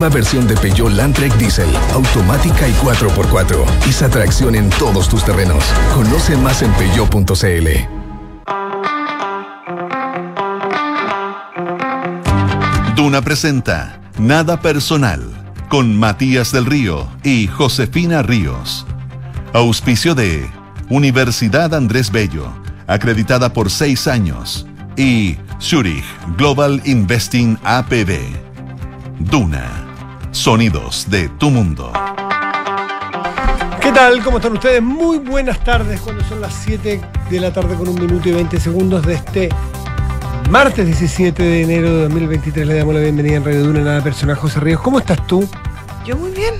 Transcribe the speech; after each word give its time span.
Una 0.00 0.10
versión 0.10 0.46
de 0.46 0.56
Peugeot 0.56 0.92
Landtrek 0.92 1.34
Diesel, 1.38 1.68
automática 1.92 2.68
y 2.68 2.72
4x4. 2.74 3.88
Esa 3.88 4.08
tracción 4.08 4.54
en 4.54 4.70
todos 4.70 5.08
tus 5.08 5.24
terrenos. 5.24 5.64
Conoce 5.92 6.36
más 6.36 6.62
en 6.62 6.70
peugeot.cl. 6.74 7.68
Duna 12.94 13.22
presenta 13.22 14.00
Nada 14.20 14.60
Personal 14.60 15.20
con 15.68 15.98
Matías 15.98 16.52
del 16.52 16.66
Río 16.66 17.08
y 17.24 17.48
Josefina 17.48 18.22
Ríos. 18.22 18.86
Auspicio 19.52 20.14
de 20.14 20.48
Universidad 20.90 21.74
Andrés 21.74 22.12
Bello, 22.12 22.52
acreditada 22.86 23.52
por 23.52 23.68
seis 23.68 24.06
años. 24.06 24.64
Y 24.96 25.38
Zurich 25.60 26.04
Global 26.36 26.80
Investing 26.84 27.58
APB. 27.64 28.20
Duna. 29.18 29.87
Sonidos 30.30 31.06
de 31.10 31.28
tu 31.30 31.50
mundo. 31.50 31.92
¿Qué 33.80 33.92
tal? 33.92 34.22
¿Cómo 34.22 34.36
están 34.38 34.52
ustedes? 34.52 34.82
Muy 34.82 35.18
buenas 35.18 35.62
tardes 35.64 36.00
cuando 36.00 36.22
son 36.24 36.40
las 36.40 36.54
7 36.64 37.00
de 37.30 37.40
la 37.40 37.52
tarde 37.52 37.74
con 37.76 37.88
un 37.88 37.94
minuto 37.96 38.28
y 38.28 38.32
20 38.32 38.60
segundos 38.60 39.04
de 39.06 39.14
este 39.14 39.48
martes 40.50 40.86
17 40.86 41.42
de 41.42 41.62
enero 41.62 41.88
de 41.94 42.02
2023. 42.04 42.66
Le 42.66 42.74
damos 42.74 42.94
la 42.94 43.00
bienvenida 43.00 43.36
en 43.36 43.44
Radio 43.44 43.64
Duna 43.64 43.80
a 43.80 43.96
la 43.98 44.02
persona 44.04 44.34
José 44.36 44.60
Ríos. 44.60 44.80
¿Cómo 44.80 44.98
estás 44.98 45.26
tú? 45.26 45.48
Yo 46.04 46.16
muy 46.16 46.30
bien, 46.32 46.54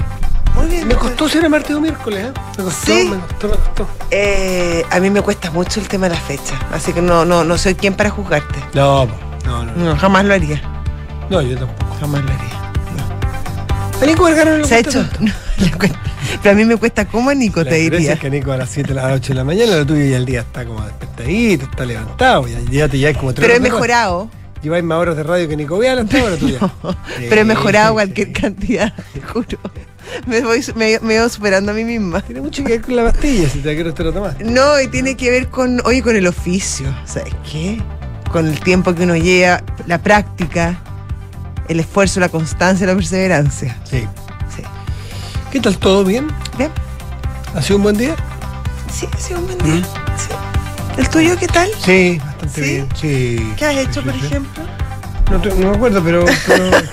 muy 0.54 0.66
bien. 0.66 0.88
Me 0.88 0.94
costó 0.94 1.28
ser 1.28 1.48
martes 1.48 1.76
o 1.76 1.80
miércoles, 1.80 2.26
¿eh? 2.26 2.32
Me 2.56 2.64
costó, 2.64 2.86
¿Sí? 2.86 3.08
me 3.10 3.18
costó, 3.20 3.48
me 3.48 3.54
costó. 3.56 3.88
Eh, 4.10 4.84
a 4.90 4.98
mí 4.98 5.10
me 5.10 5.20
cuesta 5.22 5.50
mucho 5.50 5.80
el 5.80 5.88
tema 5.88 6.08
de 6.08 6.14
la 6.14 6.20
fecha, 6.20 6.54
así 6.72 6.92
que 6.92 7.02
no, 7.02 7.24
no, 7.24 7.44
no 7.44 7.58
soy 7.58 7.74
quien 7.74 7.94
para 7.94 8.10
juzgarte. 8.10 8.58
No, 8.74 9.06
no, 9.44 9.64
No, 9.64 9.96
jamás 9.96 10.24
lo 10.24 10.34
haría, 10.34 10.60
no, 11.30 11.40
yo 11.42 11.56
tampoco. 11.58 11.94
jamás 12.00 12.22
lo 12.24 12.30
haría. 12.32 12.67
A 14.00 14.06
Nico 14.06 14.24
Vergara 14.24 14.58
no 14.58 14.64
¿Se 14.64 14.74
ha 14.76 14.78
hecho? 14.78 15.04
No. 15.20 15.32
Pero 16.42 16.52
a 16.52 16.54
mí 16.54 16.64
me 16.64 16.76
cuesta 16.76 17.06
como 17.06 17.30
a 17.30 17.34
Nico, 17.34 17.62
La 17.64 17.70
te 17.70 17.76
diría. 17.76 18.12
es 18.12 18.20
que 18.20 18.30
Nico 18.30 18.52
a 18.52 18.56
las 18.56 18.70
7 18.70 18.90
de 18.90 18.94
las 18.94 19.12
8 19.16 19.28
de 19.28 19.34
la 19.34 19.44
mañana, 19.44 19.76
lo 19.76 19.86
tuyo 19.86 20.04
ya 20.04 20.18
el 20.18 20.26
día 20.26 20.40
está 20.40 20.64
como 20.64 20.84
despertadito, 20.84 21.64
está 21.64 21.84
levantado, 21.84 22.46
ya, 22.46 22.60
ya 22.70 22.88
te 22.88 22.98
ya 22.98 23.10
es 23.10 23.16
como 23.16 23.34
tres 23.34 23.46
Pero 23.46 23.56
he 23.56 23.60
mejorado, 23.60 24.30
Lleváis 24.62 24.84
más 24.84 24.98
horas 24.98 25.16
de 25.16 25.22
radio 25.22 25.48
que 25.48 25.56
Nico 25.56 25.78
Vial 25.78 26.00
hasta 26.00 26.20
ahora 26.20 26.36
tuya. 26.36 26.58
pero 27.28 27.40
he 27.40 27.44
mejorado 27.44 27.94
cualquier 27.94 28.32
cantidad, 28.32 28.92
te 29.14 29.20
juro. 29.20 29.58
Me 30.26 30.40
voy 30.40 30.64
me, 30.74 30.98
me 31.00 31.20
voy 31.20 31.30
superando 31.30 31.70
a 31.72 31.74
mí 31.74 31.84
misma. 31.84 32.20
Tiene 32.22 32.40
mucho 32.40 32.64
que 32.64 32.72
ver 32.72 32.80
con 32.82 32.96
la 32.96 33.04
pastilla, 33.04 33.48
si 33.48 33.60
te 33.60 33.74
quiero 33.74 33.94
te 33.94 34.02
lo 34.04 34.12
tomas. 34.12 34.36
No, 34.40 34.80
y 34.80 34.88
tiene 34.88 35.16
que 35.16 35.30
ver 35.30 35.48
con, 35.48 35.80
oye, 35.84 36.02
con 36.02 36.16
el 36.16 36.26
oficio, 36.26 36.86
¿sabes 37.04 37.34
qué? 37.50 37.80
Con 38.32 38.46
el 38.48 38.58
tiempo 38.60 38.94
que 38.94 39.04
uno 39.04 39.16
lleva, 39.16 39.62
la 39.86 39.98
práctica, 39.98 40.80
el 41.68 41.80
esfuerzo, 41.80 42.20
la 42.20 42.28
constancia, 42.28 42.86
la 42.86 42.94
perseverancia. 42.94 43.76
Sí. 43.84 44.00
Sí. 44.54 44.62
¿Qué 45.52 45.60
tal? 45.60 45.76
¿Todo 45.78 46.04
bien? 46.04 46.28
¿Bien? 46.56 46.70
¿Ha 47.54 47.62
sido 47.62 47.76
un 47.76 47.82
buen 47.84 47.96
día? 47.96 48.14
Sí, 48.92 49.06
ha 49.12 49.16
sido 49.18 49.40
un 49.40 49.46
buen 49.46 49.58
día. 49.58 49.82
Sí. 50.16 50.34
¿El 50.98 51.08
tuyo 51.08 51.36
qué 51.38 51.46
tal? 51.46 51.70
Sí, 51.84 52.20
bastante 52.24 52.54
¿Sí? 52.54 52.60
bien. 52.70 52.88
Sí. 53.00 53.52
¿Qué 53.56 53.64
has 53.66 53.76
hecho, 53.76 54.02
por 54.02 54.14
ejemplo? 54.14 54.62
No, 55.30 55.40
te- 55.42 55.50
no 55.54 55.70
me 55.70 55.76
acuerdo, 55.76 56.02
pero, 56.02 56.24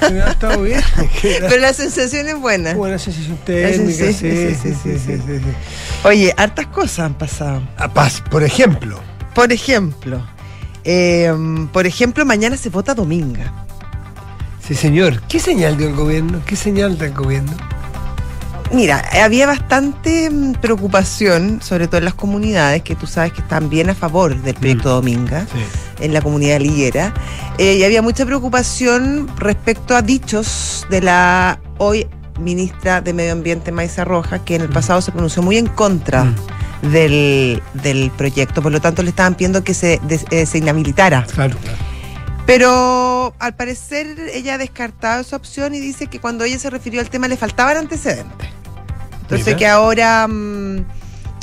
pero 0.02 0.26
ha 0.26 0.32
estado 0.32 0.62
bien. 0.62 0.82
Pero 1.22 1.58
la 1.58 1.72
sensación 1.72 2.28
es 2.28 2.38
buena. 2.38 2.74
Buena 2.74 3.00
sensación 3.00 3.38
térmica, 3.46 3.94
sí, 4.08 4.14
sí, 4.14 4.56
sí, 4.62 4.74
sí, 4.84 5.00
sí, 5.00 5.18
sí. 5.26 5.42
Oye, 6.04 6.34
hartas 6.36 6.68
cosas 6.68 7.00
han 7.00 7.14
pasado. 7.14 7.62
A 7.78 7.88
Paz, 7.94 8.22
por 8.30 8.44
ejemplo. 8.44 9.00
Por 9.34 9.54
ejemplo, 9.54 10.22
eh, 10.84 11.34
por 11.72 11.88
ejemplo, 11.88 12.26
mañana 12.26 12.58
se 12.58 12.70
vota 12.70 12.94
Dominga. 12.94 13.65
Sí, 14.68 14.74
señor. 14.76 15.22
¿Qué 15.28 15.40
señal 15.40 15.78
dio 15.78 15.88
el 15.88 15.96
gobierno? 15.96 16.42
¿Qué 16.46 16.56
señal 16.56 16.98
da 16.98 17.06
el 17.06 17.14
gobierno? 17.14 17.52
Mira, 18.74 19.04
había 19.24 19.46
bastante 19.46 20.30
mm, 20.30 20.54
preocupación, 20.54 21.60
sobre 21.62 21.88
todo 21.88 22.00
en 22.00 22.06
las 22.06 22.16
comunidades, 22.16 22.82
que 22.82 22.96
tú 22.96 23.06
sabes 23.06 23.32
que 23.32 23.42
están 23.42 23.70
bien 23.70 23.90
a 23.92 23.96
favor 23.96 24.36
del 24.42 24.56
proyecto 24.56 24.90
Dominga. 24.90 25.46
Sí. 25.54 26.04
en 26.04 26.14
la 26.14 26.22
comunidad 26.22 26.60
liguera. 26.60 27.14
Eh, 27.60 27.76
y 27.76 27.84
había 27.84 28.02
mucha 28.02 28.26
preocupación 28.26 29.30
respecto 29.38 29.96
a 29.96 30.02
dichos 30.02 30.86
de 30.90 31.02
la 31.02 31.60
hoy 31.78 32.08
ministra 32.40 33.02
de 33.02 33.14
Medio 33.14 33.32
Ambiente, 33.34 33.72
Maisa 33.72 34.04
Roja, 34.04 34.44
que 34.44 34.56
en 34.56 34.62
el 34.64 34.70
pasado 34.70 35.00
se 35.02 35.12
pronunció 35.12 35.42
muy 35.44 35.58
en 35.58 35.68
contra 35.68 36.24
Mm. 36.26 36.92
del, 36.92 37.62
del 37.76 38.12
proyecto. 38.18 38.62
Por 38.62 38.72
lo 38.72 38.82
tanto, 38.82 39.04
le 39.04 39.10
estaban 39.10 39.36
pidiendo 39.36 39.64
que 39.64 39.74
se, 39.74 40.02
des- 40.08 40.26
eh, 40.32 40.46
se 40.48 40.58
inhabilitara. 40.58 41.26
Claro, 41.34 41.56
claro. 41.62 41.78
Pero 42.46 43.34
al 43.40 43.56
parecer 43.56 44.18
ella 44.34 44.56
ha 44.56 44.58
descartado 44.58 45.22
esa 45.22 45.36
opción 45.36 45.74
y 45.74 45.80
dice 45.80 46.08
que 46.08 46.20
cuando 46.20 46.44
ella 46.44 46.60
se 46.60 46.70
refirió 46.70 47.02
al 47.02 47.10
tema 47.10 47.28
le 47.28 47.38
faltaban 47.38 47.78
antecedentes. 47.78 48.50
Entonces 49.22 49.48
Mira. 49.48 49.58
que 49.58 49.68
ahora, 49.68 50.28
mm, 50.28 50.86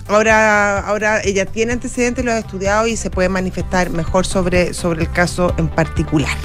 ahora, 0.06 0.78
ahora 0.80 1.20
ella 1.24 1.46
tiene 1.46 1.72
antecedentes, 1.72 2.24
lo 2.24 2.30
ha 2.30 2.38
estudiado 2.38 2.86
y 2.86 2.96
se 2.96 3.10
puede 3.10 3.28
manifestar 3.28 3.90
mejor 3.90 4.26
sobre, 4.26 4.72
sobre 4.74 5.02
el 5.02 5.10
caso 5.10 5.52
en 5.58 5.68
particular. 5.68 6.36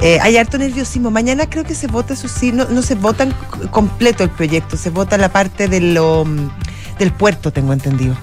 Eh, 0.00 0.18
hay 0.20 0.36
harto 0.36 0.58
nerviosismo. 0.58 1.10
Mañana 1.10 1.48
creo 1.48 1.64
que 1.64 1.74
se 1.74 1.86
vota, 1.86 2.12
eso 2.12 2.28
sí, 2.28 2.52
no, 2.52 2.66
no 2.66 2.82
se 2.82 2.94
vota 2.94 3.26
completo 3.70 4.22
el 4.22 4.30
proyecto, 4.30 4.76
se 4.76 4.90
vota 4.90 5.16
la 5.16 5.30
parte 5.30 5.68
de 5.68 5.80
lo, 5.80 6.26
mm, 6.26 6.50
del 6.98 7.12
puerto, 7.12 7.52
tengo 7.52 7.72
entendido. 7.72 8.14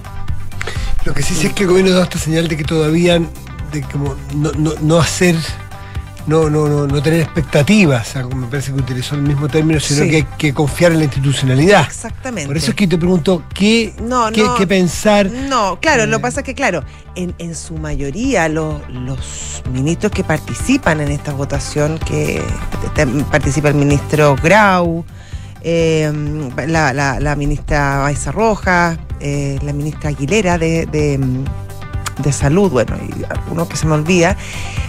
Lo 1.04 1.14
que 1.14 1.22
sí 1.22 1.34
sé 1.34 1.48
es 1.48 1.52
que 1.54 1.64
el 1.64 1.70
gobierno 1.70 1.92
da 1.92 2.04
esta 2.04 2.18
señal 2.18 2.46
de 2.46 2.56
que 2.56 2.62
todavía, 2.62 3.20
de 3.72 3.80
como 3.82 4.14
no, 4.34 4.52
no, 4.52 4.72
no 4.80 4.98
hacer, 4.98 5.34
no, 6.26 6.48
no, 6.48 6.68
no, 6.68 6.86
no 6.86 7.02
tener 7.02 7.20
expectativas, 7.20 8.08
o 8.08 8.12
sea, 8.12 8.24
me 8.26 8.46
parece 8.46 8.72
que 8.72 8.78
utilizó 8.78 9.14
el 9.16 9.22
mismo 9.22 9.48
término, 9.48 9.80
sino 9.80 10.04
Sí. 10.04 10.10
que 10.10 10.16
hay 10.16 10.26
que 10.38 10.54
confiar 10.54 10.92
en 10.92 10.98
la 10.98 11.04
institucionalidad. 11.04 11.84
Exactamente. 11.86 12.46
Por 12.46 12.56
eso 12.56 12.70
es 12.70 12.76
que 12.76 12.86
te 12.86 12.96
pregunto, 12.96 13.42
¿qué, 13.54 13.92
No, 14.02 14.30
qué, 14.30 14.66
pensar? 14.66 15.28
No, 15.30 15.78
claro, 15.80 16.04
Eh. 16.04 16.06
lo 16.06 16.18
que 16.18 16.22
pasa 16.22 16.40
es 16.40 16.46
que, 16.46 16.54
claro, 16.54 16.84
en, 17.16 17.34
en 17.38 17.54
su 17.56 17.74
mayoría 17.76 18.48
los, 18.48 18.88
los 18.90 19.62
ministros 19.72 20.12
que 20.12 20.22
participan 20.22 21.00
en 21.00 21.10
esta 21.10 21.32
votación, 21.32 21.98
que 21.98 22.40
participa 23.30 23.68
el 23.70 23.74
ministro 23.74 24.36
Grau, 24.42 25.04
eh, 25.64 26.10
la, 26.68 26.92
la- 26.92 27.20
la 27.20 27.36
ministra 27.36 27.98
Baiza 27.98 28.30
Rojas, 28.32 28.98
eh, 29.20 29.58
la 29.62 29.72
ministra 29.72 30.10
Aguilera 30.10 30.58
de, 30.58 30.86
de, 30.86 31.18
de 32.22 32.32
Salud, 32.32 32.70
bueno, 32.70 32.96
y 32.96 33.24
alguno 33.28 33.68
que 33.68 33.76
se 33.76 33.86
me 33.86 33.92
olvida. 33.94 34.36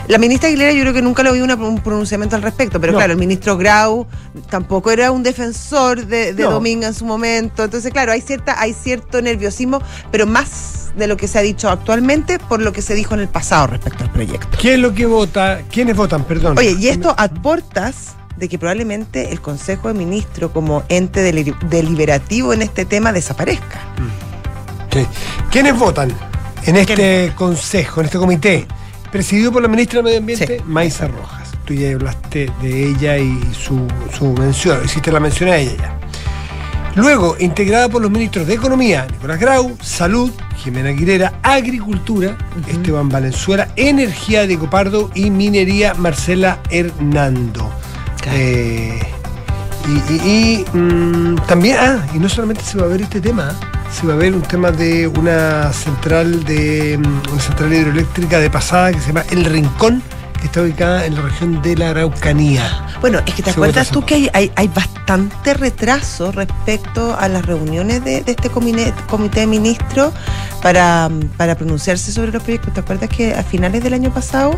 La 0.08 0.18
ministra 0.18 0.48
Aguilera 0.50 0.72
yo 0.74 0.82
creo 0.82 0.94
que 0.94 1.02
nunca 1.02 1.24
le 1.24 1.30
oí 1.32 1.42
una- 1.42 1.56
un 1.56 1.80
pronunciamiento 1.80 2.36
al 2.36 2.42
respecto, 2.42 2.80
pero 2.80 2.92
No. 2.94 2.98
claro, 3.00 3.14
el 3.14 3.20
ministro 3.20 3.58
Grau 3.58 4.06
tampoco 4.50 4.92
era 4.92 5.12
un 5.12 5.24
defensor 5.24 6.06
de, 6.06 6.34
de 6.34 6.44
No. 6.44 6.52
Dominga 6.52 6.88
en 6.88 6.94
su 6.94 7.06
momento. 7.06 7.64
Entonces, 7.64 7.92
claro, 7.92 8.12
hay 8.12 8.22
cierta, 8.22 8.60
hay 8.60 8.74
cierto 8.74 9.22
nerviosismo, 9.22 9.82
pero 10.12 10.28
más 10.28 10.92
de 10.98 11.08
lo 11.08 11.16
que 11.18 11.28
se 11.28 11.40
ha 11.40 11.42
dicho 11.42 11.70
actualmente 11.70 12.38
por 12.38 12.62
lo 12.62 12.72
que 12.74 12.82
se 12.82 12.94
dijo 12.96 13.14
en 13.16 13.22
el 13.22 13.28
pasado 13.30 13.68
respecto 13.68 14.04
al 14.04 14.12
proyecto. 14.12 14.58
¿Qué 14.62 14.74
es 14.76 14.80
lo 14.80 14.94
que 14.94 15.06
vota? 15.06 15.62
¿Quiénes 15.72 15.96
votan? 15.96 16.24
Perdón. 16.26 16.58
Oye, 16.58 16.76
y 16.80 16.90
esto 16.90 17.16
a 17.18 17.28
portas 17.30 18.10
de 18.38 18.50
que 18.50 18.60
probablemente 18.60 19.32
el 19.32 19.40
Consejo 19.42 19.88
de 19.88 19.94
Ministros 19.94 20.52
como 20.52 20.84
ente 20.90 21.22
deli- 21.24 21.56
deliberativo 21.70 22.52
en 22.52 22.62
este 22.62 22.84
tema 22.84 23.14
desaparezca. 23.14 23.80
Sí. 24.92 25.06
¿Quiénes 25.50 25.78
votan 25.80 26.14
en 26.66 26.76
este 26.78 27.32
consejo, 27.36 28.00
en 28.02 28.06
este 28.06 28.18
comité? 28.18 28.66
Presidido 29.12 29.52
por 29.52 29.62
la 29.62 29.68
ministra 29.68 30.00
de 30.00 30.04
Medio 30.04 30.18
Ambiente, 30.20 30.58
Sí. 30.58 30.64
Maisa 30.66 31.08
Rojas. 31.08 31.50
Tú 31.66 31.74
ya 31.74 31.92
hablaste 31.92 32.52
de 32.62 32.90
ella 32.90 33.18
y 33.18 33.40
su, 33.54 33.88
su 34.18 34.34
mención, 34.34 34.80
hiciste 34.84 35.12
la 35.12 35.20
mención 35.20 35.50
a 35.50 35.58
ella 35.58 35.72
ya. 35.78 36.00
Luego, 36.96 37.36
integrada 37.40 37.90
por 37.90 38.02
los 38.02 38.12
ministros 38.12 38.46
de 38.46 38.54
Economía, 38.54 39.08
Nicolás 39.12 39.40
Grau, 39.40 39.76
Salud, 39.82 40.32
Jimena 40.58 40.90
Aguilera, 40.90 41.34
Agricultura, 41.42 42.38
Esteban 42.68 43.10
Valenzuela, 43.10 43.70
Energía, 43.76 44.46
Diego 44.46 44.70
Pardo 44.70 45.10
y 45.16 45.30
Minería, 45.32 45.94
Marcela 45.96 46.60
Hernando. 46.70 47.72
Eh, 48.32 49.00
y 49.88 50.14
y- 50.14 50.64
y, 50.74 50.78
mm, 50.78 51.36
también, 51.48 51.78
ah, 51.80 52.06
y 52.14 52.20
no 52.20 52.30
solamente 52.30 52.64
se 52.64 52.78
va 52.78 52.86
a 52.86 52.90
ver 52.90 53.02
este 53.02 53.20
tema. 53.20 53.54
Se 53.94 54.08
va 54.08 54.14
a 54.14 54.18
ver 54.18 54.34
un 54.34 54.42
tema 54.42 54.72
de 54.72 55.08
una 55.08 55.72
central 55.72 56.44
de 56.46 56.98
mm, 56.98 57.32
una 57.32 57.42
central 57.42 57.74
hidroeléctrica 57.74 58.40
de 58.40 58.50
pasada 58.50 58.92
que 58.92 59.00
se 59.00 59.08
llama 59.08 59.24
El 59.30 59.46
Rincón, 59.46 60.02
que 60.40 60.48
está 60.48 60.64
ubicada 60.64 61.06
en 61.06 61.16
la 61.16 61.22
región 61.22 61.62
de 61.62 61.76
la 61.76 61.92
Araucanía. 61.92 62.88
Bueno, 63.02 63.20
es 63.26 63.36
que 63.36 63.44
te 63.44 63.52
Se 63.52 63.52
acuerdas 63.52 63.90
tú 63.90 64.04
que 64.04 64.16
hay, 64.16 64.30
hay, 64.34 64.52
hay 64.56 64.68
bastante 64.68 65.54
retraso 65.54 66.32
respecto 66.32 67.16
a 67.18 67.28
las 67.28 67.46
reuniones 67.46 68.04
de, 68.04 68.24
de 68.24 68.32
este 68.32 68.50
comité, 68.50 68.94
comité 69.08 69.42
de 69.42 69.48
ministros 69.48 70.12
para, 70.64 71.10
para 71.38 71.56
pronunciarse 71.56 72.12
sobre 72.12 72.32
los 72.32 72.42
proyectos. 72.42 72.74
¿Te 72.74 72.80
acuerdas 72.80 73.10
que 73.10 73.36
a 73.36 73.44
finales 73.44 73.84
del 73.84 73.94
año 73.94 74.12
pasado 74.12 74.58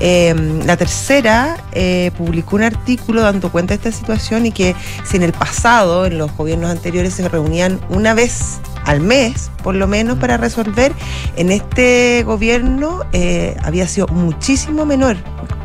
eh, 0.00 0.34
la 0.66 0.76
tercera 0.76 1.56
eh, 1.72 2.10
publicó 2.18 2.56
un 2.56 2.64
artículo 2.64 3.22
dando 3.22 3.50
cuenta 3.50 3.72
de 3.72 3.76
esta 3.76 3.92
situación 3.92 4.44
y 4.44 4.52
que 4.52 4.76
si 5.04 5.16
en 5.16 5.22
el 5.22 5.32
pasado, 5.32 6.04
en 6.04 6.18
los 6.18 6.36
gobiernos 6.36 6.70
anteriores, 6.70 7.14
se 7.14 7.26
reunían 7.28 7.80
una 7.88 8.12
vez 8.12 8.58
al 8.84 9.00
mes, 9.00 9.50
por 9.62 9.74
lo 9.74 9.86
menos, 9.86 10.18
para 10.18 10.36
resolver, 10.36 10.92
en 11.36 11.50
este 11.50 12.22
gobierno 12.24 13.00
eh, 13.12 13.56
había 13.62 13.86
sido 13.86 14.06
muchísimo 14.08 14.84
menor. 14.84 15.16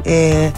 Eh, 0.06 0.52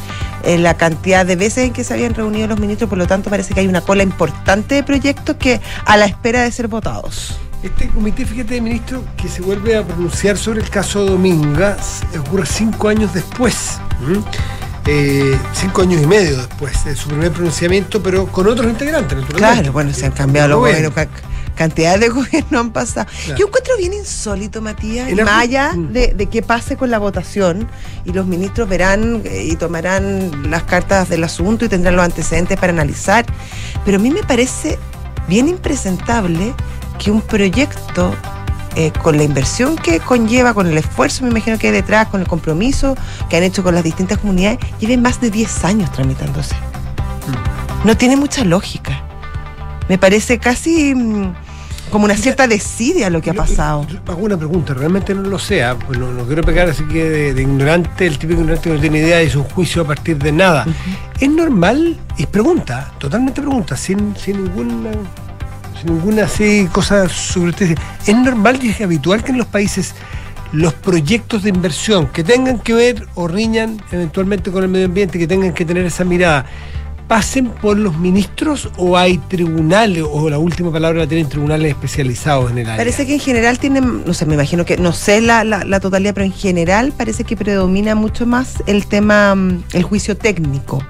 eh, 0.43 0.57
la 0.57 0.75
cantidad 0.75 1.25
de 1.25 1.35
veces 1.35 1.65
en 1.65 1.73
que 1.73 1.83
se 1.83 1.93
habían 1.93 2.13
reunido 2.13 2.47
los 2.47 2.59
ministros, 2.59 2.89
por 2.89 2.97
lo 2.97 3.07
tanto 3.07 3.29
parece 3.29 3.53
que 3.53 3.59
hay 3.59 3.67
una 3.67 3.81
cola 3.81 4.03
importante 4.03 4.75
de 4.75 4.83
proyectos 4.83 5.35
que 5.35 5.61
a 5.85 5.97
la 5.97 6.05
espera 6.05 6.41
de 6.43 6.51
ser 6.51 6.67
votados. 6.67 7.37
Este 7.61 7.87
comité, 7.89 8.25
fíjate, 8.25 8.59
ministro, 8.59 9.03
que 9.17 9.27
se 9.27 9.41
vuelve 9.43 9.77
a 9.77 9.85
pronunciar 9.85 10.35
sobre 10.37 10.61
el 10.61 10.69
caso 10.69 11.05
Domingas, 11.05 12.01
ocurre 12.19 12.47
cinco 12.47 12.87
años 12.87 13.13
después. 13.13 13.77
Eh, 14.87 15.37
cinco 15.53 15.83
años 15.83 16.01
y 16.01 16.07
medio 16.07 16.37
después 16.37 16.83
de 16.85 16.95
su 16.95 17.07
primer 17.09 17.31
pronunciamiento, 17.31 18.01
pero 18.01 18.25
con 18.25 18.47
otros 18.47 18.67
integrantes, 18.67 19.19
Claro, 19.35 19.71
bueno, 19.71 19.93
se 19.93 20.07
han 20.07 20.11
cambiado 20.11 20.47
los 20.47 20.59
gobiernos, 20.59 20.93
cantidad 21.56 22.00
de 22.00 22.09
gobiernos 22.09 22.62
han 22.62 22.71
pasado. 22.71 23.07
Yo 23.38 23.48
encuentro 23.48 23.77
bien 23.77 23.94
insólito, 23.94 24.62
Matías, 24.62 25.09
y 25.09 25.15
más 25.15 25.44
allá 25.44 25.74
de, 25.75 26.13
de 26.13 26.25
qué 26.27 26.42
pase 26.42 26.77
con 26.77 26.92
la 26.92 27.00
votación, 27.00 27.68
y 28.06 28.13
los 28.13 28.25
ministros 28.25 28.68
verán 28.68 29.21
eh, 29.25 29.48
y 29.50 29.56
tomarán 29.56 30.50
las 30.50 30.63
cartas 30.63 31.09
del 31.09 31.24
asunto 31.24 31.65
y 31.65 31.69
tendrán 31.69 31.95
los 31.95 32.06
antecedentes 32.06 32.57
para 32.59 32.74
analizar, 32.74 33.25
pero 33.86 33.98
a 33.98 34.00
mí 34.00 34.09
me 34.09 34.24
parece 34.24 34.80
bien 35.27 35.48
impresentable 35.48 36.53
que 37.00 37.12
un 37.12 37.21
proyecto 37.21 38.15
eh, 38.75 38.92
con 39.04 39.18
la 39.18 39.24
inversión 39.24 39.75
que 39.75 40.00
conlleva, 40.00 40.54
con 40.54 40.68
el 40.68 40.77
esfuerzo, 40.77 41.24
me 41.24 41.31
imagino 41.31 41.57
que 41.57 41.68
hay 41.68 41.74
detrás, 41.74 42.07
con 42.07 42.21
el 42.21 42.27
compromiso 42.27 42.95
que 43.30 43.36
han 43.38 43.44
hecho 43.44 43.63
con 43.63 43.75
las 43.75 43.83
distintas 43.83 44.18
comunidades, 44.19 44.59
lleve 44.80 44.97
más 44.97 45.19
de 45.19 45.30
10 45.30 45.65
años 45.65 45.92
tramitándose. 45.92 46.56
Mm. 46.56 47.88
No 47.88 47.97
tiene 47.97 48.15
mucha 48.15 48.45
lógica. 48.45 49.04
Me 49.91 49.97
parece 49.97 50.39
casi 50.39 50.95
mm, 50.95 51.33
como 51.91 52.05
una 52.05 52.15
cierta 52.15 52.47
desidia 52.47 53.09
lo 53.09 53.21
que 53.21 53.29
ha 53.29 53.33
pasado. 53.33 53.85
hago 54.07 54.21
una 54.21 54.38
pregunta, 54.38 54.73
realmente 54.73 55.13
no 55.13 55.23
lo 55.23 55.38
sé, 55.38 55.65
ah, 55.65 55.75
pues 55.75 55.99
no, 55.99 56.25
quiero 56.25 56.43
pegar 56.43 56.69
así 56.69 56.85
que 56.85 57.33
de, 57.33 57.41
ignorante, 57.41 58.07
el 58.07 58.17
típico 58.17 58.39
ignorante 58.39 58.69
que 58.69 58.75
no 58.75 58.79
tiene 58.79 58.99
idea 58.99 59.21
y 59.21 59.25
es 59.25 59.35
un 59.35 59.43
juicio 59.43 59.81
a 59.81 59.85
partir 59.85 60.17
de 60.17 60.31
nada. 60.31 60.65
¿Es 61.19 61.29
normal? 61.29 61.99
Es 62.17 62.25
pregunta, 62.27 62.93
totalmente 62.99 63.41
pregunta, 63.41 63.75
sin, 63.75 64.15
sin 64.15 64.45
ninguna 64.45 64.91
ninguna 65.83 66.23
así 66.23 66.69
cosa 66.71 67.09
sobre 67.09 67.49
usted. 67.49 67.77
Es 68.07 68.15
normal 68.15 68.59
y 68.63 68.69
es 68.69 68.79
habitual 68.79 69.25
que 69.25 69.31
en 69.33 69.39
los 69.39 69.47
países 69.47 69.94
los 70.53 70.73
proyectos 70.73 71.44
de 71.44 71.49
inversión 71.49 72.07
que 72.07 72.23
tengan 72.23 72.59
que 72.59 72.73
ver 72.73 73.07
o 73.15 73.27
riñan 73.27 73.81
eventualmente 73.91 74.51
con 74.51 74.63
el 74.63 74.69
medio 74.69 74.85
ambiente, 74.85 75.19
que 75.19 75.27
tengan 75.27 75.53
que 75.53 75.65
tener 75.65 75.85
esa 75.85 76.05
mirada, 76.05 76.45
pasen 77.11 77.49
por 77.49 77.77
los 77.77 77.97
ministros 77.97 78.69
o 78.77 78.97
hay 78.97 79.17
tribunales, 79.17 80.05
o 80.09 80.29
la 80.29 80.37
última 80.37 80.71
palabra 80.71 81.01
la 81.01 81.07
tienen 81.07 81.27
tribunales 81.27 81.71
especializados 81.71 82.51
en 82.51 82.59
el 82.59 82.65
área? 82.67 82.77
Parece 82.77 83.05
que 83.05 83.15
en 83.15 83.19
general 83.19 83.59
tienen, 83.59 84.05
no 84.05 84.13
sé, 84.13 84.25
me 84.25 84.35
imagino 84.35 84.63
que, 84.63 84.77
no 84.77 84.93
sé 84.93 85.19
la, 85.19 85.43
la, 85.43 85.79
totalidad, 85.81 86.13
pero 86.13 86.25
en 86.25 86.31
general 86.31 86.93
parece 86.95 87.25
que 87.25 87.35
predomina 87.35 87.95
mucho 87.95 88.25
más 88.25 88.63
el 88.65 88.85
tema, 88.85 89.35
mm, 89.35 89.63
el 89.73 89.83
juicio 89.83 90.15
técnico. 90.15 90.81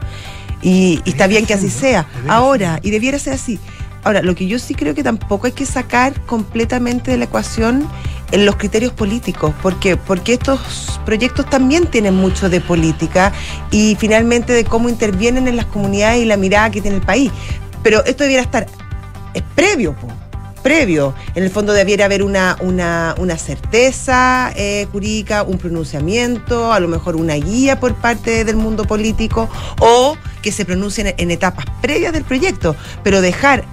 Y, 0.62 1.01
y 1.06 1.09
está 1.09 1.25
bien 1.25 1.47
que 1.47 1.56
así 1.56 1.71
sea. 1.71 2.06
Ahora, 2.27 2.79
y 2.83 2.91
debiera 2.91 3.18
ser 3.18 3.33
así. 3.33 3.59
Ahora, 4.03 4.21
lo 4.21 4.33
que 4.36 4.48
yo 4.48 4.57
sí 4.57 4.74
creo 4.74 4.95
que 4.95 5.03
tampoco 5.03 5.48
hay 5.48 5.53
que 5.53 5.65
sacar 5.65 6.19
completamente 6.25 7.12
de 7.12 7.18
la 7.18 7.25
ecuación 7.25 7.88
en 8.31 8.45
los 8.45 8.56
criterios 8.56 8.94
políticos, 8.94 9.53
porque 9.62 9.98
porque 9.98 10.33
estos 10.33 11.00
proyectos 11.06 11.50
también 11.50 11.86
tienen 11.88 12.15
mucho 12.15 12.50
de 12.50 12.62
política 12.62 13.31
y 13.69 13.95
finalmente 14.00 14.53
de 14.53 14.63
cómo 14.63 14.89
intervienen 14.89 15.48
en 15.48 15.56
las 15.56 15.65
comunidades 15.65 16.21
y 16.21 16.25
la 16.25 16.38
mirada 16.38 16.71
que 16.71 16.81
tiene 16.81 16.98
el 16.98 17.03
país. 17.03 17.31
Pero 17.83 18.03
esto 18.06 18.24
debiera 18.24 18.44
estar 18.44 18.68
es 19.33 19.44
previo, 19.56 19.95
previo. 20.62 21.13
En 21.36 21.44
el 21.44 21.50
fondo 21.50 21.74
debiera 21.74 22.06
haber 22.06 22.24
una, 22.24 22.57
una, 22.62 23.15
una 23.18 23.38
certeza 23.38 24.51
eh, 24.56 24.88
jurídica, 24.92 25.44
un 25.44 25.57
pronunciamiento, 25.57 26.74
a 26.74 26.80
lo 26.80 26.88
mejor 26.88 27.15
una 27.15 27.36
guía 27.36 27.80
por 27.80 27.95
parte 27.95 28.45
del 28.45 28.56
mundo 28.56 28.86
político 28.86 29.50
o 29.80 30.18
que 30.42 30.51
se 30.51 30.65
pronuncien 30.65 31.13
en 31.18 31.31
etapas 31.31 31.65
previas 31.81 32.13
del 32.13 32.24
proyecto, 32.24 32.75
pero 33.04 33.21
dejar 33.21 33.65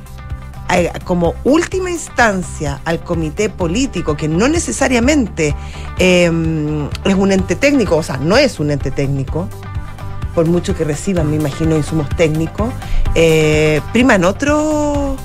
como 1.04 1.34
última 1.44 1.90
instancia 1.90 2.80
al 2.84 3.00
comité 3.00 3.48
político, 3.48 4.16
que 4.16 4.28
no 4.28 4.48
necesariamente 4.48 5.54
em, 5.98 6.88
es 7.04 7.14
un 7.14 7.32
ente 7.32 7.56
técnico, 7.56 7.96
o 7.96 8.02
sea, 8.02 8.18
no 8.18 8.36
es 8.36 8.60
un 8.60 8.70
ente 8.70 8.90
técnico, 8.90 9.48
por 10.34 10.46
mucho 10.46 10.74
que 10.76 10.84
reciban, 10.84 11.30
me 11.30 11.36
imagino, 11.36 11.76
insumos 11.76 12.08
técnicos, 12.10 12.72
eh, 13.14 13.80
priman 13.92 14.24
otros 14.24 15.18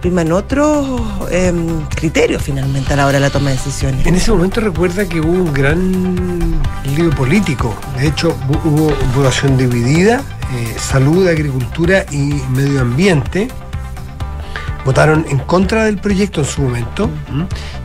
priman 0.00 0.32
otros 0.32 1.00
em, 1.30 1.86
criterios 1.94 2.42
finalmente 2.42 2.92
a 2.92 2.96
la 2.96 3.06
hora 3.06 3.18
de 3.18 3.20
la 3.20 3.30
toma 3.30 3.50
de 3.50 3.56
decisiones. 3.56 4.04
En 4.04 4.16
ese 4.16 4.32
momento 4.32 4.60
recuerda 4.60 5.08
que 5.08 5.20
hubo 5.20 5.30
un 5.30 5.52
gran 5.52 6.60
lío 6.96 7.10
político. 7.10 7.72
De 7.96 8.08
hecho, 8.08 8.36
hubo 8.64 8.92
votación 9.14 9.56
dividida, 9.56 10.20
eh, 10.56 10.74
salud, 10.76 11.28
agricultura 11.28 12.04
y 12.10 12.34
medio 12.50 12.80
ambiente 12.80 13.46
votaron 14.84 15.24
en 15.28 15.38
contra 15.38 15.84
del 15.84 15.98
proyecto 15.98 16.40
en 16.40 16.46
su 16.46 16.62
momento 16.62 17.10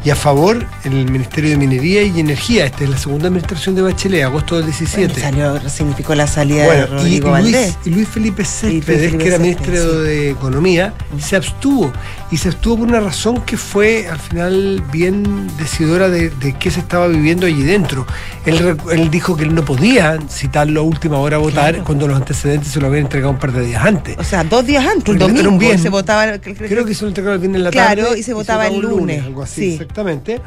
y 0.07 0.09
a 0.09 0.15
favor 0.15 0.65
el 0.85 1.11
Ministerio 1.11 1.49
de 1.49 1.57
Minería 1.57 2.01
y 2.01 2.21
Energía. 2.21 2.65
Esta 2.65 2.85
es 2.85 2.89
la 2.89 2.97
segunda 2.97 3.27
administración 3.27 3.75
de 3.75 3.81
Bachelet, 3.81 4.23
agosto 4.23 4.55
del 4.55 4.63
17. 4.63 5.19
salió, 5.19 5.69
significó 5.69 6.15
la 6.15 6.27
salida 6.27 6.63
de 6.63 6.85
Rodrigo 6.85 7.37
y 7.37 7.41
Luis, 7.41 7.77
y 7.83 7.89
Luis 7.89 8.07
Felipe 8.07 8.45
Céspedes, 8.45 9.13
que 9.17 9.27
era 9.27 9.37
ministro 9.37 10.03
de 10.03 10.29
Economía, 10.29 10.93
se 11.19 11.35
abstuvo. 11.35 11.91
Y 12.31 12.37
se 12.37 12.49
abstuvo 12.49 12.77
por 12.77 12.87
una 12.87 13.01
razón 13.01 13.41
que 13.41 13.57
fue 13.57 14.07
al 14.07 14.19
final 14.19 14.81
bien 14.93 15.47
decidora 15.57 16.07
de, 16.07 16.31
qué 16.57 16.71
se 16.71 16.79
estaba 16.79 17.07
viviendo 17.07 17.45
allí 17.45 17.63
dentro. 17.63 18.05
Él, 18.45 18.77
él, 18.89 19.11
dijo 19.11 19.35
que 19.35 19.43
él 19.43 19.53
no 19.53 19.65
podía 19.65 20.19
citarlo 20.29 20.79
a 20.79 20.83
última 20.83 21.17
hora 21.17 21.35
a 21.35 21.39
votar 21.39 21.83
cuando 21.83 22.07
los 22.07 22.15
antecedentes 22.15 22.69
se 22.69 22.79
lo 22.79 22.87
habían 22.87 23.03
entregado 23.03 23.31
un 23.31 23.39
par 23.39 23.51
de 23.51 23.65
días 23.65 23.83
antes. 23.83 24.17
O 24.17 24.23
sea, 24.23 24.45
dos 24.45 24.65
días 24.65 24.85
antes, 24.85 25.09
el 25.09 25.19
domingo, 25.19 25.77
se 25.77 25.89
votaba. 25.89 26.37
Creo 26.39 26.85
que 26.85 26.93
se 26.93 27.01
lo 27.01 27.09
entregaron 27.09 27.35
el 27.35 27.41
viernes 27.41 27.57
en 27.59 27.63
la 27.65 27.71
tarde. 27.71 28.01
Claro, 28.01 28.15
y 28.15 28.23
se 28.23 28.33
votaba 28.33 28.67
el 28.67 28.79
lunes. 28.79 29.21
Algo 29.25 29.43
así, 29.43 29.79
exactamente. 29.97 30.41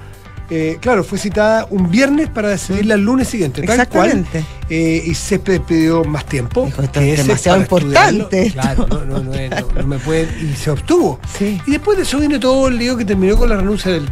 Eh, 0.52 0.78
claro, 0.80 1.04
fue 1.04 1.16
citada 1.16 1.68
un 1.70 1.92
viernes 1.92 2.28
para 2.28 2.48
decidirla 2.48 2.94
el 2.94 3.02
lunes 3.02 3.28
siguiente. 3.28 3.62
Exactamente. 3.62 4.44
Eh, 4.68 5.00
y 5.06 5.14
se 5.14 5.38
pidió 5.38 6.02
más 6.02 6.26
tiempo. 6.26 6.68
es 6.94 7.18
demasiado 7.18 7.60
importante. 7.60 8.50
Claro, 8.50 8.88
no, 8.88 9.20
no, 9.20 9.86
me 9.86 9.98
puede. 10.00 10.28
Y 10.42 10.56
se 10.56 10.72
obtuvo. 10.72 11.20
Y 11.40 11.70
después 11.70 11.96
de 11.98 12.02
eso 12.02 12.18
viene 12.18 12.40
todo 12.40 12.66
el 12.66 12.78
lío 12.78 12.96
que 12.96 13.04
terminó 13.04 13.36
con 13.36 13.48
la 13.48 13.56
renuncia 13.56 13.92
del, 13.92 14.10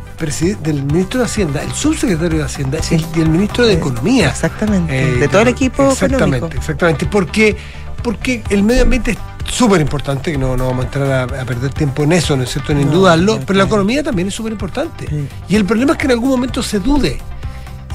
del 0.63 0.83
ministro 0.85 1.21
de 1.21 1.27
Hacienda, 1.27 1.61
el 1.61 1.73
subsecretario 1.73 2.39
de 2.39 2.45
Hacienda 2.45 2.79
y 2.89 3.21
el 3.21 3.29
ministro 3.29 3.67
de 3.67 3.73
Economía. 3.73 4.29
Exactamente. 4.29 5.17
de 5.17 5.29
todo 5.29 5.43
el 5.43 5.49
equipo. 5.49 5.91
Exactamente, 5.91 6.57
exactamente. 6.57 7.07
Porque, 7.07 7.57
porque 8.05 8.45
el 8.51 8.63
medio 8.63 8.83
ambiente 8.83 9.13
es 9.13 9.19
súper 9.51 9.81
importante, 9.81 10.33
que 10.33 10.39
no, 10.39 10.57
no, 10.57 10.67
vamos 10.67 10.85
a 10.85 10.89
entrar 10.89 11.31
a, 11.39 11.45
perder 11.45 11.73
tiempo 11.73 12.03
en 12.05 12.13
eso, 12.13 12.37
¿no 12.37 12.45
es 12.45 12.51
cierto?, 12.51 12.73
en 12.73 12.91
dudarlo, 12.91 13.41
pero 13.47 13.59
la 13.59 13.65
economía 13.65 14.03
también 14.03 14.29
es 14.29 14.35
súper 14.35 14.53
importante. 14.53 15.09
Y 15.49 15.57
el 15.57 15.65
problema 15.65 15.93
es 15.93 15.99
que 15.99 16.07
en 16.07 16.13
algún 16.13 16.31
momento 16.31 16.63
se 16.63 16.79
dude. 16.79 17.19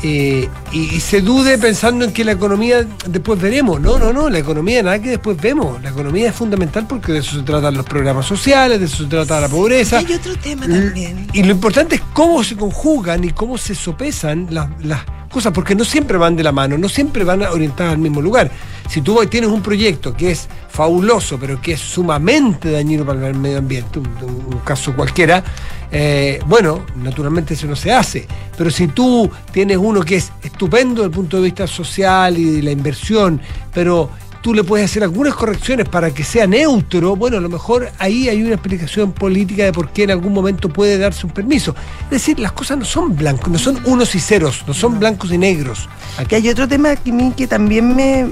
Eh, 0.06 0.50
y, 0.74 1.00
se 1.00 1.22
dude 1.22 1.58
pensando 1.58 2.04
en 2.04 2.12
que 2.12 2.26
la 2.26 2.34
economía 2.34 2.86
después 3.08 3.42
veremos. 3.42 3.80
No, 3.80 3.98
no, 3.98 4.12
no, 4.12 4.30
la 4.30 4.40
economía 4.40 4.84
nada 4.84 5.00
que 5.00 5.12
después 5.12 5.40
vemos. 5.40 5.82
La 5.82 5.92
economía 5.92 6.30
es 6.30 6.36
fundamental 6.36 6.86
porque 6.88 7.14
de 7.14 7.20
eso 7.20 7.38
se 7.38 7.44
tratan 7.44 7.74
los 7.76 7.86
programas 7.86 8.26
sociales, 8.26 8.82
de 8.82 8.86
eso 8.88 9.04
se 9.04 9.10
trata 9.10 9.40
la 9.40 9.48
pobreza. 9.48 10.00
Hay 10.00 10.14
otro 10.14 10.36
tema 10.36 10.68
también. 10.68 11.30
Y 11.32 11.44
lo 11.44 11.52
importante 11.52 11.96
es 11.96 12.02
cómo 12.12 12.44
se 12.44 12.58
conjugan 12.58 13.24
y 13.24 13.30
cómo 13.30 13.58
se 13.58 13.76
sopesan 13.76 14.48
las, 14.50 14.68
las 14.84 15.02
cosas, 15.30 15.54
porque 15.54 15.74
no 15.74 15.86
siempre 15.86 16.18
van 16.18 16.36
de 16.36 16.44
la 16.44 16.52
mano, 16.52 16.78
no 16.78 16.90
siempre 16.90 17.24
van 17.24 17.42
orientadas 17.44 17.94
al 17.94 18.00
mismo 18.00 18.22
lugar. 18.22 18.52
Si 18.90 19.02
tú 19.02 19.20
tienes 19.28 19.50
un 19.50 19.62
proyecto 19.62 20.14
que 20.14 20.32
es 20.32 20.48
fabuloso, 20.70 21.38
pero 21.40 21.62
que 21.62 21.74
es 21.74 21.80
sumamente 21.80 22.72
dañino 22.72 23.06
para 23.06 23.28
el 23.28 23.36
medio 23.36 23.60
ambiente, 23.60 24.00
un, 24.00 24.60
caso 24.64 24.96
cualquiera, 24.96 25.44
eh, 25.92 26.40
bueno, 26.48 26.86
naturalmente 26.96 27.54
eso 27.54 27.68
no 27.68 27.76
se 27.76 27.92
hace. 27.92 28.28
Pero 28.58 28.70
si 28.70 28.88
tú 28.88 29.30
tienes 29.52 29.78
uno 29.78 30.02
que 30.02 30.16
es 30.18 30.32
estupendo 30.42 31.02
desde 31.02 31.06
el 31.06 31.12
punto 31.12 31.38
de 31.38 31.44
vista 31.44 31.68
social 31.68 32.38
y 32.38 32.46
de 32.46 32.64
la 32.64 32.72
inversión, 32.72 33.42
pero 33.74 34.10
tú 34.44 34.54
le 34.54 34.64
puedes 34.64 34.92
hacer 34.92 35.04
algunas 35.04 35.34
correcciones 35.36 35.88
para 35.88 36.14
que 36.14 36.24
sea 36.26 36.46
neutro, 36.46 37.16
bueno, 37.16 37.38
a 37.38 37.40
lo 37.40 37.48
mejor 37.48 37.90
ahí 37.98 38.28
hay 38.28 38.44
una 38.44 38.56
explicación 38.56 39.14
política 39.14 39.64
de 39.64 39.72
por 39.72 39.90
qué 39.90 40.04
en 40.04 40.12
algún 40.12 40.34
momento 40.34 40.68
puede 40.68 40.98
darse 40.98 41.26
un 41.26 41.32
permiso. 41.32 41.74
Es 42.06 42.10
decir, 42.10 42.40
las 42.40 42.52
cosas 42.52 42.78
no 42.78 42.86
son 42.86 43.16
blancos, 43.16 43.48
no 43.48 43.58
son 43.58 43.80
unos 43.86 44.14
y 44.16 44.20
ceros, 44.20 44.66
no 44.68 44.74
son 44.74 45.00
blancos 45.00 45.32
y 45.32 45.38
negros. 45.38 45.88
Aquí 46.18 46.36
hay 46.36 46.50
otro 46.50 46.68
tema 46.68 46.94
que, 46.98 47.32
que 47.38 47.48
también 47.48 47.96
me, 47.96 48.28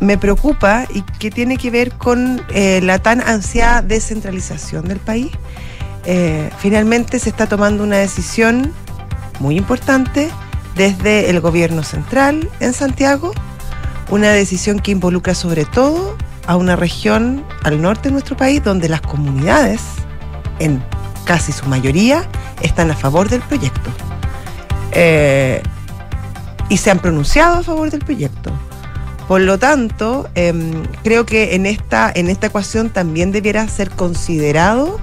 me 0.00 0.18
preocupa 0.18 0.86
y 0.92 1.02
que 1.02 1.30
tiene 1.30 1.56
que 1.56 1.70
ver 1.70 1.92
con 1.92 2.42
eh, 2.50 2.80
la 2.82 2.98
tan 2.98 3.20
ansiada 3.20 3.82
descentralización 3.82 4.86
del 4.86 4.98
país. 4.98 5.30
Eh, 6.04 6.50
finalmente 6.58 7.18
se 7.18 7.28
está 7.28 7.46
tomando 7.46 7.82
una 7.82 7.96
decisión 7.96 8.72
muy 9.40 9.56
importante 9.56 10.30
desde 10.74 11.28
el 11.30 11.40
gobierno 11.40 11.82
central 11.82 12.48
en 12.60 12.72
Santiago 12.72 13.32
una 14.10 14.30
decisión 14.30 14.80
que 14.80 14.90
involucra 14.90 15.34
sobre 15.34 15.64
todo 15.64 16.16
a 16.46 16.56
una 16.56 16.76
región 16.76 17.44
al 17.62 17.82
norte 17.82 18.08
de 18.08 18.12
nuestro 18.12 18.36
país 18.36 18.62
donde 18.62 18.88
las 18.88 19.02
comunidades, 19.02 19.82
en 20.58 20.82
casi 21.24 21.52
su 21.52 21.66
mayoría, 21.66 22.24
están 22.62 22.90
a 22.90 22.96
favor 22.96 23.28
del 23.28 23.42
proyecto. 23.42 23.90
Eh, 24.92 25.62
y 26.70 26.78
se 26.78 26.90
han 26.90 27.00
pronunciado 27.00 27.58
a 27.58 27.62
favor 27.62 27.90
del 27.90 28.00
proyecto. 28.00 28.50
Por 29.28 29.42
lo 29.42 29.58
tanto, 29.58 30.28
em, 30.34 30.82
creo 31.04 31.24
que 31.26 31.54
en 31.54 31.66
esta, 31.66 32.10
en 32.14 32.28
esta 32.30 32.46
ecuación 32.48 32.88
también 32.90 33.30
debiera 33.30 33.68
ser 33.68 33.90
considerado 33.90 34.98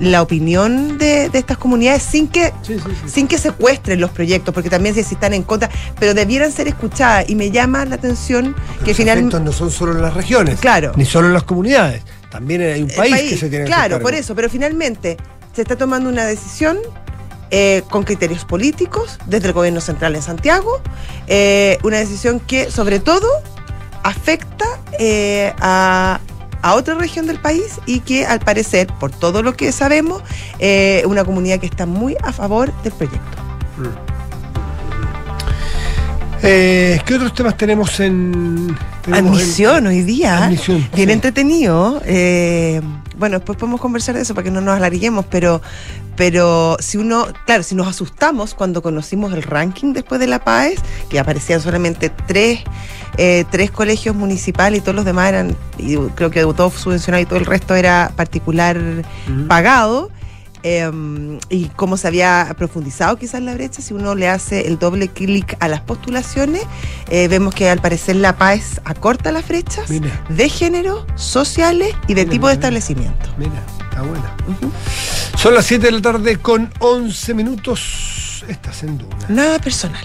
la 0.00 0.22
opinión 0.22 0.96
de, 0.98 1.28
de 1.28 1.38
estas 1.38 1.58
comunidades 1.58 2.02
sin 2.02 2.28
que, 2.28 2.52
Sí, 2.62 2.74
sí, 2.78 2.80
sí. 3.04 3.08
sin 3.10 3.26
que 3.28 3.38
secuestren 3.38 4.00
los 4.00 4.10
proyectos, 4.10 4.54
porque 4.54 4.70
también 4.70 4.94
si 4.94 5.00
están 5.00 5.32
en 5.34 5.42
contra, 5.42 5.70
pero 5.98 6.14
debieran 6.14 6.52
ser 6.52 6.68
escuchadas. 6.68 7.28
Y 7.28 7.34
me 7.34 7.50
llama 7.50 7.84
la 7.84 7.96
atención 7.96 8.54
que 8.80 8.88
Los 8.88 8.96
finalmente... 8.96 9.40
no 9.40 9.52
son 9.52 9.70
solo 9.70 9.92
en 9.92 10.02
las 10.02 10.14
regiones, 10.14 10.60
Claro. 10.60 10.92
ni 10.96 11.04
solo 11.04 11.28
en 11.28 11.34
las 11.34 11.42
comunidades. 11.44 12.02
También 12.30 12.60
hay 12.62 12.82
un 12.82 12.90
país, 12.90 13.14
que 13.30 13.36
se 13.36 13.48
tiene 13.48 13.64
que 13.64 13.72
hacer 13.72 13.88
Claro, 13.88 14.00
por 14.00 14.14
eso, 14.14 14.34
pero 14.34 14.48
finalmente 14.50 15.16
se 15.54 15.62
está 15.62 15.76
tomando 15.76 16.08
una 16.10 16.24
decisión 16.26 16.78
eh, 17.50 17.82
con 17.90 18.04
criterios 18.04 18.44
políticos 18.44 19.18
desde 19.26 19.48
el 19.48 19.52
gobierno 19.54 19.80
central 19.80 20.14
en 20.14 20.22
Santiago, 20.22 20.80
eh, 21.26 21.78
una 21.82 21.96
decisión 21.96 22.38
que 22.40 22.70
sobre 22.70 23.00
todo 23.00 23.26
afecta 24.02 24.64
eh, 24.98 25.52
a, 25.60 26.20
a 26.62 26.74
otra 26.74 26.94
región 26.94 27.26
del 27.26 27.38
país 27.40 27.80
y 27.86 28.00
que 28.00 28.26
al 28.26 28.40
parecer, 28.40 28.86
por 29.00 29.10
todo 29.10 29.42
lo 29.42 29.54
que 29.54 29.72
sabemos, 29.72 30.22
eh, 30.58 31.02
una 31.06 31.24
comunidad 31.24 31.58
que 31.60 31.66
está 31.66 31.86
muy 31.86 32.16
a 32.22 32.32
favor 32.32 32.72
del 32.82 32.92
proyecto. 32.92 33.38
Eh, 36.42 37.00
¿Qué 37.04 37.14
otros 37.16 37.34
temas 37.34 37.56
tenemos 37.56 37.98
en. 37.98 38.76
tenemos 39.02 39.32
Admisión 39.32 39.86
hoy 39.88 40.02
día. 40.02 40.44
Admisión, 40.44 40.86
Bien 40.94 41.08
sí. 41.08 41.12
entretenido. 41.12 42.00
eh, 42.04 42.80
bueno, 43.16 43.38
después 43.38 43.58
podemos 43.58 43.80
conversar 43.80 44.14
de 44.14 44.22
eso 44.22 44.32
para 44.34 44.44
que 44.44 44.50
no 44.52 44.60
nos 44.60 44.76
alarguemos, 44.76 45.24
pero, 45.28 45.60
pero 46.18 46.76
si 46.80 46.98
uno, 46.98 47.28
claro, 47.46 47.62
si 47.62 47.76
nos 47.76 47.86
asustamos 47.86 48.54
cuando 48.54 48.82
conocimos 48.82 49.32
el 49.32 49.42
ranking 49.44 49.92
después 49.92 50.20
de 50.20 50.26
la 50.26 50.40
PAES, 50.40 50.80
que 51.08 51.20
aparecían 51.20 51.60
solamente 51.60 52.10
tres, 52.10 52.60
eh, 53.16 53.44
tres 53.52 53.70
colegios 53.70 54.16
municipales 54.16 54.80
y 54.80 54.82
todos 54.82 54.96
los 54.96 55.04
demás 55.04 55.28
eran, 55.28 55.56
y 55.78 55.96
creo 56.16 56.30
que 56.32 56.42
todo 56.42 56.70
subvencionado 56.70 57.22
y 57.22 57.26
todo 57.26 57.38
el 57.38 57.46
resto 57.46 57.76
era 57.76 58.12
particular 58.16 58.76
pagado. 59.46 60.10
eh, 60.64 60.90
y 61.50 61.66
cómo 61.76 61.96
se 61.96 62.08
había 62.08 62.52
profundizado 62.58 63.16
quizás 63.16 63.40
la 63.40 63.54
brecha, 63.54 63.80
si 63.80 63.94
uno 63.94 64.16
le 64.16 64.28
hace 64.28 64.66
el 64.66 64.76
doble 64.76 65.06
clic 65.06 65.56
a 65.60 65.68
las 65.68 65.82
postulaciones, 65.82 66.62
eh, 67.10 67.28
vemos 67.28 67.54
que 67.54 67.70
al 67.70 67.80
parecer 67.80 68.16
la 68.16 68.36
PAES 68.36 68.80
acorta 68.84 69.30
las 69.30 69.46
brechas 69.46 69.88
Mira. 69.88 70.10
de 70.28 70.48
género, 70.48 71.06
sociales 71.14 71.94
y 72.08 72.14
de 72.14 72.22
Mira, 72.22 72.32
tipo 72.32 72.48
de 72.48 72.54
establecimiento. 72.54 73.30
Mira, 73.38 73.62
está 73.98 74.02
buena. 74.02 74.36
Son 75.36 75.54
las 75.54 75.66
7 75.66 75.86
de 75.86 75.92
la 75.92 76.02
tarde 76.02 76.36
con 76.36 76.70
11 76.78 77.34
minutos. 77.34 78.44
Estás 78.48 78.82
en 78.82 78.98
Duna. 78.98 79.16
Nada 79.28 79.58
personal. 79.58 80.02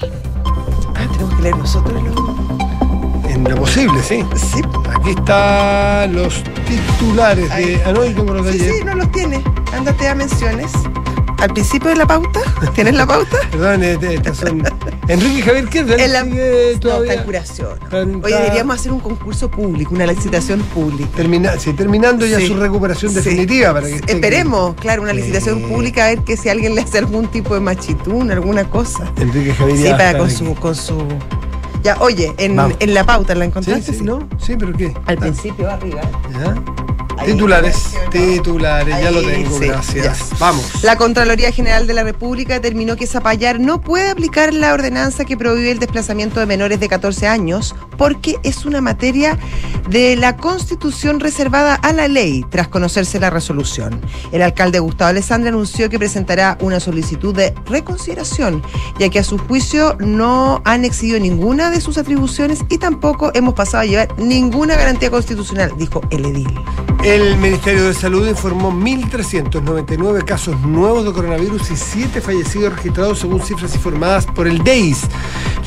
Ah, 0.96 1.08
tenemos 1.12 1.36
que 1.36 1.42
leer 1.42 1.58
nosotros 1.58 2.02
lo... 2.04 3.30
En 3.30 3.44
lo 3.44 3.56
posible, 3.56 4.02
sí. 4.04 4.24
Sí, 4.36 4.62
Aquí 4.96 5.12
están 5.12 6.16
los 6.16 6.44
titulares 6.68 7.50
de. 7.50 7.54
Ahí. 7.54 7.82
Yo 7.86 8.02
tengo 8.14 8.34
los 8.34 8.46
de 8.46 8.54
sí, 8.54 8.62
ayer. 8.62 8.74
sí, 8.76 8.84
no 8.86 8.96
los 8.96 9.12
tiene. 9.12 9.44
Ándate 9.74 10.08
a 10.08 10.16
menciones. 10.16 10.72
Al 11.40 11.50
principio 11.52 11.90
de 11.90 11.96
la 11.98 12.06
pauta, 12.06 12.40
¿tienes 12.74 12.96
la 12.96 13.06
pauta? 13.06 13.38
Perdón, 13.52 13.84
estas 13.84 14.38
son. 14.38 14.64
Enrique 15.08 15.42
Javier 15.42 15.68
Kirchner 15.68 16.00
En 16.00 16.14
la- 16.14 16.24
sigue 16.24 16.36
No, 16.38 16.70
está 16.72 16.80
todavía. 16.80 17.14
en 17.16 17.24
curación. 17.24 17.80
En- 17.92 18.24
Oye, 18.24 18.36
deberíamos 18.36 18.76
hacer 18.80 18.92
un 18.92 19.00
concurso 19.02 19.50
público, 19.52 19.94
una 19.94 20.06
licitación 20.08 20.62
pública. 20.74 21.10
Termina, 21.16 21.60
sí, 21.60 21.74
terminando 21.74 22.26
ya 22.26 22.40
Sí. 22.40 22.48
su 22.48 22.56
recuperación 22.56 23.12
Sí. 23.12 23.18
definitiva 23.18 23.74
para 23.74 23.88
que 23.88 23.96
esté- 23.96 24.14
Esperemos, 24.14 24.76
claro, 24.76 25.02
una 25.02 25.12
Sí. 25.12 25.18
licitación 25.18 25.62
pública 25.64 26.06
a 26.06 26.08
ver 26.10 26.20
que 26.20 26.38
si 26.38 26.48
alguien 26.50 26.74
le 26.76 26.82
hace 26.82 26.98
algún 27.00 27.28
tipo 27.28 27.54
de 27.54 27.60
machitún, 27.60 28.32
alguna 28.32 28.64
cosa. 28.70 29.12
Enrique 29.20 29.54
Javier 29.54 29.78
Sí, 29.78 29.90
para 29.92 30.18
con 30.18 30.32
su, 30.32 30.56
con 30.56 30.74
su. 30.76 31.06
Ya, 31.84 31.98
oye, 32.00 32.34
en, 32.38 32.58
en 32.80 32.94
la 32.94 33.04
pauta 33.06 33.36
la 33.36 33.44
Sí, 33.44 33.50
encontraste. 33.50 33.94
sí, 33.94 34.04
¿no? 34.04 34.28
Sí, 34.40 34.56
pero 34.58 34.72
¿qué? 34.72 34.94
Al 35.06 35.18
Ah, 35.18 35.20
principio 35.20 35.70
arriba. 35.70 36.02
ya. 36.32 36.56
Titulares, 37.25 37.96
titulares, 38.12 39.01
ya 39.01 39.12
lo 39.12 39.22
tengo, 39.22 39.58
sí, 39.58 39.68
gracias. 39.68 40.30
ya. 40.30 40.38
Vamos. 40.39 40.84
La 40.84 40.98
Contraloría 40.98 41.51
General 41.51 41.88
de 41.88 41.94
la 41.94 42.03
República 42.03 42.56
determinó 42.56 42.96
que 42.96 43.08
Zapallar 43.08 43.60
no 43.60 43.82
puede 43.82 44.10
aplicar 44.10 44.53
la 44.53 44.74
ordenanza 44.74 45.25
que 45.25 45.38
prohíbe 45.38 45.72
el 45.72 45.80
desplazamiento 45.80 46.39
de 46.39 46.46
menores 46.46 46.80
de 46.80 46.89
14 46.89 47.27
años 47.27 47.75
porque 47.98 48.36
es 48.44 48.65
una 48.65 48.82
materia 48.82 49.38
de 49.89 50.15
la 50.15 50.38
Constitución 50.38 51.20
reservada 51.20 51.75
a 51.75 51.94
la 51.94 52.08
ley 52.08 52.46
tras 52.50 52.68
conocerse 52.68 53.20
la 53.20 53.30
resolución. 53.30 54.01
El 54.32 54.42
alcalde 54.42 54.80
Gustavo 54.80 55.10
Alessandra 55.10 55.50
anunció 55.50 55.89
que 55.89 56.00
presentará 56.00 56.58
una 56.62 56.80
solicitud 56.80 57.36
de 57.36 57.53
reconsideración, 57.65 58.62
ya 59.00 59.10
que 59.10 59.20
a 59.20 59.24
su 59.24 59.38
juicio 59.38 59.96
no 60.00 60.62
han 60.65 60.86
excedido 60.86 61.20
ninguna 61.20 61.70
de 61.70 61.82
sus 61.82 61.98
atribuciones 61.98 62.60
y 62.70 62.77
tampoco 62.77 63.32
hemos 63.34 63.53
pasado 63.53 63.84
a 63.84 63.86
llevar 63.86 64.20
ninguna 64.20 64.75
garantía 64.75 65.10
constitucional, 65.10 65.72
dijo 65.77 66.01
el 66.10 66.25
edil. 66.25 66.53
El 67.13 67.38
Ministerio 67.38 67.84
de 67.84 67.93
Salud 67.93 68.27
informó 68.27 68.72
1.399 68.72 70.25
casos 70.25 70.60
nuevos 70.62 71.05
de 71.05 71.13
coronavirus 71.13 71.70
y 71.70 71.75
7 71.75 72.22
fallecidos 72.22 72.74
registrados 72.74 73.20
según 73.20 73.39
cifras 73.39 73.75
informadas 73.75 74.25
por 74.25 74.48
el 74.48 74.63
DEIS. 74.63 75.01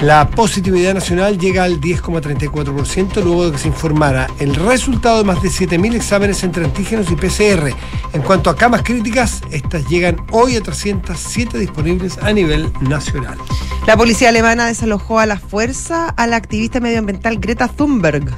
La 0.01 0.29
positividad 0.29 0.95
nacional 0.95 1.39
llega 1.39 1.63
al 1.63 1.81
10,34% 1.81 3.23
luego 3.23 3.47
de 3.47 3.53
que 3.53 3.59
se 3.59 3.69
informara 3.69 4.27
el 4.41 4.57
resultado 4.57 5.19
de 5.19 5.25
más 5.25 5.41
de 5.41 5.51
7.000 5.51 5.95
exámenes 5.95 6.43
entre 6.43 6.65
antígenos 6.65 7.13
y 7.13 7.15
PCR. 7.15 7.73
En 8.13 8.23
cuanto 8.23 8.51
a 8.51 8.57
camas 8.57 8.83
críticas, 8.83 9.41
estas 9.53 9.89
llegan 9.89 10.17
hoy 10.33 10.57
a 10.57 10.61
307 10.61 11.59
disponibles 11.59 12.19
a 12.19 12.33
nivel 12.33 12.73
nacional. 12.81 13.39
La 13.87 13.97
policía 13.97 14.31
alemana 14.31 14.67
desalojó 14.67 15.21
a 15.21 15.27
la 15.27 15.39
fuerza 15.39 16.09
a 16.09 16.27
la 16.27 16.35
activista 16.35 16.81
medioambiental 16.81 17.39
Greta 17.39 17.69
Thunberg, 17.69 18.35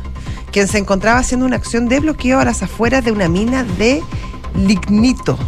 quien 0.52 0.68
se 0.68 0.78
encontraba 0.78 1.18
haciendo 1.18 1.46
una 1.46 1.56
acción 1.56 1.88
de 1.88 2.00
bloqueo 2.00 2.38
a 2.38 2.44
las 2.44 2.62
afueras 2.62 3.04
de 3.04 3.12
una 3.12 3.28
mina 3.28 3.64
de 3.64 4.02
lignito. 4.54 5.38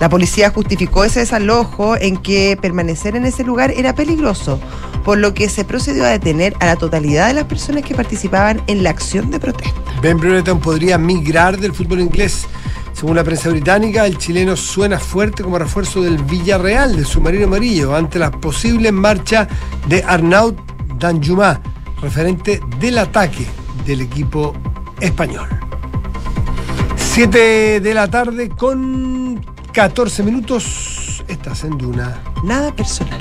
La 0.00 0.08
policía 0.08 0.50
justificó 0.50 1.04
ese 1.04 1.20
desalojo 1.20 1.96
en 1.96 2.16
que 2.16 2.58
permanecer 2.60 3.16
en 3.16 3.24
ese 3.24 3.44
lugar 3.44 3.72
era 3.76 3.94
peligroso, 3.94 4.58
por 5.04 5.18
lo 5.18 5.34
que 5.34 5.48
se 5.48 5.64
procedió 5.64 6.04
a 6.04 6.08
detener 6.08 6.54
a 6.60 6.66
la 6.66 6.76
totalidad 6.76 7.28
de 7.28 7.34
las 7.34 7.44
personas 7.44 7.84
que 7.84 7.94
participaban 7.94 8.60
en 8.66 8.82
la 8.82 8.90
acción 8.90 9.30
de 9.30 9.40
protesta. 9.40 9.80
Ben 10.02 10.18
Brereton 10.18 10.60
podría 10.60 10.98
migrar 10.98 11.58
del 11.58 11.72
fútbol 11.72 12.00
inglés. 12.00 12.46
Según 12.92 13.16
la 13.16 13.24
prensa 13.24 13.50
británica, 13.50 14.06
el 14.06 14.18
chileno 14.18 14.56
suena 14.56 14.98
fuerte 14.98 15.42
como 15.42 15.58
refuerzo 15.58 16.02
del 16.02 16.18
Villarreal, 16.18 16.96
del 16.96 17.06
submarino 17.06 17.46
amarillo, 17.46 17.94
ante 17.94 18.18
la 18.18 18.30
posible 18.30 18.92
marcha 18.92 19.48
de 19.88 20.02
Arnaud 20.04 20.54
Danjuma, 20.98 21.60
referente 22.00 22.60
del 22.78 22.98
ataque 22.98 23.46
del 23.86 24.00
equipo 24.00 24.54
español. 25.00 25.48
7 26.96 27.80
de 27.80 27.94
la 27.94 28.08
tarde 28.08 28.48
con 28.48 29.44
14 29.72 30.22
minutos. 30.22 31.22
Estás 31.28 31.64
en 31.64 31.78
Duna. 31.78 32.20
Nada 32.42 32.74
personal. 32.74 33.20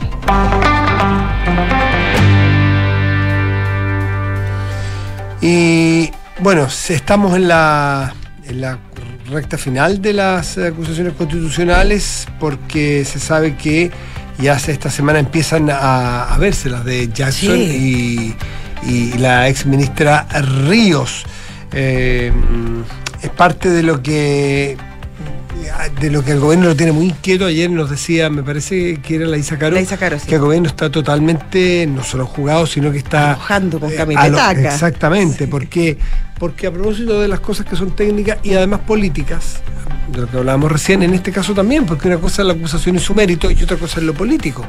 Y 5.41 6.09
bueno, 6.39 6.67
estamos 6.89 7.35
en 7.35 7.47
la, 7.47 8.13
en 8.45 8.61
la 8.61 8.79
recta 9.29 9.57
final 9.57 10.01
de 10.01 10.13
las 10.13 10.57
acusaciones 10.57 11.13
constitucionales 11.13 12.27
porque 12.39 13.05
se 13.05 13.19
sabe 13.19 13.55
que 13.55 13.91
ya 14.39 14.53
esta 14.55 14.89
semana 14.89 15.19
empiezan 15.19 15.69
a, 15.69 16.33
a 16.33 16.37
verse 16.37 16.69
las 16.69 16.83
de 16.85 17.09
Jackson 17.13 17.57
y, 17.57 18.35
y 18.87 19.17
la 19.17 19.47
ex 19.49 19.65
ministra 19.65 20.27
Ríos. 20.67 21.25
Eh, 21.71 22.31
es 23.21 23.29
parte 23.29 23.69
de 23.69 23.83
lo 23.83 24.01
que 24.03 24.77
de 25.99 26.11
lo 26.11 26.23
que 26.23 26.31
el 26.31 26.39
gobierno 26.39 26.67
lo 26.67 26.75
tiene 26.75 26.91
muy 26.91 27.05
inquieto. 27.05 27.45
Ayer 27.45 27.69
nos 27.69 27.89
decía, 27.89 28.29
me 28.29 28.43
parece 28.43 28.97
que 28.97 29.15
era 29.15 29.25
la 29.25 29.37
Isa 29.37 29.57
Caro, 29.57 29.75
La 29.75 29.81
Isa 29.81 29.97
Caro, 29.97 30.19
sí. 30.19 30.27
que 30.27 30.35
el 30.35 30.41
gobierno 30.41 30.67
está 30.67 30.89
totalmente, 30.89 31.85
no 31.87 32.03
solo 32.03 32.25
jugado, 32.25 32.65
sino 32.65 32.91
que 32.91 32.97
está 32.99 33.31
Enojando 33.33 33.79
con 33.79 33.91
eh, 33.91 33.95
Camila 33.95 34.21
a 34.21 34.29
lo- 34.29 34.37
Taca. 34.37 34.73
Exactamente, 34.73 35.47
porque, 35.47 35.97
porque 36.39 36.67
a 36.67 36.71
propósito 36.71 37.19
de 37.21 37.27
las 37.27 37.39
cosas 37.39 37.65
que 37.65 37.75
son 37.75 37.91
técnicas 37.95 38.37
y 38.43 38.53
además 38.53 38.81
políticas, 38.81 39.61
de 40.11 40.19
lo 40.21 40.27
que 40.29 40.37
hablábamos 40.37 40.71
recién, 40.71 41.01
en 41.03 41.13
este 41.13 41.31
caso 41.31 41.53
también, 41.53 41.85
porque 41.85 42.07
una 42.07 42.17
cosa 42.17 42.41
es 42.41 42.47
la 42.47 42.53
acusación 42.53 42.95
y 42.95 42.99
su 42.99 43.15
mérito 43.15 43.49
y 43.49 43.61
otra 43.63 43.77
cosa 43.77 43.99
es 43.99 44.05
lo 44.05 44.13
político. 44.13 44.63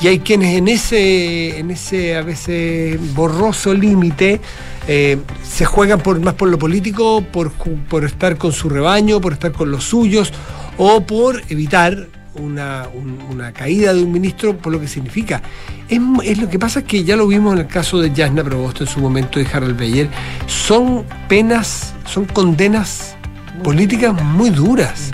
Y 0.00 0.06
hay 0.06 0.20
quienes 0.20 0.56
en 0.56 0.68
ese, 0.68 1.58
en 1.58 1.70
ese 1.72 2.16
a 2.16 2.22
veces 2.22 2.98
borroso 3.14 3.74
límite 3.74 4.40
eh, 4.88 5.18
se 5.44 5.64
juegan 5.64 6.00
por, 6.00 6.18
más 6.20 6.34
por 6.34 6.48
lo 6.48 6.58
político, 6.58 7.22
por, 7.30 7.52
por 7.52 8.04
estar 8.04 8.36
con 8.38 8.52
su 8.52 8.68
rebaño, 8.68 9.20
por 9.20 9.34
estar 9.34 9.52
con 9.52 9.70
los 9.70 9.84
suyos, 9.84 10.32
o 10.78 11.02
por 11.02 11.42
evitar 11.48 12.08
una, 12.34 12.86
un- 12.94 13.18
una 13.30 13.52
caída 13.52 13.92
de 13.92 14.02
un 14.02 14.10
ministro 14.12 14.56
por 14.56 14.72
lo 14.72 14.80
que 14.80 14.88
significa. 14.88 15.42
Es, 15.88 16.00
es 16.24 16.38
lo 16.38 16.48
que 16.48 16.58
pasa 16.58 16.80
es 16.80 16.84
que 16.86 17.04
ya 17.04 17.16
lo 17.16 17.26
vimos 17.26 17.52
en 17.54 17.60
el 17.60 17.66
caso 17.66 17.98
de 18.00 18.10
Jasna 18.14 18.42
Provost 18.44 18.80
en 18.80 18.86
su 18.86 19.00
momento 19.00 19.38
de 19.38 19.46
Harald 19.52 19.76
Beyer. 19.76 20.08
Son 20.46 21.04
penas, 21.28 21.92
son 22.06 22.24
condenas 22.26 23.16
políticas 23.62 24.20
muy 24.22 24.50
duras, 24.50 25.10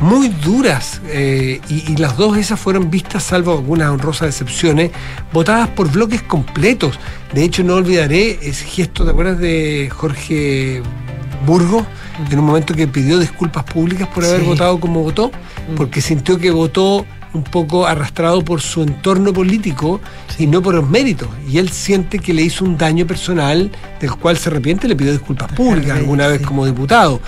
muy 0.00 0.28
duras. 0.28 1.00
eh, 1.08 1.60
y, 1.68 1.92
y 1.92 1.96
las 1.96 2.16
dos 2.16 2.36
esas 2.36 2.58
fueron 2.60 2.90
vistas, 2.90 3.22
salvo 3.22 3.52
algunas 3.52 3.90
honrosas 3.90 4.28
excepciones, 4.28 4.90
votadas 5.32 5.68
por 5.68 5.90
bloques 5.90 6.22
completos. 6.22 6.98
De 7.32 7.44
hecho, 7.44 7.62
no 7.64 7.74
olvidaré 7.74 8.38
ese 8.42 8.64
gesto, 8.64 9.04
¿te 9.04 9.10
acuerdas 9.10 9.38
de 9.38 9.90
Jorge 9.94 10.82
Burgos? 11.46 11.84
En 12.30 12.38
un 12.38 12.46
momento 12.46 12.74
que 12.74 12.86
pidió 12.88 13.18
disculpas 13.18 13.64
públicas 13.64 14.08
por 14.08 14.24
haber 14.24 14.40
Sí. 14.40 14.46
votado 14.46 14.80
como 14.80 15.02
votó, 15.02 15.30
porque 15.76 16.00
sintió 16.00 16.38
que 16.38 16.50
votó 16.50 17.04
un 17.34 17.42
poco 17.42 17.86
arrastrado 17.86 18.42
por 18.42 18.62
su 18.62 18.82
entorno 18.82 19.30
político 19.34 20.00
y 20.38 20.46
no 20.46 20.62
por 20.62 20.74
los 20.74 20.88
méritos. 20.88 21.28
Y 21.46 21.58
él 21.58 21.68
siente 21.68 22.18
que 22.18 22.32
le 22.32 22.40
hizo 22.40 22.64
un 22.64 22.78
daño 22.78 23.06
personal 23.06 23.70
del 24.00 24.10
cual 24.12 24.38
se 24.38 24.48
arrepiente 24.48 24.86
y 24.86 24.90
le 24.90 24.96
pidió 24.96 25.12
disculpas 25.12 25.52
públicas 25.52 25.98
alguna 25.98 26.28
vez 26.28 26.40
como 26.40 26.64
diputado. 26.64 27.20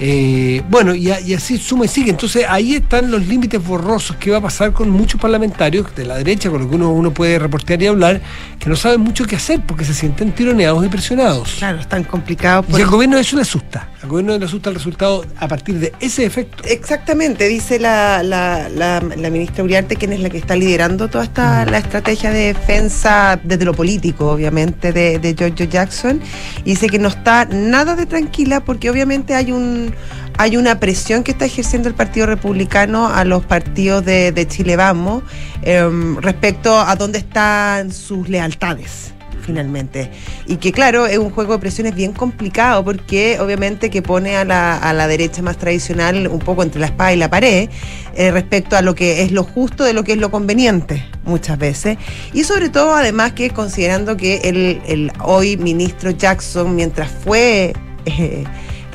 Eh, 0.00 0.62
bueno, 0.68 0.94
y, 0.94 1.10
a- 1.10 1.20
y 1.20 1.34
así 1.34 1.58
suma 1.58 1.84
y 1.84 1.88
sigue. 1.88 2.10
Entonces 2.10 2.44
ahí 2.48 2.74
están 2.74 3.10
los 3.10 3.26
límites 3.26 3.64
borrosos 3.64 4.16
que 4.16 4.30
va 4.30 4.38
a 4.38 4.40
pasar 4.40 4.72
con 4.72 4.90
muchos 4.90 5.20
parlamentarios 5.20 5.94
de 5.94 6.04
la 6.06 6.16
derecha, 6.16 6.50
con 6.50 6.62
lo 6.62 6.68
que 6.68 6.74
uno, 6.76 6.90
uno 6.90 7.12
puede 7.14 7.38
reportear 7.38 7.82
y 7.82 7.86
hablar, 7.86 8.20
que 8.58 8.68
no 8.68 8.76
saben 8.76 9.00
mucho 9.00 9.24
qué 9.26 9.36
hacer 9.36 9.60
porque 9.66 9.84
se 9.84 9.94
sienten 9.94 10.32
tironeados 10.32 10.84
y 10.84 10.88
presionados. 10.88 11.54
Claro, 11.58 11.78
es 11.80 11.88
tan 11.88 12.04
complicado. 12.04 12.64
Y 12.68 12.72
por- 12.72 12.80
al 12.80 12.86
gobierno 12.88 13.18
eso 13.18 13.36
le 13.36 13.42
asusta. 13.42 13.88
Al 14.02 14.08
gobierno 14.08 14.36
le 14.36 14.44
asusta 14.44 14.68
el 14.68 14.74
resultado 14.74 15.24
a 15.38 15.46
partir 15.46 15.78
de 15.78 15.92
ese 16.00 16.24
efecto. 16.24 16.64
Exactamente, 16.66 17.46
dice 17.46 17.78
la, 17.78 18.24
la, 18.24 18.68
la, 18.68 19.00
la 19.00 19.30
ministra 19.30 19.62
Uriarte, 19.62 19.94
quien 19.94 20.12
es 20.12 20.18
la 20.18 20.28
que 20.28 20.38
está 20.38 20.56
liderando 20.56 21.08
toda 21.08 21.22
esta 21.22 21.64
la 21.66 21.78
estrategia 21.78 22.30
de 22.32 22.52
defensa 22.52 23.38
desde 23.44 23.64
lo 23.64 23.74
político, 23.74 24.32
obviamente, 24.32 24.92
de, 24.92 25.20
de 25.20 25.34
Giorgio 25.34 25.66
Jackson, 25.66 26.20
y 26.64 26.70
dice 26.70 26.88
que 26.88 26.98
no 26.98 27.08
está 27.08 27.44
nada 27.44 27.94
de 27.94 28.06
tranquila 28.06 28.64
porque 28.64 28.90
obviamente 28.90 29.36
hay 29.36 29.52
un 29.52 29.94
hay 30.36 30.56
una 30.56 30.80
presión 30.80 31.22
que 31.22 31.30
está 31.30 31.44
ejerciendo 31.44 31.88
el 31.88 31.94
Partido 31.94 32.26
Republicano 32.26 33.06
a 33.06 33.24
los 33.24 33.44
partidos 33.44 34.04
de, 34.04 34.32
de 34.32 34.48
Chile 34.48 34.76
Vamos 34.76 35.22
em, 35.62 36.16
respecto 36.16 36.80
a 36.80 36.96
dónde 36.96 37.18
están 37.18 37.92
sus 37.92 38.28
lealtades 38.28 39.11
finalmente. 39.42 40.10
Y 40.46 40.56
que 40.56 40.72
claro, 40.72 41.06
es 41.06 41.18
un 41.18 41.30
juego 41.30 41.52
de 41.52 41.58
presiones 41.58 41.94
bien 41.94 42.12
complicado 42.12 42.82
porque 42.84 43.38
obviamente 43.40 43.90
que 43.90 44.00
pone 44.00 44.36
a 44.36 44.44
la, 44.44 44.78
a 44.78 44.92
la 44.92 45.06
derecha 45.08 45.42
más 45.42 45.58
tradicional 45.58 46.28
un 46.28 46.38
poco 46.38 46.62
entre 46.62 46.80
la 46.80 46.86
espada 46.86 47.12
y 47.12 47.16
la 47.16 47.28
pared 47.28 47.68
eh, 48.14 48.30
respecto 48.30 48.76
a 48.76 48.82
lo 48.82 48.94
que 48.94 49.22
es 49.22 49.32
lo 49.32 49.44
justo 49.44 49.84
de 49.84 49.92
lo 49.92 50.04
que 50.04 50.12
es 50.12 50.18
lo 50.18 50.30
conveniente 50.30 51.04
muchas 51.24 51.58
veces. 51.58 51.98
Y 52.32 52.44
sobre 52.44 52.68
todo 52.68 52.94
además 52.94 53.32
que 53.32 53.50
considerando 53.50 54.16
que 54.16 54.36
el, 54.44 54.80
el 54.86 55.12
hoy 55.24 55.56
ministro 55.56 56.10
Jackson, 56.10 56.74
mientras 56.74 57.10
fue... 57.10 57.74
eh, 58.06 58.44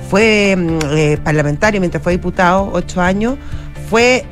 fue 0.10 0.56
mm, 0.56 0.80
eh, 0.92 1.18
parlamentario 1.24 1.80
mientras 1.80 2.02
fue 2.02 2.14
diputado, 2.14 2.70
ocho 2.72 3.02
años, 3.02 3.38
fue 3.90 4.26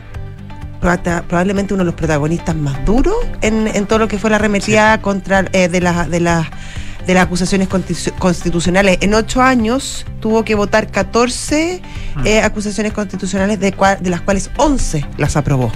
probablemente 0.79 1.73
uno 1.73 1.81
de 1.83 1.85
los 1.85 1.95
protagonistas 1.95 2.55
más 2.55 2.83
duros 2.85 3.15
en, 3.41 3.67
en 3.67 3.85
todo 3.85 3.99
lo 3.99 4.07
que 4.07 4.17
fue 4.19 4.29
la 4.29 4.35
arremetida 4.37 5.01
contra 5.01 5.45
eh, 5.51 5.67
de 5.67 5.81
las 5.81 6.09
de 6.09 6.19
las 6.19 6.47
de 7.07 7.13
las 7.13 7.25
acusaciones 7.25 7.69
constitu- 7.69 8.11
constitucionales. 8.17 8.97
En 9.01 9.13
ocho 9.13 9.39
años 9.39 10.07
tuvo 10.21 10.43
que 10.43 10.55
votar 10.55 10.87
14 10.89 11.79
eh, 12.25 12.41
acusaciones 12.41 12.93
constitucionales, 12.93 13.59
de, 13.59 13.75
las 14.09 14.21
cuales 14.21 14.49
11 14.57 15.05
las 15.19 15.35
aprobó. 15.37 15.71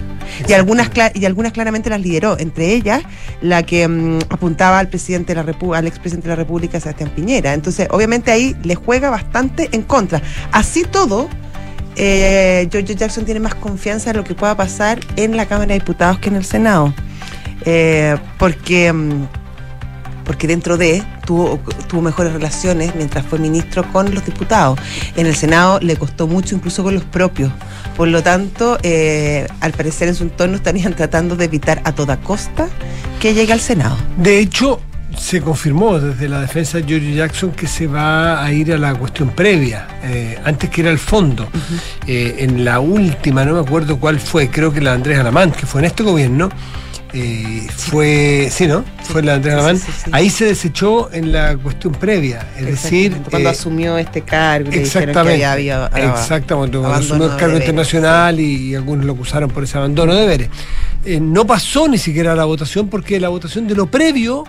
Y 0.48 0.54
algunas, 0.54 0.90
y 1.14 1.26
algunas 1.26 1.52
claramente 1.52 1.92
las 1.92 2.02
lideró, 2.02 2.36
entre 2.40 2.74
ellas 2.74 3.04
la 3.42 3.62
que 3.62 3.88
mm, 3.88 4.20
apuntaba 4.30 4.80
al 4.80 4.88
presidente 4.88 5.36
de 5.36 5.44
la 5.44 5.54
Repu- 5.54 5.78
al 5.78 5.86
expresidente 5.86 6.28
de 6.30 6.32
la 6.32 6.36
República, 6.38 6.80
Sebastián 6.80 7.12
Piñera. 7.16 7.54
Entonces, 7.54 7.88
obviamente 7.92 8.32
ahí 8.32 8.56
le 8.64 8.74
juega 8.74 9.12
bastante 9.12 9.70
en 9.72 9.84
contra. 9.84 10.24
Así 10.52 10.84
todo, 10.84 11.30
eh, 12.02 12.70
George 12.72 12.96
Jackson 12.96 13.26
tiene 13.26 13.42
más 13.42 13.56
confianza 13.56 14.12
en 14.12 14.18
lo 14.18 14.24
que 14.24 14.34
pueda 14.34 14.56
pasar 14.56 15.00
en 15.18 15.36
la 15.36 15.46
Cámara 15.48 15.68
de 15.68 15.80
Diputados 15.80 16.18
que 16.20 16.30
en 16.30 16.38
el 16.38 16.46
Senado. 16.46 16.94
Eh, 17.66 18.16
porque, 18.38 18.94
mm, 18.94 19.28
porque 20.24 20.48
dentro 20.48 20.78
de 20.78 21.04
tuvo, 21.26 21.60
tuvo 21.90 22.02
mejores 22.02 22.32
relaciones 22.32 22.96
mientras 22.96 23.26
fue 23.26 23.38
ministro 23.38 23.84
con 23.92 24.16
los 24.16 24.26
diputados. 24.26 24.80
En 25.18 25.26
el 25.26 25.36
Senado 25.36 25.80
le 25.82 25.98
costó 25.98 26.26
mucho 26.26 26.56
incluso 26.56 26.84
con 26.84 26.96
los 26.96 27.04
propios. 27.04 27.52
Por 27.98 28.08
lo 28.08 28.24
tanto, 28.24 28.78
eh, 28.82 29.46
al 29.60 29.74
parecer 29.74 30.08
en 30.08 30.16
su 30.16 30.24
entorno 30.24 30.56
estarían 30.56 30.94
tratando 30.96 31.36
de 31.36 31.46
evitar 31.46 31.82
a 31.84 31.92
toda 31.92 32.22
costa 32.22 32.70
que 33.20 33.34
llegue 33.34 33.52
al 33.52 33.60
Senado. 33.60 33.98
De 34.16 34.40
hecho, 34.40 34.80
se 35.20 35.42
confirmó 35.42 36.00
desde 36.00 36.30
la 36.30 36.42
defensa 36.42 36.78
de 36.78 36.86
George 36.86 37.14
Jackson 37.14 37.52
que 37.52 37.68
se 37.68 37.88
va 37.88 38.44
a 38.44 38.52
ir 38.52 38.72
a 38.74 38.78
la 38.78 38.96
cuestión 38.96 39.30
previa, 39.30 39.88
eh, 40.04 40.40
antes 40.44 40.70
que 40.70 40.82
era 40.82 40.90
el 40.90 41.00
fondo. 41.00 41.48
Eh, 42.08 42.38
en 42.40 42.64
la 42.64 42.80
última, 42.80 43.44
no 43.46 43.54
me 43.54 43.60
acuerdo 43.60 44.00
cuál 44.00 44.20
fue, 44.20 44.50
creo 44.50 44.72
que 44.74 44.82
la 44.82 44.92
de 44.92 44.96
Andrés 44.96 45.20
Alamán, 45.20 45.52
que 45.52 45.66
fue 45.66 45.82
en 45.82 45.86
este 45.86 46.04
gobierno, 46.04 46.50
eh, 47.12 47.68
fue, 47.76 48.50
sí, 48.52 48.68
¿no? 48.68 48.86
Fue 49.04 49.22
la 49.24 49.32
de 49.34 49.36
Andrés 49.38 49.54
Alamán. 49.56 49.78
sí, 49.78 49.86
sí, 49.88 50.02
sí. 50.06 50.12
Ahí 50.14 50.30
se 50.30 50.46
desechó 50.46 51.12
en 51.12 51.32
la 51.32 51.58
cuestión 51.58 51.94
previa, 51.94 52.48
es 52.58 52.66
decir... 52.66 53.08
Exactamente, 53.08 53.30
cuando 53.30 53.50
eh, 53.50 53.52
asumió 53.52 53.98
este 53.98 54.22
cargo, 54.22 54.70
dijeron 54.70 54.72
que 54.72 55.00
Exactamente. 55.00 55.46
había, 55.46 55.86
había 55.86 56.12
Exactamente, 56.12 56.78
cuando 56.78 56.98
asumió 56.98 57.26
el 57.26 57.32
cargo 57.32 57.48
deberes, 57.48 57.62
internacional 57.68 58.40
y, 58.40 58.70
y 58.70 58.76
algunos 58.76 59.06
lo 59.06 59.14
acusaron 59.14 59.50
por 59.50 59.64
ese 59.64 59.78
abandono 59.78 60.14
de 60.14 60.22
deberes. 60.22 60.50
Eh, 61.06 61.20
no 61.20 61.46
pasó 61.46 61.88
ni 61.88 61.98
siquiera 61.98 62.36
la 62.36 62.46
votación 62.46 62.90
porque 62.90 63.20
la 63.20 63.30
votación 63.30 63.68
de 63.68 63.76
lo 63.76 63.86
previo. 63.88 64.44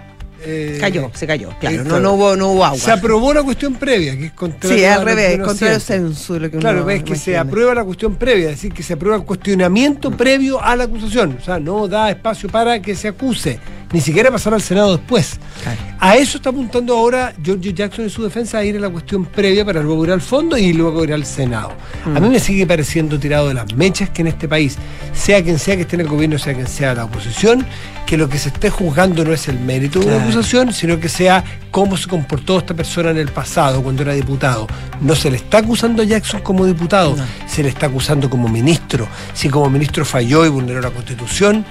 Eh, 0.44 0.78
Cayó, 0.80 1.10
se 1.14 1.26
cayó, 1.26 1.50
claro. 1.60 1.84
No, 1.84 2.00
no 2.00 2.12
hubo, 2.14 2.36
no 2.36 2.48
hubo 2.52 2.64
agua. 2.64 2.78
Se 2.78 2.90
aprobó 2.90 3.34
la 3.34 3.42
cuestión 3.42 3.74
previa, 3.74 4.16
que 4.16 4.26
es 4.26 4.32
contrario 4.32 4.78
Sí, 4.78 4.84
al 4.84 5.04
revés, 5.04 5.38
contrario 5.38 5.80
siente. 5.80 6.08
censo, 6.08 6.38
lo 6.38 6.50
que 6.50 6.58
Claro, 6.58 6.78
uno 6.78 6.86
ves 6.86 7.02
que 7.02 7.16
se 7.16 7.36
aprueba 7.36 7.74
la 7.74 7.84
cuestión 7.84 8.14
previa, 8.16 8.46
es 8.46 8.56
decir, 8.56 8.72
que 8.72 8.82
se 8.82 8.94
aprueba 8.94 9.16
el 9.16 9.24
cuestionamiento 9.24 10.10
previo 10.10 10.62
a 10.62 10.74
la 10.76 10.84
acusación. 10.84 11.36
O 11.40 11.44
sea, 11.44 11.58
no 11.60 11.88
da 11.88 12.10
espacio 12.10 12.48
para 12.48 12.80
que 12.80 12.94
se 12.94 13.08
acuse, 13.08 13.58
ni 13.92 14.00
siquiera 14.00 14.30
pasar 14.30 14.54
al 14.54 14.62
Senado 14.62 14.96
después. 14.96 15.38
Claro. 15.62 15.78
A 15.98 16.16
eso 16.16 16.38
está 16.38 16.50
apuntando 16.50 16.96
ahora 16.96 17.34
George 17.42 17.74
Jackson 17.74 18.04
en 18.04 18.10
su 18.10 18.22
defensa, 18.22 18.58
a 18.58 18.64
ir 18.64 18.76
a 18.76 18.80
la 18.80 18.88
cuestión 18.88 19.24
previa 19.26 19.64
para 19.64 19.82
luego 19.82 20.04
ir 20.04 20.12
al 20.12 20.20
fondo 20.20 20.56
y 20.56 20.72
luego 20.72 21.04
ir 21.04 21.12
al 21.12 21.24
Senado. 21.26 21.72
A 22.14 22.20
mí 22.20 22.28
me 22.28 22.40
sigue 22.40 22.66
pareciendo 22.66 23.18
tirado 23.18 23.48
de 23.48 23.54
las 23.54 23.74
mechas 23.74 24.08
que 24.10 24.22
en 24.22 24.28
este 24.28 24.48
país, 24.48 24.76
sea 25.12 25.42
quien 25.42 25.58
sea 25.58 25.76
que 25.76 25.82
esté 25.82 25.96
en 25.96 26.02
el 26.02 26.08
gobierno, 26.08 26.38
sea 26.38 26.54
quien 26.54 26.66
sea 26.68 26.94
la 26.94 27.04
oposición, 27.04 27.66
que 28.06 28.16
lo 28.16 28.28
que 28.28 28.38
se 28.38 28.48
esté 28.48 28.70
juzgando 28.70 29.24
no 29.24 29.32
es 29.32 29.46
el 29.48 29.58
mérito 29.60 30.00
de 30.00 30.06
una 30.06 30.22
acusación, 30.22 30.72
sino 30.72 30.98
que 30.98 31.08
sea 31.08 31.44
cómo 31.70 31.96
se 31.96 32.08
comportó 32.08 32.58
esta 32.58 32.74
persona 32.74 33.10
en 33.10 33.18
el 33.18 33.28
pasado, 33.28 33.82
cuando 33.82 34.02
era 34.02 34.14
diputado. 34.14 34.66
No 35.00 35.14
se 35.14 35.30
le 35.30 35.36
está 35.36 35.58
acusando 35.58 36.02
a 36.02 36.06
Jackson 36.06 36.40
como 36.40 36.64
diputado, 36.64 37.14
No. 37.16 37.24
se 37.46 37.62
le 37.62 37.68
está 37.68 37.86
acusando 37.86 38.30
como 38.30 38.48
ministro. 38.48 39.06
Si 39.34 39.48
como 39.48 39.68
ministro 39.68 40.04
falló 40.04 40.46
y 40.46 40.48
vulneró 40.48 40.80
la 40.80 40.90
constitución, 40.90 41.64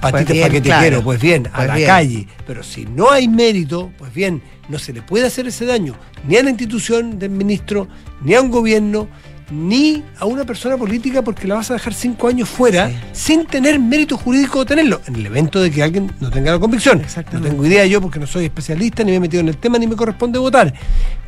patitas 0.00 0.32
bien, 0.32 0.46
paquetequero, 0.46 0.78
claro. 0.80 1.02
pues 1.04 1.20
bien, 1.20 1.46
a 1.48 1.56
Pues 1.56 1.66
la 1.68 1.74
bien. 1.76 1.86
calle. 1.88 2.28
Pero 2.46 2.62
si 2.62 2.84
no 2.86 3.10
hay 3.10 3.28
mérito, 3.28 3.90
pues 3.98 4.12
bien, 4.12 4.42
no 4.68 4.78
se 4.78 4.92
le 4.92 5.02
puede 5.02 5.26
hacer 5.26 5.46
ese 5.46 5.64
daño 5.66 5.94
ni 6.26 6.36
a 6.36 6.42
la 6.42 6.50
institución 6.50 7.18
del 7.18 7.30
ministro, 7.30 7.88
ni 8.22 8.34
a 8.34 8.40
un 8.42 8.50
gobierno, 8.50 9.08
ni 9.50 10.04
a 10.18 10.26
una 10.26 10.44
persona 10.44 10.76
política 10.76 11.22
porque 11.22 11.48
la 11.48 11.54
vas 11.54 11.70
a 11.70 11.74
dejar 11.74 11.94
cinco 11.94 12.28
años 12.28 12.50
fuera 12.50 12.88
Sí. 12.88 12.94
sin 13.12 13.46
tener 13.46 13.78
mérito 13.80 14.18
jurídico 14.18 14.58
de 14.58 14.66
tenerlo, 14.66 15.00
en 15.06 15.16
el 15.16 15.24
evento 15.24 15.58
de 15.62 15.70
que 15.70 15.82
alguien 15.82 16.12
no 16.20 16.30
tenga 16.30 16.52
la 16.52 16.58
convicción. 16.58 17.00
No 17.32 17.40
tengo 17.40 17.64
idea 17.64 17.86
yo 17.86 18.02
porque 18.02 18.18
no 18.18 18.26
soy 18.26 18.44
especialista, 18.44 19.02
ni 19.04 19.12
me 19.12 19.16
he 19.16 19.20
metido 19.20 19.40
en 19.40 19.48
el 19.48 19.56
tema, 19.56 19.78
ni 19.78 19.86
me 19.86 19.96
corresponde 19.96 20.38
votar. 20.38 20.74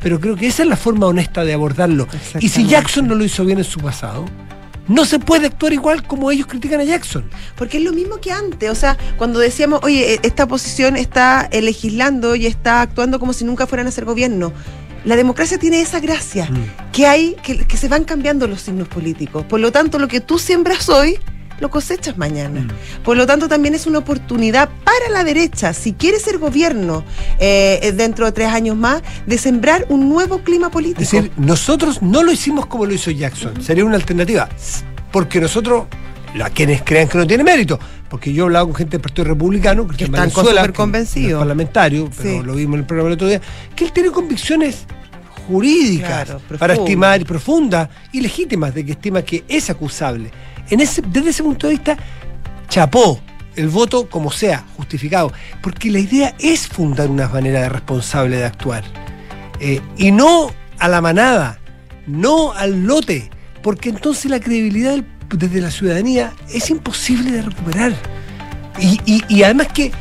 Pero 0.03 0.19
creo 0.19 0.35
que 0.35 0.45
esa 0.45 0.61
es 0.61 0.69
la 0.69 0.75
forma 0.77 1.07
honesta 1.07 1.43
de 1.43 1.53
abordarlo. 1.53 2.07
Y 2.39 2.49
si. 2.49 2.67
Jackson 2.67 3.07
no 3.07 3.15
lo 3.15 3.23
hizo 3.25 3.43
bien 3.43 3.57
en 3.57 3.63
su 3.63 3.79
pasado, 3.79 4.25
no 4.91 5.05
se 5.05 5.19
puede 5.19 5.47
actuar 5.47 5.73
igual 5.73 6.05
como 6.05 6.31
ellos 6.31 6.47
critican 6.47 6.79
a 6.81 6.83
Jackson. 6.83 7.23
Porque 7.55 7.77
es 7.77 7.83
lo 7.83 7.93
mismo 7.93 8.17
que 8.19 8.31
antes, 8.31 8.69
o 8.69 8.75
sea, 8.75 8.97
cuando 9.17 9.39
decíamos, 9.39 9.79
oye, 9.83 10.15
eh, 10.15 10.19
esta 10.23 10.43
oposición 10.43 10.97
está 10.97 11.47
eh, 11.51 11.61
legislando 11.61 12.35
y 12.35 12.45
está 12.45 12.81
actuando 12.81 13.19
como 13.19 13.31
si 13.33 13.45
nunca 13.45 13.67
fueran 13.67 13.87
a 13.87 13.91
ser 13.91 14.05
gobierno. 14.05 14.51
La 15.05 15.15
democracia 15.15 15.57
tiene 15.57 15.81
esa 15.81 15.99
gracia, 15.99 16.47
Mm. 16.51 16.91
que 16.91 17.07
hay, 17.07 17.35
que, 17.41 17.65
que 17.65 17.77
se 17.77 17.87
van 17.87 18.03
cambiando 18.03 18.47
los 18.47 18.61
signos 18.61 18.87
políticos. 18.87 19.45
Por 19.45 19.59
lo 19.59 19.71
tanto, 19.71 19.97
lo 19.97 20.07
que 20.07 20.19
tú 20.19 20.37
siembras 20.37 20.89
hoy, 20.89 21.17
lo 21.61 21.69
cosechas 21.69 22.17
mañana. 22.17 22.61
Mm. 22.61 23.03
Por 23.03 23.15
lo 23.15 23.25
tanto, 23.25 23.47
también 23.47 23.75
es 23.75 23.87
una 23.87 23.99
oportunidad 23.99 24.69
para 24.83 25.09
la 25.13 25.23
derecha, 25.23 25.73
si 25.73 25.93
quiere 25.93 26.19
ser 26.19 26.39
gobierno 26.39 27.05
eh, 27.39 27.79
eh, 27.83 27.91
dentro 27.93 28.25
de 28.25 28.31
tres 28.33 28.49
años 28.49 28.75
más, 28.75 29.01
de 29.25 29.37
sembrar 29.37 29.85
un 29.89 30.09
nuevo 30.09 30.39
clima 30.39 30.69
político. 30.69 31.01
Es 31.01 31.11
decir, 31.11 31.31
nosotros 31.37 32.01
no 32.01 32.23
lo 32.23 32.31
hicimos 32.31 32.65
como 32.65 32.85
lo 32.85 32.93
hizo 32.93 33.11
Jackson. 33.11 33.61
Sería 33.63 33.85
una 33.85 33.95
alternativa. 33.95 34.49
Porque 35.11 35.39
nosotros, 35.39 35.85
la, 36.35 36.49
quienes 36.49 36.81
crean 36.81 37.07
que 37.07 37.17
no 37.17 37.27
tiene 37.27 37.43
mérito, 37.43 37.79
porque 38.09 38.33
yo 38.33 38.43
he 38.43 38.45
hablado 38.47 38.65
con 38.67 38.75
gente 38.75 38.91
del 38.93 39.01
Partido 39.01 39.25
Republicano, 39.25 39.85
Cristian 39.87 40.13
están 40.13 40.31
súper 40.31 40.65
que 40.67 40.73
convencidos. 40.73 41.39
parlamentario, 41.39 42.09
pero 42.17 42.39
Sí. 42.39 42.45
lo 42.45 42.55
vimos 42.55 42.73
en 42.75 42.79
el 42.81 42.85
programa 42.85 43.09
el 43.09 43.13
otro 43.13 43.27
día, 43.27 43.39
que 43.75 43.85
él 43.85 43.91
tiene 43.91 44.09
convicciones 44.09 44.85
jurídicas 45.47 46.25
Claro, 46.25 46.41
para 46.57 46.73
estimar, 46.73 47.23
profundas 47.25 47.89
y 48.11 48.21
legítimas, 48.21 48.73
de 48.73 48.85
que 48.85 48.91
estima 48.93 49.21
que 49.21 49.43
es 49.47 49.69
acusable. 49.69 50.31
En 50.69 50.79
ese, 50.79 51.01
desde 51.05 51.29
ese 51.31 51.43
punto 51.43 51.67
de 51.67 51.73
vista, 51.73 51.97
chapó 52.69 53.19
el 53.55 53.67
voto 53.69 54.07
como 54.09 54.31
sea, 54.31 54.63
justificado. 54.77 55.31
Porque 55.61 55.91
la 55.91 55.99
idea 55.99 56.35
es 56.39 56.67
fundar 56.67 57.09
una 57.09 57.27
manera 57.27 57.61
de 57.61 57.69
responsable 57.69 58.37
de 58.37 58.45
actuar. 58.45 58.83
Eh, 59.59 59.81
y 59.97 60.11
no 60.11 60.51
a 60.79 60.87
la 60.87 61.01
manada, 61.01 61.59
no 62.07 62.53
al 62.53 62.83
lote, 62.85 63.29
porque 63.61 63.89
entonces 63.89 64.31
la 64.31 64.39
credibilidad 64.39 64.91
del- 64.91 65.05
desde 65.35 65.61
la 65.61 65.69
ciudadanía 65.71 66.33
es 66.51 66.69
imposible 66.69 67.31
de 67.31 67.41
recuperar. 67.43 67.93
Y, 68.79 68.99
y- 69.05 69.23
y 69.29 69.43
además 69.43 69.67
que 69.73 69.91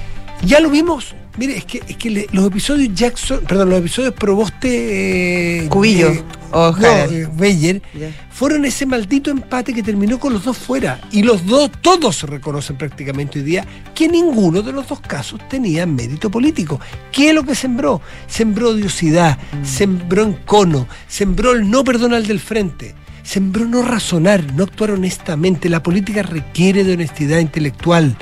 ya 0.43 0.61
lo 0.61 0.71
vimos, 0.71 1.15
mire, 1.37 1.57
es 1.59 1.65
que, 1.67 1.83
es 1.87 1.97
que 1.97 2.09
le- 2.11 2.27
los 2.33 2.47
episodios 2.47 2.95
Jackson, 2.95 3.41
perdón, 3.47 3.69
los 3.71 3.81
episodios 3.81 4.15
Proboste... 4.15 5.65
eh, 5.65 5.69
Cubillo, 5.69 6.09
eh, 6.11 6.25
o 6.53 6.73
no, 6.73 6.79
eh, 7.13 7.29
Beyer, 7.35 7.83
fueron 8.31 8.65
ese 8.65 8.87
maldito 8.87 9.31
empate 9.31 9.73
que 9.75 9.83
terminó 9.83 10.19
con 10.19 10.33
los 10.33 10.45
dos 10.45 10.57
fuera. 10.57 11.01
Y 11.11 11.23
los 11.23 11.45
dos, 11.47 11.71
todos 11.83 12.23
reconocen 12.25 12.77
prácticamente 12.77 13.39
hoy 13.39 13.45
día 13.45 13.67
que 13.95 14.09
ninguno 14.09 14.63
de 14.63 14.73
los 14.73 14.89
dos 14.89 15.01
casos 15.01 15.41
tenía 15.49 15.87
mérito 15.87 16.31
político. 16.31 16.81
¿Qué 17.13 17.29
es 17.31 17.35
lo 17.35 17.45
que 17.45 17.55
sembró? 17.55 18.01
Sembró 18.27 18.71
odiosidad, 18.71 19.39
sembró 19.63 20.23
encono, 20.25 20.87
sembró 21.09 21.53
el 21.53 21.71
no 21.71 21.85
perdón 21.85 22.15
al 22.15 22.27
del 22.27 22.41
frente. 22.41 22.95
Sembró 23.23 23.65
no 23.65 23.83
razonar, 23.83 24.43
no 24.55 24.65
actuar 24.65 24.91
honestamente. 24.91 25.69
La 25.69 25.83
política 25.83 26.23
requiere 26.23 26.83
de 26.83 26.95
honestidad 26.95 27.39
intelectual. 27.39 28.17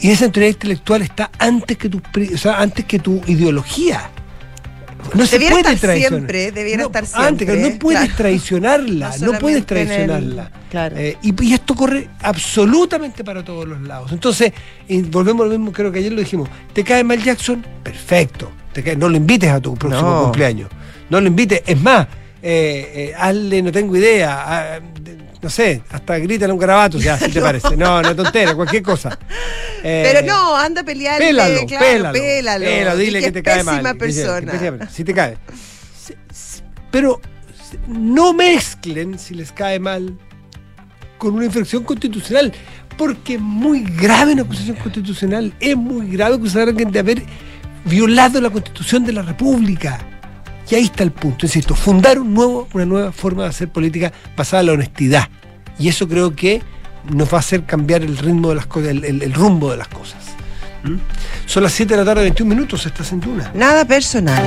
Y 0.00 0.10
esa 0.10 0.24
honestidad 0.24 0.46
intelectual 0.46 1.02
está 1.02 1.30
antes 1.38 1.76
que 1.76 1.90
tu, 1.90 2.00
pri- 2.00 2.32
o 2.32 2.38
sea, 2.38 2.60
antes 2.60 2.86
que 2.86 2.98
tu 2.98 3.20
ideología. 3.26 4.10
No 5.14 5.26
se 5.26 5.36
Debiera 5.36 5.54
puede 5.56 5.74
estar 5.74 5.90
traicionar. 5.90 6.18
siempre, 6.18 6.52
debiera 6.52 6.82
No, 6.82 6.86
estar 6.88 7.04
Antes, 7.26 7.46
siempre, 7.48 7.70
no 7.72 7.78
puedes 7.78 8.00
claro. 8.00 8.16
traicionarla, 8.16 9.14
No 9.20 9.32
no, 9.32 9.38
puedes 9.38 9.58
el- 9.58 9.66
traicionarla. 9.66 10.50
claro. 10.70 10.96
Eh, 10.98 11.16
y, 11.22 11.44
y 11.44 11.52
esto 11.54 11.74
corre 11.74 12.08
absolutamente 12.20 13.24
para 13.24 13.44
todos 13.44 13.66
los 13.66 13.80
lados. 13.82 14.12
Entonces, 14.12 14.52
y 14.88 15.02
volvemos 15.02 15.44
a 15.44 15.48
lo 15.48 15.58
mismo, 15.58 15.72
creo 15.72 15.90
que 15.92 15.98
ayer 16.00 16.12
lo 16.12 16.20
dijimos. 16.20 16.48
¿Te 16.72 16.82
cae 16.84 17.04
mal 17.04 17.22
Jackson? 17.22 17.64
Perfecto. 17.82 18.50
Te 18.72 18.82
cae- 18.82 18.96
no 18.96 19.08
lo 19.08 19.16
invites 19.16 19.50
a 19.50 19.60
tu 19.60 19.74
próximo 19.74 20.10
No. 20.10 20.22
cumpleaños. 20.24 20.68
No 21.10 21.20
lo 21.20 21.26
invites. 21.28 21.62
Es 21.66 21.80
más, 21.80 22.06
eh, 22.42 22.92
eh, 23.10 23.14
hazle, 23.18 23.62
no 23.62 23.72
tengo 23.72 23.96
idea. 23.96 24.36
ah, 24.46 24.80
de- 25.00 25.18
no 25.40 25.50
sé, 25.50 25.82
hasta 25.90 26.18
grítale 26.18 26.52
un 26.52 26.58
garabato, 26.58 26.98
ya, 26.98 27.16
si 27.18 27.30
te 27.30 27.40
parece. 27.40 27.76
No, 27.76 28.02
no 28.02 28.14
tontera, 28.16 28.54
cualquier 28.54 28.82
cosa. 28.82 29.18
Eh, 29.82 30.10
Pero 30.12 30.26
no, 30.26 30.56
anda 30.56 30.80
a 30.80 30.84
pelear. 30.84 31.18
Pélalo, 31.18 31.64
claro, 31.66 31.86
pélalo. 31.86 32.12
pélalo. 32.12 32.64
Pélalo, 32.64 32.96
dile 32.98 33.20
que, 33.20 33.32
te 33.32 33.42
cae 33.42 33.62
mal. 33.62 33.82
dice- 33.82 33.94
persona. 34.24 34.52
que 34.52 34.86
Si 34.92 35.04
te 35.04 35.14
cae. 35.14 35.38
Pero 36.90 37.20
no 37.86 38.32
mezclen, 38.32 39.18
si 39.18 39.34
les 39.34 39.52
cae 39.52 39.78
mal, 39.78 40.18
con 41.18 41.34
una 41.34 41.44
infracción 41.44 41.84
constitucional. 41.84 42.52
Porque 42.96 43.34
es 43.34 43.40
muy 43.40 43.84
grave 43.84 44.32
una 44.32 44.42
acusación 44.42 44.76
constitucional. 44.76 45.52
Es 45.60 45.76
muy 45.76 46.10
grave 46.10 46.34
acusar 46.34 46.62
a 46.62 46.70
alguien 46.70 46.90
de 46.90 46.98
haber 46.98 47.22
violado 47.84 48.40
la 48.40 48.50
constitución 48.50 49.04
de 49.04 49.12
la 49.12 49.22
República. 49.22 50.04
Y 50.70 50.74
ahí 50.74 50.84
está 50.84 51.02
el 51.02 51.12
punto. 51.12 51.46
Insisto, 51.46 51.74
fundar 51.74 52.18
un 52.18 52.34
nuevo, 52.34 52.68
una 52.74 52.84
nueva 52.84 53.12
forma 53.12 53.44
de 53.44 53.48
hacer 53.48 53.68
política 53.68 54.12
basada 54.36 54.60
en 54.60 54.66
la 54.66 54.72
honestidad. 54.72 55.28
Y 55.78 55.88
eso 55.88 56.08
creo 56.08 56.34
que 56.34 56.62
nos 57.10 57.32
va 57.32 57.38
a 57.38 57.40
hacer 57.40 57.64
cambiar 57.64 58.02
el 58.02 58.18
ritmo 58.18 58.50
de 58.50 58.56
las 58.56 58.66
cosas, 58.66 58.90
el, 58.90 59.32
rumbo 59.32 59.70
de 59.70 59.78
las 59.78 59.88
cosas. 59.88 60.18
¿Mm? 60.84 60.96
Son 61.46 61.62
las 61.62 61.72
7 61.72 61.94
de 61.94 61.98
la 61.98 62.04
tarde, 62.04 62.22
21 62.22 62.54
minutos, 62.54 62.84
estás 62.84 63.12
en 63.12 63.20
Tuna. 63.20 63.50
Nada 63.54 63.84
personal. 63.84 64.42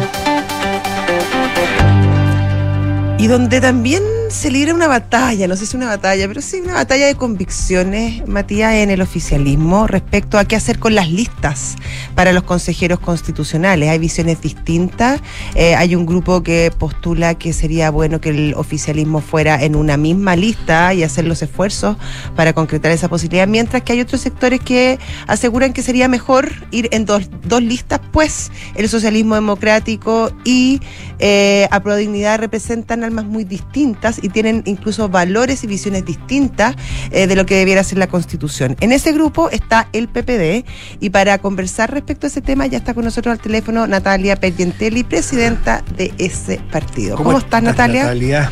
Y 3.18 3.28
donde 3.28 3.62
también 3.62 4.04
se 4.32 4.50
libra 4.50 4.74
una 4.74 4.88
batalla, 4.88 5.48
no 5.48 5.56
sé 5.58 5.66
si 5.66 5.76
una 5.76 5.88
batalla, 5.88 6.26
pero 6.28 6.42
sí 6.42 6.62
una 6.62 6.76
batalla 6.76 7.06
de 7.06 7.16
convicciones, 7.16 8.26
Matías, 8.28 8.74
en 8.76 8.90
el 8.90 9.02
oficialismo 9.02 9.88
respecto 9.88 10.38
a 10.38 10.46
qué 10.46 10.56
hacer 10.56 10.80
con 10.80 10.96
las 10.96 11.10
listas 11.10 11.76
para 12.16 12.32
los 12.32 12.44
consejeros 12.44 13.00
constitucionales. 13.00 13.90
Hay 13.90 14.00
visiones 14.00 14.42
distintas. 14.42 15.22
Eh, 15.56 15.76
hay 15.76 15.96
un 15.96 16.06
grupo 16.06 16.44
que 16.44 16.72
postula 16.78 17.36
que 17.36 17.52
sería 17.52 17.92
bueno 17.92 18.22
que 18.22 18.30
el 18.30 18.54
oficialismo 18.56 19.20
fuera 19.20 19.62
en 19.62 19.76
una 19.76 19.98
misma 19.98 20.36
lista 20.36 20.94
y 20.94 21.04
hacer 21.04 21.26
los 21.26 21.42
esfuerzos 21.42 21.98
para 22.36 22.54
concretar 22.54 22.92
esa 22.92 23.10
posibilidad, 23.10 23.48
mientras 23.48 23.84
que 23.84 23.94
hay 23.94 24.02
otros 24.02 24.22
sectores 24.22 24.62
que 24.62 24.98
aseguran 25.28 25.74
que 25.74 25.84
sería 25.84 26.08
mejor 26.08 26.52
ir 26.72 26.88
en 26.92 27.06
dos, 27.06 27.30
dos 27.44 27.62
listas, 27.62 28.00
pues 28.12 28.52
el 28.76 28.88
socialismo 28.88 29.36
democrático 29.36 30.32
y 30.46 30.80
eh, 31.20 31.68
a 31.70 31.82
Dignidad 31.92 32.40
representan 32.40 33.04
almas 33.04 33.26
muy 33.26 33.44
distintas 33.44 34.21
y 34.22 34.30
tienen 34.30 34.64
incluso 34.66 35.10
valores 35.10 35.64
y 35.64 35.68
visiones 35.68 36.06
distintas 36.06 36.76
eh, 37.12 37.28
de 37.28 37.36
lo 37.36 37.46
que 37.46 37.56
debiera 37.56 37.84
ser 37.84 37.98
la 37.98 38.08
Constitución. 38.08 38.76
En 38.80 38.92
ese 38.92 39.14
grupo 39.14 39.50
está 39.50 39.88
el 39.94 40.08
PPD 40.08 40.66
y 41.00 41.10
para 41.10 41.38
conversar 41.38 41.92
respecto 41.92 42.28
a 42.28 42.30
ese 42.30 42.42
tema 42.42 42.66
ya 42.66 42.78
está 42.78 42.94
con 42.94 43.06
nosotros 43.06 43.34
al 43.34 43.40
teléfono 43.40 43.88
Natalia 43.88 44.36
Pergentelli, 44.36 45.04
presidenta 45.04 45.84
de 45.98 46.14
ese 46.18 46.60
partido. 46.72 47.18
¿Cómo, 47.18 47.38
estás, 47.38 47.64
Natalia? 47.64 48.04
Natalia? 48.04 48.52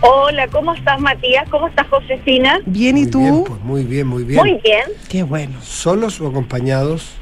Hola, 0.00 0.46
¿cómo 0.48 0.74
estás 0.74 1.00
Matías? 1.00 1.48
¿Cómo 1.50 1.66
estás 1.66 1.88
Josefina? 1.88 2.60
Bien, 2.66 2.96
¿y 2.96 3.02
Muy 3.02 3.10
tú? 3.10 3.20
bien, 3.20 3.44
pues, 3.44 3.60
muy 3.62 3.84
bien, 3.84 4.06
muy 4.06 4.22
bien. 4.22 4.40
Muy 4.40 4.60
bien. 4.62 4.84
Qué 5.08 5.24
bueno. 5.24 5.60
¿Solos 5.60 6.20
o 6.20 6.28
acompañados? 6.28 7.17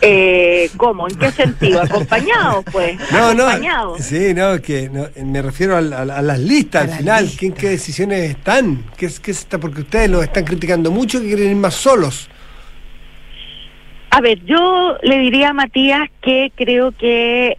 Eh, 0.00 0.70
¿Cómo? 0.76 1.08
¿En 1.08 1.16
qué 1.16 1.30
sentido? 1.30 1.82
¿Acompañados, 1.82 2.64
pues? 2.70 2.98
No, 3.12 3.34
no. 3.34 3.96
Sí, 3.98 4.34
no, 4.34 4.60
que 4.60 4.88
no, 4.90 5.06
me 5.24 5.42
refiero 5.42 5.76
al- 5.76 5.92
al- 5.92 6.10
a, 6.10 6.22
las 6.22 6.38
listas 6.40 6.80
A 6.80 6.84
al 6.84 6.88
las 6.90 6.98
final. 6.98 7.22
listas. 7.24 7.40
¿Qué, 7.40 7.52
¿Qué 7.52 7.68
decisiones 7.70 8.30
están? 8.30 8.84
¿Qué, 8.96 9.06
es- 9.06 9.20
qué 9.20 9.30
está? 9.30 9.58
Porque 9.58 9.80
ustedes 9.82 10.10
los 10.10 10.22
están 10.24 10.44
criticando 10.44 10.90
mucho 10.90 11.20
que 11.20 11.26
quieren 11.28 11.50
ir 11.50 11.56
más 11.56 11.74
solos. 11.74 12.28
A 14.10 14.20
ver, 14.20 14.44
yo 14.44 14.96
le 15.02 15.18
diría 15.18 15.50
a 15.50 15.52
Matías 15.52 16.08
que 16.22 16.52
creo 16.54 16.92
que 16.92 17.56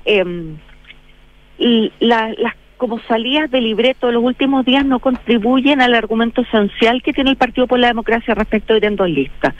y 1.57 1.91
la- 1.99 2.33
las 2.37 2.53
como 2.77 2.99
salidas 3.07 3.49
de 3.51 3.61
libreto 3.61 4.07
de 4.07 4.13
los 4.13 4.23
últimos 4.23 4.65
días 4.65 4.85
no 4.85 4.99
contribuyen 4.99 5.81
al 5.81 5.95
argumento 5.95 6.41
esencial 6.41 7.01
que 7.01 7.13
tiene 7.13 7.29
el 7.29 7.37
Partido 7.37 7.67
por 7.67 7.79
la 7.79 7.87
Democracia 7.87 8.35
respecto 8.35 8.73
de 8.73 8.79
ir 8.79 8.85
en 8.85 8.95
dos 8.97 9.09
listas. 9.09 9.53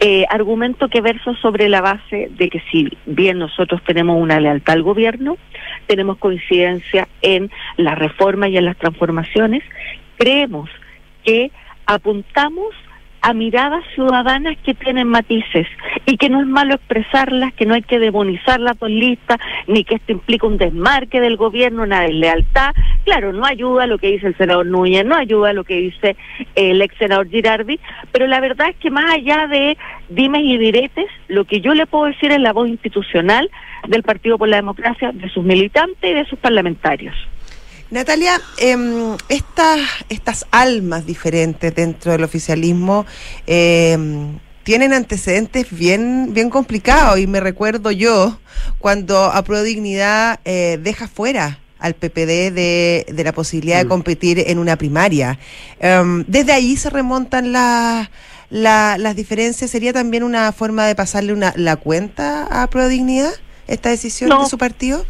Eh, 0.00 0.26
argumento 0.30 0.88
que 0.88 1.00
verso 1.00 1.34
sobre 1.34 1.68
la 1.68 1.80
base 1.80 2.28
de 2.30 2.48
que 2.48 2.62
si 2.70 2.96
bien 3.06 3.38
nosotros 3.38 3.82
tenemos 3.84 4.16
una 4.20 4.38
lealtad 4.38 4.74
al 4.74 4.84
gobierno, 4.84 5.36
tenemos 5.88 6.18
coincidencia 6.18 7.08
en 7.20 7.50
la 7.76 7.96
reforma 7.96 8.48
y 8.48 8.56
en 8.56 8.64
las 8.64 8.76
transformaciones, 8.76 9.64
creemos 10.16 10.70
que 11.24 11.50
apuntamos 11.86 12.74
a 13.22 13.32
miradas 13.34 13.84
ciudadanas 13.94 14.56
que 14.64 14.74
tienen 14.74 15.08
matices 15.08 15.66
y 16.06 16.16
que 16.16 16.28
no 16.28 16.40
es 16.40 16.46
malo 16.46 16.74
expresarlas, 16.74 17.52
que 17.54 17.66
no 17.66 17.74
hay 17.74 17.82
que 17.82 17.98
demonizar 17.98 18.60
las 18.60 18.78
dos 18.78 18.90
listas, 18.90 19.38
ni 19.66 19.84
que 19.84 19.96
esto 19.96 20.12
implica 20.12 20.46
un 20.46 20.58
desmarque 20.58 21.20
del 21.20 21.36
gobierno, 21.36 21.82
una 21.82 22.02
deslealtad. 22.02 22.74
Claro, 23.04 23.32
no 23.32 23.44
ayuda 23.44 23.86
lo 23.86 23.98
que 23.98 24.12
dice 24.12 24.28
el 24.28 24.36
senador 24.36 24.66
Núñez, 24.66 25.04
no 25.04 25.16
ayuda 25.16 25.52
lo 25.52 25.64
que 25.64 25.76
dice 25.76 26.16
el 26.54 26.80
ex 26.82 26.96
senador 26.96 27.28
Girardi, 27.28 27.78
pero 28.12 28.26
la 28.26 28.40
verdad 28.40 28.68
es 28.70 28.76
que 28.76 28.90
más 28.90 29.10
allá 29.12 29.46
de 29.46 29.76
dimes 30.08 30.42
y 30.44 30.58
diretes, 30.58 31.06
lo 31.28 31.44
que 31.44 31.60
yo 31.60 31.74
le 31.74 31.86
puedo 31.86 32.06
decir 32.06 32.30
es 32.30 32.40
la 32.40 32.52
voz 32.52 32.68
institucional 32.68 33.50
del 33.86 34.02
Partido 34.02 34.38
por 34.38 34.48
la 34.48 34.56
Democracia, 34.56 35.12
de 35.12 35.28
sus 35.30 35.44
militantes 35.44 36.10
y 36.10 36.14
de 36.14 36.24
sus 36.24 36.38
parlamentarios. 36.38 37.14
Natalia, 37.90 38.38
em, 38.58 39.16
estas, 39.30 39.80
estas 40.10 40.44
almas 40.50 41.06
diferentes 41.06 41.74
dentro 41.74 42.12
del 42.12 42.22
oficialismo 42.24 43.06
em, 43.46 44.38
tienen 44.62 44.92
antecedentes 44.92 45.66
bien, 45.70 46.34
bien 46.34 46.50
complicados 46.50 47.18
y 47.18 47.26
me 47.26 47.40
recuerdo 47.40 47.90
yo 47.90 48.38
cuando 48.78 49.24
a 49.24 49.42
Pro 49.42 49.62
Dignidad 49.62 50.40
eh, 50.44 50.78
deja 50.82 51.08
fuera 51.08 51.60
al 51.78 51.94
PPD 51.94 52.50
de, 52.52 53.06
de 53.10 53.24
la 53.24 53.32
posibilidad 53.32 53.78
de 53.78 53.84
Mm. 53.86 53.88
competir 53.88 54.44
en 54.46 54.58
una 54.58 54.76
primaria. 54.76 55.38
Em, 55.80 56.24
desde 56.26 56.52
ahí 56.52 56.76
se 56.76 56.90
remontan 56.90 57.52
las 57.52 58.08
la- 58.50 58.96
las 58.98 59.14
diferencias. 59.14 59.70
¿Sería 59.70 59.92
también 59.92 60.22
una 60.22 60.52
forma 60.52 60.86
de 60.86 60.94
pasarle 60.94 61.32
una, 61.34 61.52
la 61.56 61.76
cuenta 61.76 62.44
a 62.62 62.66
Pro 62.68 62.88
Dignidad, 62.88 63.32
esta 63.66 63.90
decisión 63.90 64.30
No. 64.30 64.42
de 64.44 64.48
su 64.50 64.56
partido? 64.58 65.04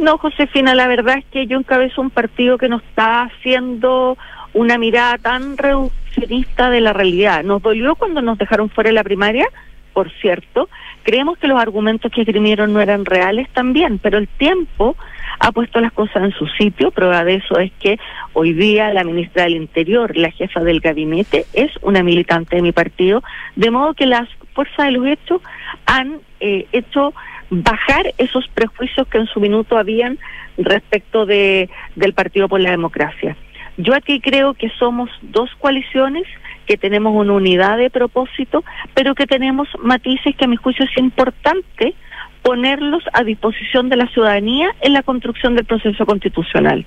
No, 0.00 0.16
Josefina, 0.16 0.74
la 0.74 0.86
verdad 0.86 1.18
es 1.18 1.26
que 1.26 1.46
yo 1.46 1.58
encabezo 1.58 2.00
un 2.00 2.08
partido 2.08 2.56
que 2.56 2.70
no 2.70 2.78
está 2.78 3.24
haciendo 3.24 4.16
una 4.54 4.78
mirada 4.78 5.18
tan 5.18 5.58
reduccionista 5.58 6.70
de 6.70 6.80
la 6.80 6.94
realidad. 6.94 7.44
Nos 7.44 7.60
dolió 7.60 7.94
cuando 7.96 8.22
nos 8.22 8.38
dejaron 8.38 8.70
fuera 8.70 8.88
de 8.88 8.94
la 8.94 9.04
primaria, 9.04 9.46
por 9.92 10.10
cierto. 10.22 10.70
Creemos 11.02 11.36
que 11.36 11.48
los 11.48 11.60
argumentos 11.60 12.10
que 12.10 12.22
escribieron 12.22 12.72
no 12.72 12.80
eran 12.80 13.04
reales 13.04 13.50
también, 13.50 13.98
pero 13.98 14.16
el 14.16 14.26
tiempo 14.26 14.96
ha 15.38 15.52
puesto 15.52 15.82
las 15.82 15.92
cosas 15.92 16.24
en 16.24 16.32
su 16.32 16.46
sitio. 16.46 16.92
Prueba 16.92 17.22
de 17.22 17.34
eso 17.34 17.58
es 17.58 17.70
que 17.72 17.98
hoy 18.32 18.54
día 18.54 18.94
la 18.94 19.04
ministra 19.04 19.44
del 19.44 19.56
Interior, 19.56 20.16
la 20.16 20.30
jefa 20.30 20.60
del 20.60 20.80
gabinete, 20.80 21.44
es 21.52 21.70
una 21.82 22.02
militante 22.02 22.56
de 22.56 22.62
mi 22.62 22.72
partido, 22.72 23.22
de 23.54 23.70
modo 23.70 23.92
que 23.92 24.06
las 24.06 24.30
fuerzas 24.54 24.86
de 24.86 24.92
los 24.92 25.06
hechos 25.06 25.42
han 25.84 26.20
eh, 26.40 26.66
hecho 26.72 27.12
bajar 27.50 28.14
esos 28.18 28.46
prejuicios 28.54 29.06
que 29.08 29.18
en 29.18 29.26
su 29.26 29.40
minuto 29.40 29.76
habían 29.76 30.18
respecto 30.56 31.26
de 31.26 31.68
del 31.96 32.14
Partido 32.14 32.48
por 32.48 32.60
la 32.60 32.70
Democracia. 32.70 33.36
Yo 33.76 33.94
aquí 33.94 34.20
creo 34.20 34.54
que 34.54 34.70
somos 34.78 35.10
dos 35.22 35.50
coaliciones 35.58 36.24
que 36.66 36.76
tenemos 36.76 37.14
una 37.14 37.32
unidad 37.32 37.78
de 37.78 37.90
propósito, 37.90 38.62
pero 38.94 39.14
que 39.14 39.26
tenemos 39.26 39.68
matices 39.82 40.36
que 40.36 40.44
a 40.44 40.48
mi 40.48 40.56
juicio 40.56 40.84
es 40.84 40.96
importante 40.98 41.94
ponerlos 42.42 43.02
a 43.12 43.24
disposición 43.24 43.88
de 43.88 43.96
la 43.96 44.06
ciudadanía 44.08 44.74
en 44.80 44.92
la 44.92 45.02
construcción 45.02 45.54
del 45.54 45.64
proceso 45.64 46.06
constitucional. 46.06 46.84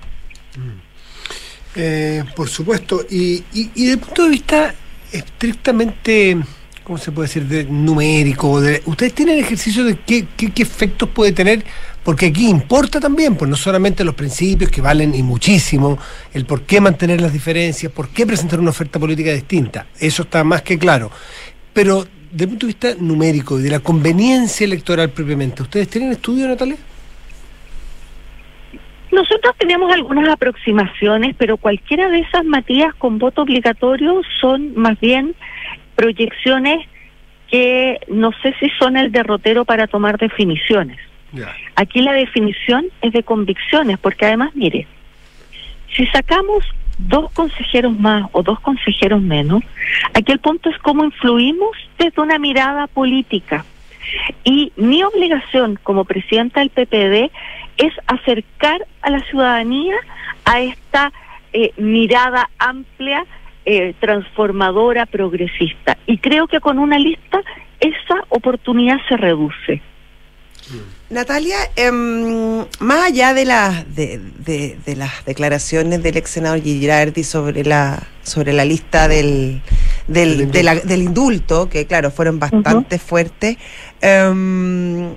Eh, 1.76 2.22
por 2.36 2.48
supuesto. 2.48 3.00
Y, 3.10 3.44
y, 3.52 3.70
y 3.74 3.86
desde 3.86 3.98
punto 3.98 4.24
de 4.24 4.30
vista 4.30 4.74
estrictamente, 5.12 6.38
¿cómo 6.84 6.98
se 6.98 7.10
puede 7.10 7.28
decir?, 7.28 7.44
de 7.44 7.64
numérico. 7.64 8.60
De, 8.60 8.82
¿Ustedes 8.84 9.14
tienen 9.14 9.38
ejercicio 9.38 9.84
de 9.84 9.96
qué, 9.96 10.26
qué, 10.36 10.52
qué 10.52 10.62
efectos 10.62 11.08
puede 11.08 11.32
tener? 11.32 11.64
Porque 12.04 12.26
aquí 12.26 12.48
importa 12.48 13.00
también, 13.00 13.34
pues 13.34 13.50
no 13.50 13.56
solamente 13.56 14.04
los 14.04 14.14
principios 14.14 14.70
que 14.70 14.82
valen 14.82 15.14
y 15.14 15.22
muchísimo, 15.22 15.98
el 16.34 16.44
por 16.44 16.62
qué 16.62 16.80
mantener 16.80 17.20
las 17.20 17.32
diferencias, 17.32 17.90
por 17.90 18.10
qué 18.10 18.26
presentar 18.26 18.60
una 18.60 18.70
oferta 18.70 19.00
política 19.00 19.32
distinta. 19.32 19.86
Eso 19.98 20.24
está 20.24 20.44
más 20.44 20.62
que 20.62 20.78
claro. 20.78 21.10
Pero 21.72 22.06
desde 22.30 22.44
el 22.44 22.48
punto 22.50 22.66
de 22.66 22.72
vista 22.72 22.88
numérico 23.00 23.58
y 23.58 23.62
de 23.62 23.70
la 23.70 23.80
conveniencia 23.80 24.64
electoral 24.64 25.08
propiamente, 25.10 25.62
¿ustedes 25.62 25.88
tienen 25.88 26.12
estudio, 26.12 26.46
Natalia? 26.46 26.76
Nosotros 29.10 29.54
tenemos 29.58 29.92
algunas 29.92 30.28
aproximaciones, 30.28 31.36
pero 31.38 31.56
cualquiera 31.56 32.08
de 32.08 32.18
esas, 32.18 32.44
Matías, 32.44 32.92
con 32.96 33.18
voto 33.18 33.42
obligatorio 33.42 34.20
son 34.40 34.74
más 34.74 34.98
bien 34.98 35.34
proyecciones 35.94 36.86
que 37.50 38.00
no 38.08 38.32
sé 38.42 38.54
si 38.60 38.68
son 38.78 38.96
el 38.96 39.12
derrotero 39.12 39.64
para 39.64 39.86
tomar 39.86 40.18
definiciones. 40.18 40.98
Aquí 41.74 42.00
la 42.00 42.12
definición 42.12 42.86
es 43.02 43.12
de 43.12 43.22
convicciones, 43.22 43.98
porque 43.98 44.26
además, 44.26 44.54
mire, 44.54 44.86
si 45.96 46.06
sacamos 46.06 46.64
dos 46.98 47.30
consejeros 47.32 47.98
más 47.98 48.28
o 48.32 48.42
dos 48.42 48.60
consejeros 48.60 49.20
menos, 49.20 49.62
aquí 50.14 50.32
el 50.32 50.38
punto 50.38 50.70
es 50.70 50.78
cómo 50.78 51.04
influimos 51.04 51.76
desde 51.98 52.22
una 52.22 52.38
mirada 52.38 52.86
política. 52.86 53.64
Y 54.44 54.72
mi 54.76 55.02
obligación 55.02 55.78
como 55.82 56.04
presidenta 56.04 56.60
del 56.60 56.70
PPD 56.70 57.32
es 57.78 57.92
acercar 58.06 58.86
a 59.02 59.10
la 59.10 59.20
ciudadanía 59.20 59.96
a 60.44 60.60
esta 60.60 61.12
eh, 61.52 61.72
mirada 61.76 62.50
amplia, 62.58 63.24
eh, 63.66 63.94
transformadora, 64.00 65.06
progresista. 65.06 65.96
Y 66.06 66.18
creo 66.18 66.46
que 66.46 66.60
con 66.60 66.78
una 66.78 66.98
lista 66.98 67.40
esa 67.80 68.22
oportunidad 68.28 68.98
se 69.08 69.16
reduce. 69.16 69.82
Natalia, 71.10 71.56
em, 71.76 72.64
más 72.80 73.04
allá 73.04 73.34
de, 73.34 73.44
las 73.44 73.94
de, 73.94 74.18
de- 74.38 74.78
de 74.84 74.96
las 74.96 75.24
declaraciones 75.26 76.02
del 76.02 76.16
ex 76.16 76.30
senador 76.30 76.62
Girardi 76.62 77.22
sobre 77.22 77.62
la 77.64 78.02
sobre 78.22 78.54
la 78.54 78.64
lista 78.64 79.06
del 79.06 79.60
del, 80.08 80.38
Del 80.38 80.50
de 80.50 80.62
la- 80.62 80.74
del 80.76 81.02
indulto, 81.02 81.68
que 81.68 81.86
claro, 81.86 82.10
fueron 82.10 82.38
bastante 82.38 82.98
fuertes, 82.98 83.56
em, 84.00 85.14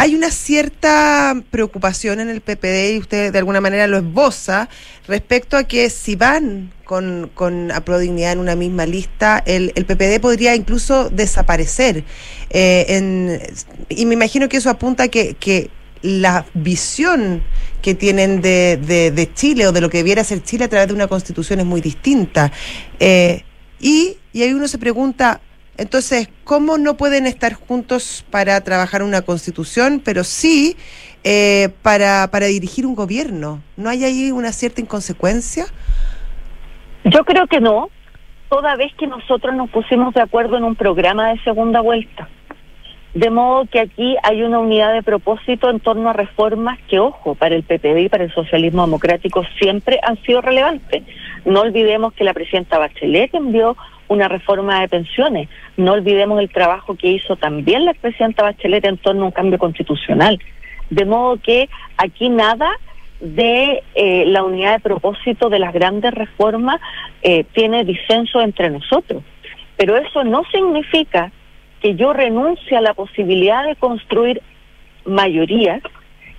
hay 0.00 0.14
una 0.14 0.30
cierta 0.30 1.34
preocupación 1.50 2.20
en 2.20 2.28
el 2.28 2.40
PPD 2.40 2.94
y 2.94 2.98
usted 2.98 3.32
de 3.32 3.38
alguna 3.40 3.60
manera 3.60 3.88
lo 3.88 3.96
esboza 3.96 4.68
respecto 5.08 5.56
a 5.56 5.64
que 5.64 5.90
si 5.90 6.14
van 6.14 6.72
con, 6.84 7.32
con 7.34 7.72
Dignidad 8.00 8.30
en 8.30 8.38
una 8.38 8.54
misma 8.54 8.86
lista, 8.86 9.42
el, 9.44 9.72
el 9.74 9.86
PPD 9.86 10.20
podría 10.20 10.54
incluso 10.54 11.10
desaparecer. 11.10 12.04
Eh, 12.50 13.56
y 13.88 14.06
me 14.06 14.14
imagino 14.14 14.48
que 14.48 14.58
eso 14.58 14.70
apunta 14.70 15.02
a 15.02 15.08
que, 15.08 15.34
que 15.34 15.68
la 16.02 16.46
visión 16.54 17.42
que 17.82 17.96
tienen 17.96 18.40
de, 18.40 18.76
de, 18.80 19.10
de 19.10 19.34
Chile 19.34 19.66
o 19.66 19.72
de 19.72 19.80
lo 19.80 19.90
que 19.90 19.98
debiera 19.98 20.22
ser 20.22 20.44
Chile 20.44 20.66
a 20.66 20.68
través 20.68 20.86
de 20.86 20.94
una 20.94 21.08
constitución 21.08 21.58
es 21.58 21.66
muy 21.66 21.80
distinta. 21.80 22.52
Eh, 23.00 23.42
y, 23.80 24.16
y 24.32 24.42
ahí 24.42 24.54
uno 24.54 24.68
se 24.68 24.78
pregunta, 24.78 25.40
entonces, 25.78 26.28
¿cómo 26.44 26.76
no 26.76 26.96
pueden 26.96 27.26
estar 27.26 27.54
juntos 27.54 28.24
para 28.30 28.60
trabajar 28.62 29.02
una 29.02 29.22
constitución, 29.22 30.02
pero 30.04 30.24
sí 30.24 30.76
eh, 31.22 31.68
para, 31.82 32.28
para 32.32 32.46
dirigir 32.46 32.84
un 32.84 32.96
gobierno? 32.96 33.62
¿No 33.76 33.88
hay 33.88 34.04
ahí 34.04 34.32
una 34.32 34.52
cierta 34.52 34.80
inconsecuencia? 34.80 35.66
Yo 37.04 37.24
creo 37.24 37.46
que 37.46 37.60
no, 37.60 37.90
toda 38.48 38.74
vez 38.74 38.92
que 38.96 39.06
nosotros 39.06 39.54
nos 39.54 39.70
pusimos 39.70 40.12
de 40.14 40.20
acuerdo 40.20 40.56
en 40.56 40.64
un 40.64 40.74
programa 40.74 41.28
de 41.28 41.38
segunda 41.42 41.80
vuelta. 41.80 42.28
De 43.14 43.30
modo 43.30 43.64
que 43.66 43.80
aquí 43.80 44.16
hay 44.22 44.42
una 44.42 44.58
unidad 44.58 44.92
de 44.92 45.02
propósito 45.02 45.70
en 45.70 45.80
torno 45.80 46.10
a 46.10 46.12
reformas 46.12 46.78
que, 46.88 46.98
ojo, 46.98 47.36
para 47.36 47.54
el 47.54 47.62
PPD 47.62 47.98
y 48.00 48.08
para 48.08 48.24
el 48.24 48.34
socialismo 48.34 48.82
democrático 48.82 49.44
siempre 49.58 49.98
han 50.02 50.20
sido 50.22 50.40
relevantes. 50.40 51.04
No 51.44 51.60
olvidemos 51.60 52.12
que 52.12 52.24
la 52.24 52.34
presidenta 52.34 52.78
Bachelet 52.78 53.32
envió 53.34 53.76
una 54.08 54.28
reforma 54.28 54.80
de 54.80 54.88
pensiones. 54.88 55.48
No 55.76 55.92
olvidemos 55.92 56.40
el 56.40 56.50
trabajo 56.50 56.96
que 56.96 57.08
hizo 57.08 57.36
también 57.36 57.84
la 57.84 57.94
presidenta 57.94 58.42
Bachelet 58.42 58.84
en 58.84 58.98
torno 58.98 59.22
a 59.22 59.26
un 59.26 59.32
cambio 59.32 59.58
constitucional. 59.58 60.38
De 60.90 61.04
modo 61.04 61.38
que 61.38 61.68
aquí 61.96 62.28
nada 62.28 62.70
de 63.20 63.82
eh, 63.94 64.24
la 64.26 64.44
unidad 64.44 64.74
de 64.74 64.80
propósito 64.80 65.48
de 65.48 65.58
las 65.58 65.72
grandes 65.72 66.14
reformas 66.14 66.80
eh, 67.22 67.44
tiene 67.52 67.84
disenso 67.84 68.40
entre 68.40 68.70
nosotros. 68.70 69.22
Pero 69.76 69.96
eso 69.96 70.24
no 70.24 70.42
significa 70.50 71.30
que 71.80 71.94
yo 71.94 72.12
renuncie 72.12 72.76
a 72.76 72.80
la 72.80 72.94
posibilidad 72.94 73.64
de 73.64 73.76
construir 73.76 74.42
mayorías, 75.04 75.82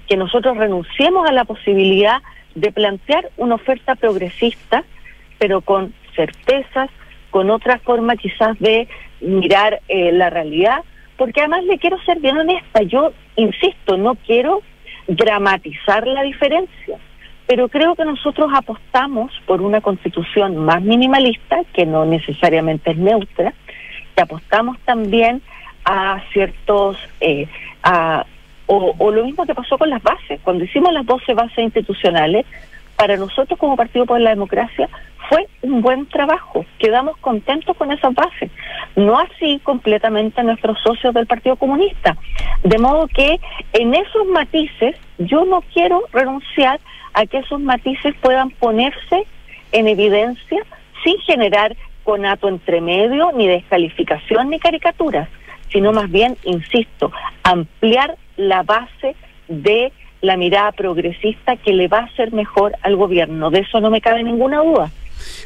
que 0.07 0.17
nosotros 0.17 0.57
renunciemos 0.57 1.29
a 1.29 1.33
la 1.33 1.45
posibilidad 1.45 2.21
de 2.55 2.71
plantear 2.71 3.29
una 3.37 3.55
oferta 3.55 3.95
progresista, 3.95 4.83
pero 5.37 5.61
con 5.61 5.93
certezas, 6.15 6.89
con 7.29 7.49
otra 7.49 7.79
forma 7.79 8.15
quizás 8.15 8.57
de 8.59 8.87
mirar 9.21 9.81
eh, 9.87 10.11
la 10.11 10.29
realidad, 10.29 10.83
porque 11.17 11.41
además 11.41 11.63
le 11.65 11.77
quiero 11.77 12.01
ser 12.03 12.19
bien 12.19 12.37
honesta, 12.37 12.81
yo 12.83 13.11
insisto, 13.35 13.97
no 13.97 14.15
quiero 14.15 14.61
dramatizar 15.07 16.07
la 16.07 16.23
diferencia, 16.23 16.97
pero 17.47 17.67
creo 17.67 17.95
que 17.95 18.05
nosotros 18.05 18.51
apostamos 18.53 19.31
por 19.45 19.61
una 19.61 19.81
constitución 19.81 20.57
más 20.57 20.81
minimalista, 20.81 21.63
que 21.73 21.85
no 21.85 22.05
necesariamente 22.05 22.91
es 22.91 22.97
neutra, 22.97 23.53
que 24.15 24.21
apostamos 24.21 24.77
también 24.85 25.41
a 25.83 26.21
ciertos, 26.31 26.97
eh, 27.19 27.47
a, 27.83 28.25
o, 28.67 28.93
o 28.97 29.11
lo 29.11 29.25
mismo 29.25 29.45
que 29.45 29.55
pasó 29.55 29.77
con 29.77 29.89
las 29.89 30.03
bases, 30.03 30.39
cuando 30.43 30.63
hicimos 30.63 30.93
las 30.93 31.05
12 31.05 31.33
bases 31.33 31.57
institucionales, 31.59 32.45
para 32.99 33.15
nosotros 33.15 33.57
como 33.57 33.77
Partido 33.77 34.05
por 34.05 34.19
la 34.19 34.31
Democracia 34.31 34.89
fue 35.29 35.47
un 35.61 35.81
buen 35.81 36.05
trabajo, 36.07 36.65
quedamos 36.79 37.15
contentos 37.19 37.77
con 37.77 37.93
esas 37.93 38.13
bases, 38.13 38.51
no 38.97 39.17
así 39.17 39.61
completamente 39.63 40.43
nuestros 40.43 40.77
socios 40.83 41.13
del 41.13 41.25
Partido 41.25 41.55
Comunista, 41.55 42.17
de 42.61 42.77
modo 42.77 43.07
que 43.07 43.39
en 43.71 43.95
esos 43.95 44.27
matices 44.27 44.97
yo 45.17 45.45
no 45.45 45.61
quiero 45.73 46.03
renunciar 46.11 46.81
a 47.13 47.25
que 47.25 47.37
esos 47.37 47.61
matices 47.61 48.15
puedan 48.21 48.49
ponerse 48.49 49.25
en 49.71 49.87
evidencia 49.87 50.61
sin 51.01 51.17
generar 51.19 51.77
conato 52.03 52.49
entre 52.49 52.81
medio, 52.81 53.31
ni 53.31 53.47
descalificación, 53.47 54.49
ni 54.49 54.59
caricaturas, 54.59 55.29
sino 55.71 55.93
más 55.93 56.11
bien, 56.11 56.35
insisto, 56.43 57.13
ampliar 57.43 58.17
la 58.35 58.63
base 58.63 59.15
de 59.47 59.93
la 60.21 60.37
mirada 60.37 60.71
progresista 60.71 61.55
que 61.57 61.73
le 61.73 61.87
va 61.87 61.99
a 61.99 62.03
hacer 62.05 62.33
mejor 62.33 62.73
al 62.81 62.95
gobierno. 62.95 63.49
De 63.49 63.59
eso 63.59 63.79
no 63.79 63.89
me 63.89 64.01
cabe 64.01 64.23
ninguna 64.23 64.59
duda. 64.59 64.91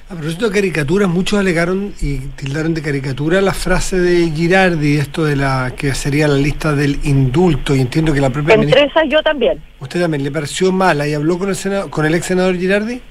A 0.09 0.15
propósito 0.15 0.49
de 0.49 0.53
caricaturas, 0.55 1.09
muchos 1.09 1.39
alegaron 1.39 1.93
y 2.01 2.17
tildaron 2.35 2.73
de 2.73 2.81
caricatura 2.81 3.41
la 3.41 3.53
frase 3.53 3.99
de 3.99 4.29
Girardi, 4.29 4.97
esto 4.97 5.23
de 5.25 5.35
la 5.35 5.73
que 5.75 5.93
sería 5.95 6.27
la 6.27 6.35
lista 6.35 6.73
del 6.75 6.99
indulto, 7.03 7.75
y 7.75 7.79
entiendo 7.79 8.13
que 8.13 8.21
la 8.21 8.29
propia 8.29 8.55
Entre 8.55 8.83
esas 8.83 9.05
yo 9.09 9.23
también. 9.23 9.59
usted 9.79 9.99
también 10.01 10.23
le 10.23 10.29
pareció 10.31 10.71
mala 10.71 11.07
y 11.07 11.13
habló 11.13 11.39
con 11.39 11.49
el 11.49 11.55
senado, 11.55 11.89
con 11.89 12.05
el 12.05 12.13
ex 12.13 12.25
senador 12.25 12.55
Girardi. 12.57 13.01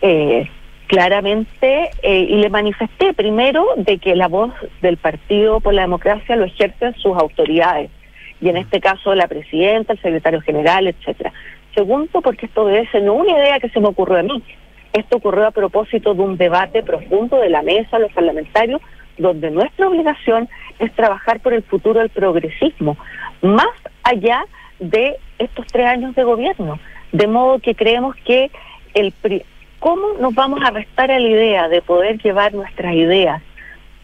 eh, 0.00 0.48
claramente 0.86 1.90
eh, 2.02 2.26
y 2.28 2.36
le 2.36 2.50
manifesté 2.50 3.12
primero 3.14 3.66
de 3.76 3.98
que 3.98 4.14
la 4.14 4.28
voz 4.28 4.52
del 4.82 4.96
Partido 4.96 5.60
por 5.60 5.74
la 5.74 5.82
Democracia 5.82 6.36
lo 6.36 6.44
ejercen 6.44 6.94
sus 6.96 7.16
autoridades 7.16 7.90
y 8.42 8.48
en 8.48 8.58
este 8.58 8.80
caso 8.80 9.14
la 9.14 9.28
presidenta, 9.28 9.94
el 9.94 10.02
secretario 10.02 10.40
general, 10.42 10.88
etcétera. 10.88 11.32
Segundo, 11.74 12.20
porque 12.20 12.46
esto 12.46 12.68
ser 12.90 13.02
no 13.02 13.14
una 13.14 13.38
idea 13.38 13.60
que 13.60 13.70
se 13.70 13.80
me 13.80 13.88
ocurrió 13.88 14.18
a 14.18 14.22
mí. 14.22 14.42
Esto 14.92 15.16
ocurrió 15.16 15.46
a 15.46 15.52
propósito 15.52 16.12
de 16.12 16.20
un 16.20 16.36
debate 16.36 16.82
profundo 16.82 17.38
de 17.38 17.48
la 17.48 17.62
mesa, 17.62 17.98
los 17.98 18.12
parlamentarios, 18.12 18.82
donde 19.16 19.50
nuestra 19.50 19.88
obligación 19.88 20.48
es 20.78 20.92
trabajar 20.92 21.40
por 21.40 21.54
el 21.54 21.62
futuro 21.62 22.00
del 22.00 22.10
progresismo, 22.10 22.98
más 23.40 23.72
allá 24.02 24.44
de 24.80 25.16
estos 25.38 25.66
tres 25.68 25.86
años 25.86 26.14
de 26.14 26.24
gobierno. 26.24 26.78
De 27.12 27.26
modo 27.26 27.58
que 27.60 27.74
creemos 27.74 28.16
que 28.16 28.50
el 28.94 29.12
pri- 29.12 29.44
¿cómo 29.78 30.14
nos 30.20 30.34
vamos 30.34 30.60
a 30.64 30.70
restar 30.70 31.10
a 31.10 31.18
la 31.18 31.28
idea 31.28 31.68
de 31.68 31.80
poder 31.80 32.20
llevar 32.20 32.52
nuestras 32.52 32.94
ideas 32.94 33.40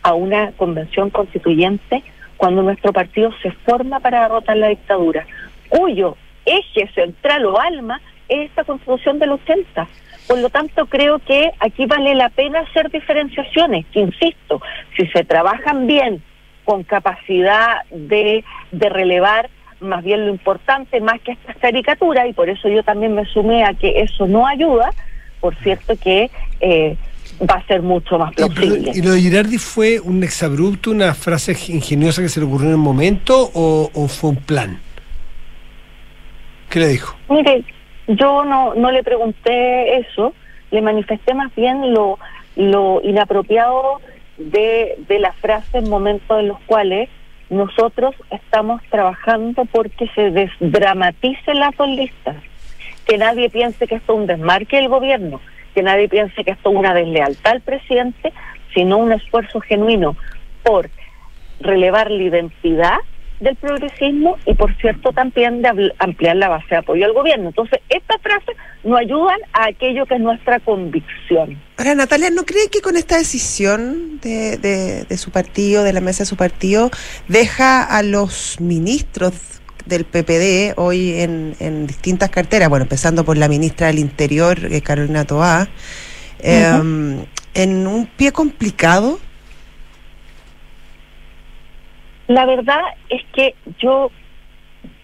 a 0.02 0.14
una 0.14 0.52
convención 0.52 1.10
constituyente 1.10 2.02
cuando 2.38 2.62
nuestro 2.62 2.94
partido 2.94 3.30
se 3.42 3.50
forma 3.50 4.00
para 4.00 4.22
derrotar 4.22 4.56
la 4.56 4.68
dictadura, 4.68 5.26
cuyo 5.68 6.16
eje 6.46 6.88
central 6.94 7.44
o 7.44 7.60
alma 7.60 8.00
es 8.28 8.48
esta 8.48 8.64
constitución 8.64 9.18
del 9.18 9.32
80? 9.32 9.86
Por 10.26 10.38
lo 10.38 10.48
tanto, 10.48 10.86
creo 10.86 11.18
que 11.18 11.50
aquí 11.58 11.84
vale 11.84 12.14
la 12.14 12.30
pena 12.30 12.60
hacer 12.60 12.90
diferenciaciones, 12.90 13.84
que 13.92 14.00
insisto, 14.00 14.62
si 14.96 15.06
se 15.08 15.24
trabajan 15.24 15.86
bien, 15.86 16.22
con 16.64 16.84
capacidad 16.84 17.84
de, 17.90 18.44
de 18.72 18.88
relevar 18.88 19.50
más 19.80 20.02
bien 20.04 20.26
lo 20.26 20.32
importante, 20.32 21.00
más 21.00 21.20
que 21.20 21.32
estas 21.32 21.56
caricaturas, 21.56 22.28
y 22.28 22.32
por 22.32 22.48
eso 22.48 22.68
yo 22.68 22.82
también 22.82 23.14
me 23.14 23.24
sumé 23.26 23.64
a 23.64 23.74
que 23.74 24.00
eso 24.00 24.26
no 24.26 24.46
ayuda, 24.46 24.92
por 25.40 25.54
cierto 25.56 25.94
que 25.96 26.30
eh, 26.60 26.96
va 27.40 27.54
a 27.54 27.66
ser 27.66 27.82
mucho 27.82 28.18
más 28.18 28.34
plausible. 28.34 28.92
¿Y 28.94 29.02
lo 29.02 29.12
de 29.12 29.20
Girardi 29.20 29.58
fue 29.58 30.00
un 30.00 30.22
exabrupto, 30.24 30.90
una 30.90 31.14
frase 31.14 31.52
ingeniosa 31.72 32.22
que 32.22 32.28
se 32.28 32.40
le 32.40 32.46
ocurrió 32.46 32.66
en 32.68 32.72
el 32.72 32.78
momento 32.78 33.50
o, 33.54 33.90
o 33.94 34.08
fue 34.08 34.30
un 34.30 34.36
plan? 34.36 34.80
¿Qué 36.68 36.80
le 36.80 36.88
dijo? 36.88 37.16
Mire, 37.28 37.64
yo 38.08 38.44
no, 38.44 38.74
no 38.74 38.90
le 38.90 39.02
pregunté 39.02 39.98
eso, 39.98 40.34
le 40.70 40.82
manifesté 40.82 41.34
más 41.34 41.54
bien 41.54 41.94
lo, 41.94 42.18
lo 42.56 43.00
inapropiado 43.02 44.00
de, 44.36 44.98
de 45.08 45.18
la 45.18 45.32
frase 45.34 45.78
en 45.78 45.88
momentos 45.88 46.40
en 46.40 46.48
los 46.48 46.60
cuales 46.66 47.08
nosotros 47.50 48.14
estamos 48.30 48.82
trabajando 48.90 49.64
porque 49.66 50.08
se 50.14 50.30
desdramaticen 50.30 51.58
las 51.58 51.76
dos 51.76 51.88
listas. 51.88 52.36
Que 53.06 53.16
nadie 53.16 53.48
piense 53.48 53.86
que 53.86 53.94
esto 53.94 54.12
es 54.12 54.18
un 54.18 54.26
desmarque 54.26 54.76
del 54.76 54.88
gobierno, 54.88 55.40
que 55.74 55.82
nadie 55.82 56.08
piense 56.08 56.44
que 56.44 56.52
esto 56.52 56.70
es 56.70 56.76
una 56.76 56.94
deslealtad 56.94 57.52
al 57.52 57.60
presidente, 57.60 58.32
sino 58.74 58.98
un 58.98 59.12
esfuerzo 59.12 59.60
genuino 59.60 60.16
por 60.62 60.90
relevar 61.60 62.10
la 62.10 62.22
identidad 62.22 62.98
del 63.40 63.56
progresismo 63.56 64.36
y, 64.46 64.54
por 64.54 64.74
cierto, 64.78 65.12
también 65.12 65.62
de 65.62 65.92
ampliar 65.98 66.36
la 66.36 66.48
base 66.48 66.66
de 66.70 66.76
apoyo 66.76 67.04
al 67.04 67.12
gobierno. 67.12 67.48
Entonces, 67.48 67.80
estas 67.88 68.20
frases 68.20 68.56
nos 68.82 68.98
ayudan 68.98 69.38
a 69.52 69.66
aquello 69.68 70.06
que 70.06 70.14
es 70.14 70.20
nuestra 70.20 70.58
convicción. 70.60 71.60
Ahora, 71.76 71.94
Natalia, 71.94 72.30
¿no 72.30 72.44
cree 72.44 72.68
que 72.70 72.80
con 72.80 72.96
esta 72.96 73.16
decisión 73.16 74.18
de, 74.20 74.56
de, 75.08 75.16
su 75.16 75.30
partido, 75.30 75.84
de 75.84 75.92
la 75.92 76.00
mesa 76.00 76.24
de 76.24 76.26
su 76.26 76.36
partido, 76.36 76.90
deja 77.28 77.82
a 77.84 78.02
los 78.02 78.60
ministros 78.60 79.57
del 79.88 80.04
PPD 80.04 80.74
hoy 80.76 81.20
en, 81.20 81.56
en 81.60 81.86
distintas 81.86 82.30
carteras, 82.30 82.68
bueno, 82.68 82.84
empezando 82.84 83.24
por 83.24 83.36
la 83.36 83.48
ministra 83.48 83.88
del 83.88 83.98
Interior, 83.98 84.58
eh, 84.70 84.80
Carolina 84.82 85.24
Toá, 85.24 85.68
em, 86.40 87.24
en 87.54 87.86
un 87.86 88.06
pie 88.06 88.32
complicado. 88.32 89.18
La 92.28 92.44
verdad 92.44 92.80
es 93.08 93.22
que 93.32 93.54
yo 93.80 94.10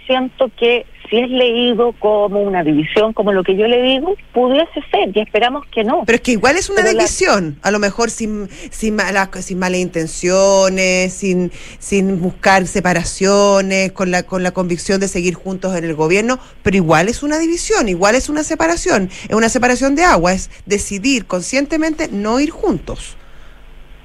siento 0.06 0.50
que 0.56 0.86
si 1.08 1.18
es 1.18 1.30
leído 1.30 1.92
como 1.98 2.42
una 2.42 2.62
división, 2.62 3.12
como 3.12 3.32
lo 3.32 3.42
que 3.42 3.56
yo 3.56 3.66
le 3.66 3.82
digo, 3.82 4.14
pudiese 4.32 4.82
ser, 4.90 5.10
y 5.14 5.20
esperamos 5.20 5.66
que 5.66 5.84
no. 5.84 6.02
Pero 6.06 6.16
es 6.16 6.22
que 6.22 6.32
igual 6.32 6.56
es 6.56 6.70
una 6.70 6.82
división, 6.82 7.58
a 7.62 7.70
lo 7.70 7.78
mejor 7.78 8.10
sin, 8.10 8.48
sin, 8.70 8.98
sin 9.40 9.58
malas 9.58 9.78
intenciones, 9.78 11.12
sin, 11.12 11.52
sin 11.78 12.20
buscar 12.20 12.66
separaciones, 12.66 13.92
con 13.92 14.10
la, 14.10 14.22
con 14.22 14.42
la 14.42 14.52
convicción 14.52 15.00
de 15.00 15.08
seguir 15.08 15.34
juntos 15.34 15.76
en 15.76 15.84
el 15.84 15.94
gobierno, 15.94 16.38
pero 16.62 16.76
igual 16.76 17.08
es 17.08 17.22
una 17.22 17.38
división, 17.38 17.88
igual 17.88 18.14
es 18.14 18.28
una 18.28 18.42
separación, 18.42 19.10
es 19.28 19.34
una 19.34 19.48
separación 19.48 19.94
de 19.94 20.04
agua, 20.04 20.32
es 20.32 20.50
decidir 20.66 21.26
conscientemente 21.26 22.08
no 22.10 22.40
ir 22.40 22.50
juntos 22.50 23.16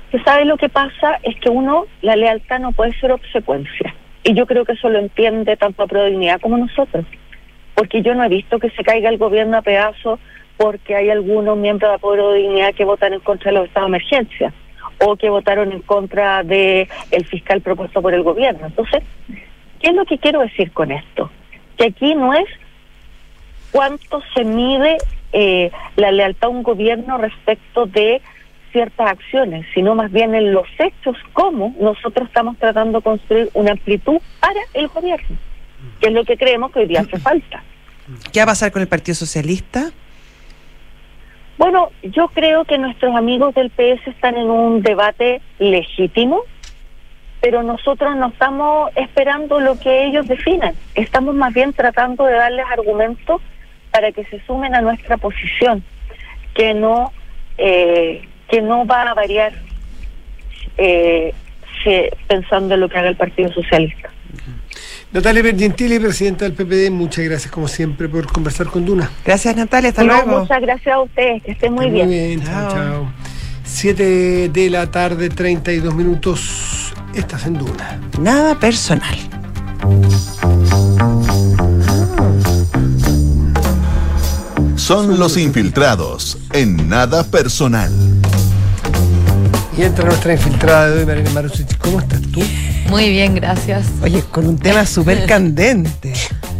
que 0.10 0.20
sabe 0.24 0.46
lo 0.46 0.58
que 0.58 0.70
pasa 0.70 1.20
es 1.24 1.40
que 1.40 1.50
uno, 1.50 1.86
la 2.02 2.16
lealtad 2.16 2.60
no 2.60 2.72
puede 2.72 2.98
ser 3.00 3.12
obsecuencia. 3.12 3.94
Y 4.24 4.34
yo 4.34 4.46
creo 4.46 4.66
que 4.66 4.74
eso 4.74 4.90
lo 4.90 5.00
entiende 5.00 5.58
tanto 5.58 5.84
a 5.84 5.88
Prodignidad 5.88 6.42
como 6.42 6.58
nosotros. 6.58 7.06
Porque 7.76 8.02
yo 8.02 8.14
no 8.14 8.24
he 8.24 8.30
visto 8.30 8.60
que 8.60 8.70
se 8.72 8.84
caiga 8.84 9.10
el 9.10 9.18
gobierno 9.18 9.58
a 9.58 9.62
pedazos 9.62 10.20
porque 10.58 10.96
hay 10.96 11.10
algunos 11.10 11.58
miembros 11.58 11.92
de 11.92 12.00
Prodignidad 12.00 12.74
que 12.74 12.84
votan 12.84 13.14
en 13.14 13.22
contra 13.22 13.52
de 13.52 13.58
los 13.58 13.68
estados 13.68 13.90
de 13.90 13.98
emergencia 13.98 14.54
o 15.00 15.16
que 15.16 15.30
votaron 15.30 15.72
en 15.72 15.82
contra 15.82 16.44
de 16.44 16.90
el 17.12 17.26
fiscal 17.26 17.62
propuesto 17.62 18.02
por 18.02 18.14
el 18.14 18.24
gobierno. 18.24 18.68
Entonces, 18.68 19.04
¿qué 19.80 19.90
es 19.90 19.96
lo 19.96 20.06
que 20.06 20.18
quiero 20.18 20.42
decir 20.42 20.72
con 20.72 20.92
esto? 20.92 21.32
Que 21.78 21.86
aquí 21.86 22.16
no 22.16 22.34
es 22.34 22.48
cuánto 23.72 24.22
se 24.36 24.44
mide 24.44 24.98
eh, 25.32 25.72
la 25.96 26.12
lealtad 26.12 26.48
a 26.48 26.52
un 26.52 26.64
gobierno 26.64 27.18
respecto 27.18 27.86
de 27.86 28.22
ciertas 28.72 29.12
acciones, 29.12 29.66
sino 29.74 29.96
más 29.96 30.12
bien 30.12 30.36
en 30.36 30.54
los 30.54 30.68
hechos, 30.78 31.18
cómo 31.34 31.76
nosotros 31.80 32.28
estamos 32.28 32.58
tratando 32.58 33.00
de 33.00 33.04
construir 33.04 33.50
una 33.54 33.72
amplitud 33.72 34.18
para 34.40 34.60
el 34.74 34.88
gobierno, 34.88 35.38
que 36.00 36.08
es 36.08 36.14
lo 36.14 36.24
que 36.24 36.38
creemos 36.38 36.72
que 36.72 36.80
hoy 36.80 36.88
día 36.88 37.02
hace 37.02 37.18
falta. 37.20 37.64
¿Qué 38.32 38.40
va 38.40 38.44
a 38.44 38.48
pasar 38.48 38.72
con 38.72 38.82
el 38.82 38.88
Partido 38.88 39.16
Socialista? 39.16 39.92
Bueno, 41.58 41.92
yo 42.04 42.30
creo 42.30 42.64
que 42.64 42.78
nuestros 42.78 43.16
amigos 43.16 43.54
del 43.54 43.70
PS 43.70 44.08
están 44.08 44.38
en 44.38 44.50
un 44.50 44.82
debate 44.82 45.42
legítimo, 45.60 46.44
pero 47.42 47.64
nosotros 47.64 48.16
no 48.16 48.28
estamos 48.28 48.92
esperando 48.96 49.60
lo 49.60 49.78
que 49.78 50.06
ellos 50.06 50.28
definan, 50.28 50.74
estamos 50.96 51.36
más 51.36 51.54
bien 51.54 51.74
tratando 51.74 52.26
de 52.26 52.34
darles 52.34 52.66
argumentos 52.72 53.42
para 53.92 54.12
que 54.12 54.24
se 54.26 54.40
sumen 54.46 54.74
a 54.74 54.82
nuestra 54.82 55.18
posición, 55.18 55.84
que 56.54 56.74
no 56.74 57.12
eh, 57.58 58.29
que 58.50 58.62
no 58.62 58.86
va 58.86 59.04
a 59.04 59.14
variar 59.14 59.54
eh, 60.78 61.34
pensando 62.28 62.74
en 62.74 62.82
lo 62.82 62.90
que 62.90 62.98
haga 62.98 63.10
el 63.10 63.16
Partido 63.18 63.52
Socialista. 63.54 64.10
Natalia 65.12 65.42
Bergentili, 65.42 66.00
presidenta 66.00 66.46
del 66.46 66.54
PPD, 66.54 66.92
muchas 66.92 67.26
gracias 67.26 67.52
como 67.52 67.68
siempre 67.68 68.08
por 68.08 68.32
conversar 68.32 68.68
con 68.68 68.86
Duna. 68.86 69.10
Gracias 69.26 69.56
Natalia, 69.56 69.90
hasta 69.90 70.04
luego. 70.04 70.42
Muchas 70.42 70.62
gracias 70.62 70.96
a 70.96 71.02
ustedes, 71.02 71.42
que 71.42 71.52
estén 71.52 71.74
muy 71.74 71.90
bien. 71.90 72.08
Muy 72.08 72.16
bien, 72.16 72.44
chao, 72.44 72.72
chao. 72.72 73.14
Siete 73.64 74.50
de 74.50 74.70
la 74.70 74.92
tarde, 74.92 75.30
32 75.30 75.96
minutos, 75.96 76.94
estás 77.16 77.48
en 77.48 77.56
Duna. 77.56 78.00
Nada 78.20 78.60
personal. 78.60 79.18
Son 84.76 85.20
los 85.20 85.38
infiltrados 85.38 86.38
en 86.54 86.88
nada 86.88 87.24
personal. 87.24 87.92
Y 89.80 89.84
entra 89.84 90.04
nuestra 90.04 90.34
infiltrada 90.34 90.89
de 90.89 91.00
hoy, 91.00 91.06
Marina 91.06 91.30
Marusic. 91.30 91.78
¿Cómo 91.78 92.02
estás 92.02 92.22
tú? 92.34 92.42
Muy 92.89 93.08
bien, 93.12 93.34
gracias. 93.34 93.86
Oye, 94.04 94.22
con 94.30 94.46
un 94.46 94.58
tema 94.58 94.86
súper 94.86 95.26
candente. 95.26 96.12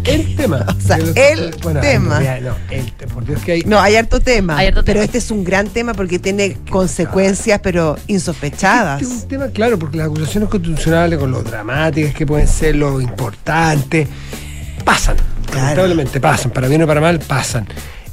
El 0.06 0.38
tema. 0.38 0.66
O 0.78 0.82
sea, 0.82 0.96
el 0.96 1.54
tema. 1.82 2.22
No, 2.40 2.56
el, 2.70 2.86
por 3.14 3.26
Dios 3.26 3.42
que 3.42 3.52
hay. 3.52 3.62
No, 3.64 3.78
hay 3.78 3.98
harto 3.98 4.22
tema. 4.22 4.58
Hay 4.58 4.68
harto 4.68 4.86
pero 4.86 5.02
este 5.02 5.18
es 5.18 5.32
un 5.32 5.44
gran 5.44 5.68
tema 5.68 5.94
porque 5.94 6.18
tiene 6.18 6.60
consecuencias, 6.70 7.60
pero 7.62 7.98
insospechadas. 8.08 9.02
Este 9.02 9.14
es 9.14 9.24
un 9.24 9.28
tema, 9.28 9.48
claro, 9.50 9.78
porque 9.78 9.98
las 9.98 10.08
acusaciones 10.08 10.48
constitucionales, 10.48 11.20
con 11.20 11.30
lo 11.30 11.44
dramáticas 11.44 12.14
que 12.14 12.26
pueden 12.26 12.48
ser, 12.48 12.78
lo 12.78 13.02
importantes, 13.02 14.08
pasan. 14.86 15.18
Lamentablemente 15.54 16.22
pasan. 16.22 16.52
Para 16.52 16.70
bien 16.70 16.84
o 16.84 16.88
para 16.88 17.02
mal, 17.02 17.20
pasan. 17.20 17.68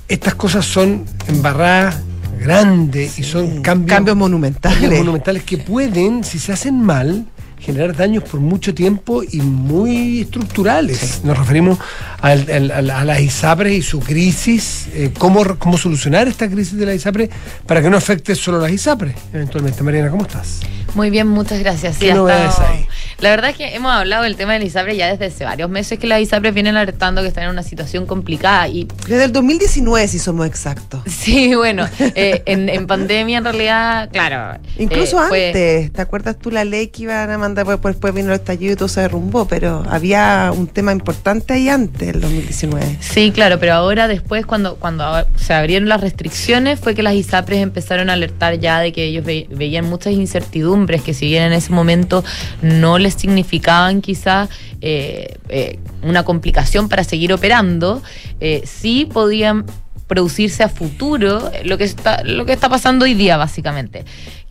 Estas 0.08 0.34
cosas 0.34 0.64
son 0.64 1.04
embarradas 1.28 1.96
grandes 2.38 3.18
y 3.18 3.22
son 3.22 3.62
cambios, 3.62 4.16
monumentales. 4.16 4.98
monumentales 4.98 5.42
que 5.42 5.58
pueden, 5.58 6.24
si 6.24 6.38
se 6.38 6.52
hacen 6.52 6.80
mal, 6.80 7.26
generar 7.58 7.96
daños 7.96 8.24
por 8.24 8.40
mucho 8.40 8.74
tiempo 8.74 9.22
y 9.22 9.40
muy 9.40 10.20
estructurales. 10.20 11.22
Nos 11.24 11.38
referimos 11.38 11.78
a, 12.20 12.34
las 12.34 13.20
ISAPRES 13.20 13.72
y 13.78 13.82
su 13.82 14.00
crisis, 14.00 14.88
eh, 14.92 15.12
cómo, 15.18 15.44
cómo 15.58 15.78
solucionar 15.78 16.28
esta 16.28 16.48
crisis 16.48 16.78
de 16.78 16.86
la 16.86 16.94
ISAPRE 16.94 17.30
para 17.66 17.82
que 17.82 17.90
no 17.90 17.96
afecte 17.96 18.34
solo 18.34 18.58
a 18.58 18.62
las 18.62 18.72
ISAPRES. 18.72 19.14
Eventualmente, 19.32 19.82
Mariana, 19.82 20.10
¿cómo 20.10 20.22
estás? 20.22 20.60
Muy 20.94 21.10
bien, 21.10 21.26
muchas 21.26 21.58
gracias. 21.60 21.98
¿Qué 21.98 22.14
novedades 22.14 22.58
ahí? 22.58 22.86
La 23.18 23.30
verdad 23.30 23.50
es 23.50 23.56
que 23.56 23.74
hemos 23.74 23.92
hablado 23.92 24.22
del 24.22 24.36
tema 24.36 24.54
de 24.54 24.60
la 24.60 24.64
ISAPRE 24.64 24.96
ya 24.96 25.08
desde 25.08 25.26
hace 25.26 25.44
varios 25.44 25.68
meses 25.68 25.98
que 25.98 26.06
las 26.06 26.20
ISAPRES 26.20 26.54
vienen 26.54 26.76
alertando 26.76 27.22
que 27.22 27.28
están 27.28 27.44
en 27.44 27.50
una 27.50 27.62
situación 27.62 28.06
complicada 28.06 28.68
y... 28.68 28.88
Desde 29.06 29.24
el 29.24 29.32
2019, 29.32 30.08
si 30.08 30.18
somos 30.18 30.46
exactos. 30.46 31.00
Sí, 31.26 31.56
bueno, 31.56 31.88
eh, 31.98 32.42
en, 32.46 32.86
pandemia 32.86 33.38
en 33.38 33.44
realidad, 33.44 34.10
claro. 34.12 34.60
Incluso 34.78 35.18
eh, 35.34 35.48
antes, 35.48 35.92
¿te 35.92 36.00
acuerdas 36.00 36.38
tú 36.38 36.52
la 36.52 36.64
ley 36.64 36.86
que 36.88 37.02
iban 37.02 37.30
a 37.30 37.38
después 37.54 38.14
vino 38.14 38.28
el 38.28 38.40
estallido 38.40 38.72
y 38.72 38.76
todo 38.76 38.88
se 38.88 39.02
derrumbó, 39.02 39.46
pero 39.46 39.84
había 39.88 40.52
un 40.54 40.66
tema 40.66 40.92
importante 40.92 41.54
ahí 41.54 41.68
antes, 41.68 42.08
el 42.08 42.20
2019. 42.20 42.98
Sí, 43.00 43.30
claro, 43.30 43.58
pero 43.58 43.74
ahora 43.74 44.08
después 44.08 44.46
cuando, 44.46 44.76
cuando 44.76 45.04
se 45.36 45.54
abrieron 45.54 45.88
las 45.88 46.00
restricciones 46.00 46.80
fue 46.80 46.94
que 46.94 47.02
las 47.02 47.14
ISAPRES 47.14 47.62
empezaron 47.62 48.10
a 48.10 48.14
alertar 48.14 48.58
ya 48.58 48.80
de 48.80 48.92
que 48.92 49.04
ellos 49.04 49.24
veían 49.24 49.84
muchas 49.84 50.14
incertidumbres 50.14 51.02
que 51.02 51.14
si 51.14 51.26
bien 51.26 51.44
en 51.44 51.52
ese 51.52 51.72
momento 51.72 52.24
no 52.62 52.98
les 52.98 53.14
significaban 53.14 54.00
quizá 54.00 54.48
eh, 54.80 55.36
eh, 55.48 55.78
una 56.02 56.24
complicación 56.24 56.88
para 56.88 57.04
seguir 57.04 57.32
operando, 57.32 58.02
eh, 58.40 58.62
sí 58.64 59.08
podían 59.10 59.66
producirse 60.06 60.62
a 60.62 60.68
futuro 60.68 61.50
lo 61.64 61.78
que 61.78 61.84
está 61.84 62.22
lo 62.22 62.46
que 62.46 62.52
está 62.52 62.68
pasando 62.68 63.04
hoy 63.04 63.14
día 63.14 63.36
básicamente 63.36 64.04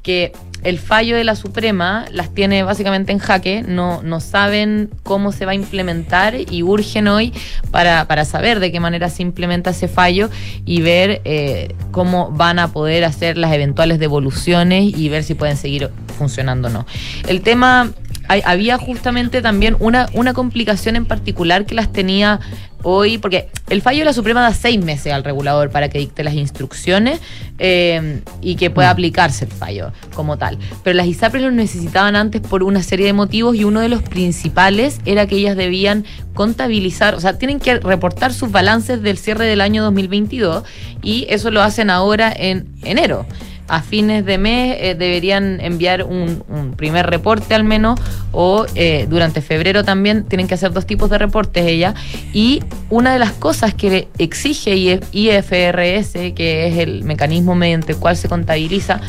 que 0.03 0.33
el 0.65 0.79
fallo 0.79 1.15
de 1.15 1.23
la 1.23 1.35
Suprema 1.35 2.05
las 2.11 2.33
tiene 2.33 2.63
básicamente 2.63 3.11
en 3.11 3.19
jaque, 3.19 3.63
no, 3.65 4.01
no 4.01 4.19
saben 4.19 4.89
cómo 5.03 5.31
se 5.31 5.45
va 5.45 5.51
a 5.51 5.55
implementar 5.55 6.35
y 6.35 6.63
urgen 6.63 7.07
hoy 7.07 7.33
para, 7.69 8.07
para 8.07 8.25
saber 8.25 8.59
de 8.59 8.71
qué 8.71 8.79
manera 8.79 9.09
se 9.09 9.21
implementa 9.21 9.69
ese 9.69 9.87
fallo 9.87 10.29
y 10.65 10.81
ver 10.81 11.21
eh, 11.23 11.75
cómo 11.91 12.31
van 12.31 12.57
a 12.57 12.69
poder 12.69 13.05
hacer 13.05 13.37
las 13.37 13.53
eventuales 13.53 13.99
devoluciones 13.99 14.97
y 14.97 15.07
ver 15.07 15.23
si 15.23 15.35
pueden 15.35 15.55
seguir 15.55 15.91
funcionando 16.17 16.67
o 16.67 16.71
no. 16.71 16.87
El 17.27 17.41
tema 17.41 17.91
había 18.27 18.79
justamente 18.79 19.43
también 19.43 19.75
una, 19.79 20.07
una 20.13 20.33
complicación 20.33 20.95
en 20.95 21.05
particular 21.05 21.67
que 21.67 21.75
las 21.75 21.91
tenía 21.91 22.39
hoy, 22.87 23.17
porque 23.17 23.49
el 23.69 23.81
fallo 23.81 23.99
de 23.99 24.05
la 24.05 24.13
Suprema 24.13 24.41
da 24.41 24.53
seis 24.53 24.79
meses 24.83 25.11
al 25.11 25.23
regulador 25.23 25.71
para 25.71 25.89
que 25.89 25.97
dicte 25.97 26.23
las 26.23 26.35
instrucciones 26.35 27.19
eh, 27.57 28.21
y 28.41 28.55
que 28.55 28.69
pueda 28.69 28.91
aplicarse 28.91 29.45
el 29.45 29.51
fallo 29.51 29.91
como 30.13 30.37
tal. 30.37 30.59
Pero 30.83 30.95
las 30.95 31.07
ISAPRES 31.07 31.43
lo 31.43 31.51
necesitaban 31.51 32.15
antes 32.15 32.41
por 32.41 32.61
una 32.61 32.83
serie 32.83 33.07
de 33.07 33.13
motivos 33.13 33.55
y 33.55 33.63
uno 33.63 33.79
de 33.79 33.89
los 33.89 34.03
principales 34.03 34.99
era 35.05 35.25
que 35.25 35.37
ellas 35.37 35.57
debían 35.57 36.05
contabilizar, 36.35 37.15
o 37.15 37.19
sea, 37.19 37.39
tienen 37.39 37.59
que 37.59 37.79
reportar 37.79 38.33
sus 38.33 38.51
balances 38.51 39.01
del 39.01 39.17
cierre 39.17 39.45
del 39.45 39.61
año 39.61 39.83
2022 39.83 40.63
y 41.01 41.25
eso 41.29 41.49
lo 41.49 41.63
hacen 41.63 41.89
ahora 41.89 42.31
en 42.35 42.67
enero 42.83 43.25
a 43.67 43.81
fines 43.81 44.25
de 44.25 44.37
mes 44.37 44.77
eh, 44.79 44.95
deberían 44.95 45.59
enviar 45.61 46.03
un, 46.03 46.43
un 46.47 46.73
primer 46.73 47.07
reporte 47.07 47.55
al 47.55 47.63
menos 47.63 47.99
o 48.31 48.65
eh, 48.75 49.07
durante 49.09 49.41
febrero 49.41 49.83
también 49.83 50.25
tienen 50.25 50.47
que 50.47 50.53
hacer 50.53 50.71
dos 50.71 50.85
tipos 50.85 51.09
de 51.09 51.17
reportes 51.17 51.65
ella. 51.65 51.95
Y 52.33 52.63
una 52.89 53.13
de 53.13 53.19
las 53.19 53.31
cosas 53.31 53.73
que 53.73 54.07
exige 54.17 54.75
IF 54.75 55.03
IFRS 55.11 56.33
que 56.33 56.67
es 56.67 56.77
el 56.77 57.03
mecanismo 57.03 57.55
mediante 57.55 57.93
el 57.93 57.97
cual 57.97 58.17
se 58.17 58.27
contabiliza 58.27 59.01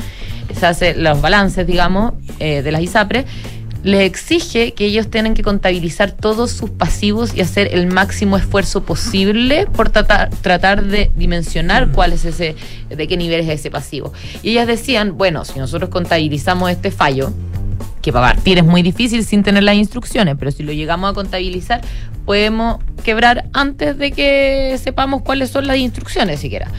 se 0.55 0.67
hace 0.67 0.95
los 0.95 1.21
balances 1.21 1.67
digamos 1.67 2.13
eh, 2.39 2.63
de 2.63 2.73
las 2.73 2.81
ISAPRES 2.81 3.25
les 3.87 4.01
exige 4.01 4.75
que 4.75 4.85
ellos 4.85 5.09
tienen 5.09 5.35
que 5.35 5.45
contabilizar 5.45 6.11
todos 6.11 6.51
sus 6.51 6.71
pasivos 6.71 7.33
y 7.37 7.41
hacer 7.41 7.73
el 7.73 7.87
máximo 7.87 8.37
esfuerzo 8.37 8.83
posible 8.83 9.67
por 9.67 9.91
tratar, 9.91 10.29
tratar 10.31 10.85
de 10.85 11.13
dimensionar 11.15 11.93
cuál 11.93 12.13
es 12.13 12.25
ese, 12.25 12.57
de 12.89 13.07
qué 13.07 13.17
nivel 13.17 13.43
es 13.43 13.49
ese 13.49 13.71
pasivo. 13.71 14.13
Y 14.43 14.51
ellas 14.51 14.67
decían, 14.67 15.17
bueno, 15.17 15.45
si 15.45 15.61
nosotros 15.61 15.89
contabilizamos 15.89 16.69
este 16.69 16.91
fallo, 16.91 17.33
que 18.03 18.13
para 18.13 18.35
partir 18.35 18.59
es 18.59 18.65
muy 18.65 18.83
difícil 18.83 19.25
sin 19.25 19.45
tener 19.45 19.63
las 19.63 19.77
instrucciones, 19.77 20.35
pero 20.37 20.51
si 20.51 20.65
lo 20.65 20.73
llegamos 20.73 21.09
a 21.09 21.15
contabilizar, 21.15 21.81
podemos 22.25 22.79
quebrar 23.05 23.45
antes 23.53 23.97
de 23.99 24.11
que 24.11 24.77
sepamos 24.83 25.23
cuáles 25.23 25.51
son 25.51 25.69
las 25.69 25.77
instrucciones 25.77 26.41
siquiera. 26.41 26.73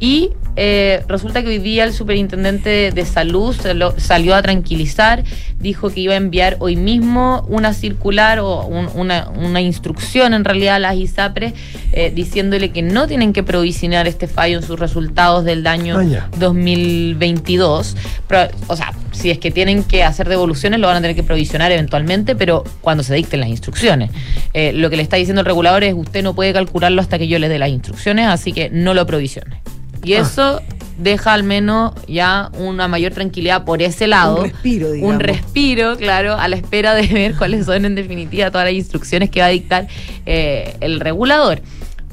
Y 0.00 0.30
eh, 0.54 1.02
resulta 1.08 1.42
que 1.42 1.48
hoy 1.48 1.58
día 1.58 1.82
el 1.84 1.92
superintendente 1.92 2.90
de, 2.92 3.04
salud 3.04 3.54
salió 3.96 4.34
a 4.34 4.42
tranquilizar, 4.42 5.24
dijo 5.58 5.90
que 5.90 6.00
iba 6.00 6.14
a 6.14 6.16
enviar 6.16 6.56
hoy 6.60 6.76
mismo 6.76 7.44
una 7.48 7.72
circular 7.74 8.38
o 8.38 8.64
un- 8.64 8.88
una, 8.94 9.28
una 9.30 9.60
instrucción 9.60 10.34
en 10.34 10.44
realidad 10.44 10.76
a 10.76 10.78
las 10.78 10.96
ISAPRES 10.96 11.52
eh, 11.92 12.12
diciéndole 12.14 12.70
que 12.70 12.82
no 12.82 13.06
tienen 13.08 13.32
que 13.32 13.42
provisionar 13.42 14.06
este 14.06 14.26
fallo 14.28 14.58
en 14.58 14.64
sus 14.64 14.78
resultados 14.78 15.44
del 15.44 15.66
año 15.66 15.98
Ah, 15.98 16.04
ya. 16.04 16.28
2022. 16.38 17.96
Pero, 18.28 18.48
o 18.68 18.76
sea, 18.76 18.92
si 19.12 19.30
es 19.30 19.38
que 19.38 19.50
tienen 19.50 19.82
que 19.84 20.04
hacer 20.04 20.28
devoluciones, 20.28 20.78
lo 20.80 20.86
van 20.86 20.96
a 20.96 21.00
tener 21.00 21.16
que 21.16 21.22
provisionar 21.24 21.72
eventualmente, 21.72 22.36
pero 22.36 22.62
cuando 22.80 23.02
se 23.02 23.14
dicten 23.14 23.40
las 23.40 23.48
instrucciones. 23.48 24.10
Eh, 24.54 24.72
lo 24.72 24.90
que 24.90 24.96
le 24.96 25.02
está 25.02 25.16
diciendo 25.16 25.40
el 25.40 25.46
regulador 25.46 25.82
es 25.84 25.94
usted 25.94 26.22
no 26.22 26.34
puede 26.34 26.52
calcularlo 26.52 27.00
hasta 27.00 27.18
que 27.18 27.26
yo 27.28 27.38
le 27.38 27.48
dé 27.48 27.58
las 27.58 27.70
instrucciones, 27.70 28.26
así 28.28 28.52
que 28.52 28.70
no 28.70 28.94
lo 28.94 29.06
provisione. 29.06 29.60
Y 30.08 30.14
Ah. 30.14 30.20
eso 30.20 30.62
deja 30.98 31.32
al 31.32 31.44
menos 31.44 31.92
ya 32.08 32.50
una 32.58 32.88
mayor 32.88 33.12
tranquilidad 33.12 33.64
por 33.64 33.82
ese 33.82 34.06
lado. 34.08 34.38
Un 34.42 34.50
respiro, 34.50 34.90
digamos. 34.90 35.14
Un 35.14 35.20
respiro, 35.20 35.96
claro, 35.96 36.34
a 36.34 36.48
la 36.48 36.56
espera 36.56 36.94
de 36.94 37.06
ver 37.12 37.34
cuáles 37.36 37.66
son 37.66 37.84
en 37.84 37.94
definitiva 37.94 38.50
todas 38.50 38.66
las 38.66 38.74
instrucciones 38.74 39.30
que 39.30 39.40
va 39.40 39.46
a 39.46 39.50
dictar 39.50 39.86
eh, 40.26 40.74
el 40.80 40.98
regulador. 41.00 41.60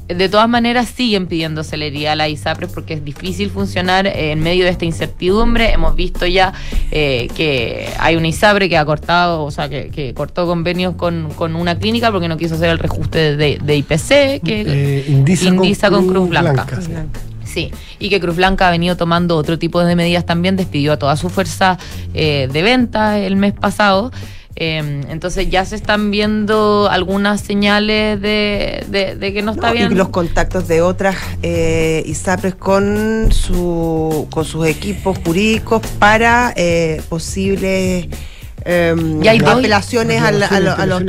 De 0.08 0.30
todas 0.30 0.48
maneras, 0.48 0.88
siguen 0.96 1.26
pidiendo 1.26 1.64
celeridad 1.64 2.14
a 2.14 2.16
la 2.16 2.30
ISAPRES 2.30 2.70
porque 2.72 2.94
es 2.94 3.04
difícil 3.04 3.50
funcionar 3.50 4.06
en 4.06 4.40
medio 4.40 4.66
de 4.66 4.70
esta 4.70 4.86
incertidumbre. 4.86 5.72
Hemos 5.72 5.96
visto 5.96 6.28
ya 6.28 6.54
eh, 6.92 7.28
que 7.36 7.90
hay 7.98 8.16
una 8.16 8.28
ISAPRE 8.28 8.70
que 8.70 8.78
ha 8.78 8.86
cortado, 8.86 9.44
o 9.44 9.50
sea, 9.50 9.68
que, 9.68 9.90
que 9.90 10.14
cortó 10.14 10.46
convenios 10.46 10.94
con, 10.94 11.32
con 11.36 11.56
una 11.56 11.80
clínica 11.80 12.12
porque 12.12 12.28
no 12.28 12.38
quiso 12.38 12.54
hacer 12.54 12.70
el 12.70 12.78
reajuste 12.78 13.36
de, 13.36 13.58
de 13.60 13.76
IPC, 13.78 14.44
que 14.46 14.64
Eh, 14.68 15.06
Indisa 15.08 15.90
con 15.90 16.08
Cruz 16.08 16.30
Blanca. 16.30 16.68
sí. 16.80 16.92
Sí, 17.46 17.72
y 18.00 18.10
que 18.10 18.20
Cruz 18.20 18.36
Blanca 18.36 18.68
ha 18.68 18.72
venido 18.72 18.98
tomando 18.98 19.38
otro 19.38 19.58
tipo 19.58 19.84
de 19.84 19.96
medidas 19.96 20.26
también, 20.26 20.56
despidió 20.58 20.94
a 20.94 20.98
toda 20.98 21.16
su 21.16 21.30
fuerza 21.30 21.78
eh, 22.14 22.50
de 22.52 22.62
venta 22.62 23.20
el 23.20 23.36
mes 23.38 23.54
pasado. 23.54 24.12
Eh, 24.58 25.02
entonces 25.10 25.50
ya 25.50 25.66
se 25.66 25.76
están 25.76 26.12
viendo 26.12 26.88
algunas 26.90 27.42
señales 27.42 28.22
de, 28.22 28.86
de- 28.88 29.16
de 29.18 29.34
que 29.34 29.42
no 29.42 29.52
está 29.52 29.68
No, 29.68 29.74
bien. 29.74 29.92
Y 29.92 29.96
los 29.96 30.08
contactos 30.10 30.68
de 30.70 30.82
otras 30.82 31.18
eh, 31.44 32.02
ISAPRES 32.06 32.56
con, 32.56 33.34
su, 33.34 34.28
con 34.32 34.46
sus 34.46 34.66
equipos 34.68 35.18
jurídicos 35.26 35.82
para 36.00 36.54
eh, 36.56 37.02
posibles 37.10 38.08
em, 38.66 39.24
Y 39.24 39.28
hay 39.28 39.38
dos- 39.40 39.50
apelaciones 39.60 40.22
a, 40.22 40.32
la- 40.32 40.48
a 40.48 40.60
lo- 40.60 40.74
a 40.76 40.86
los... 40.86 41.04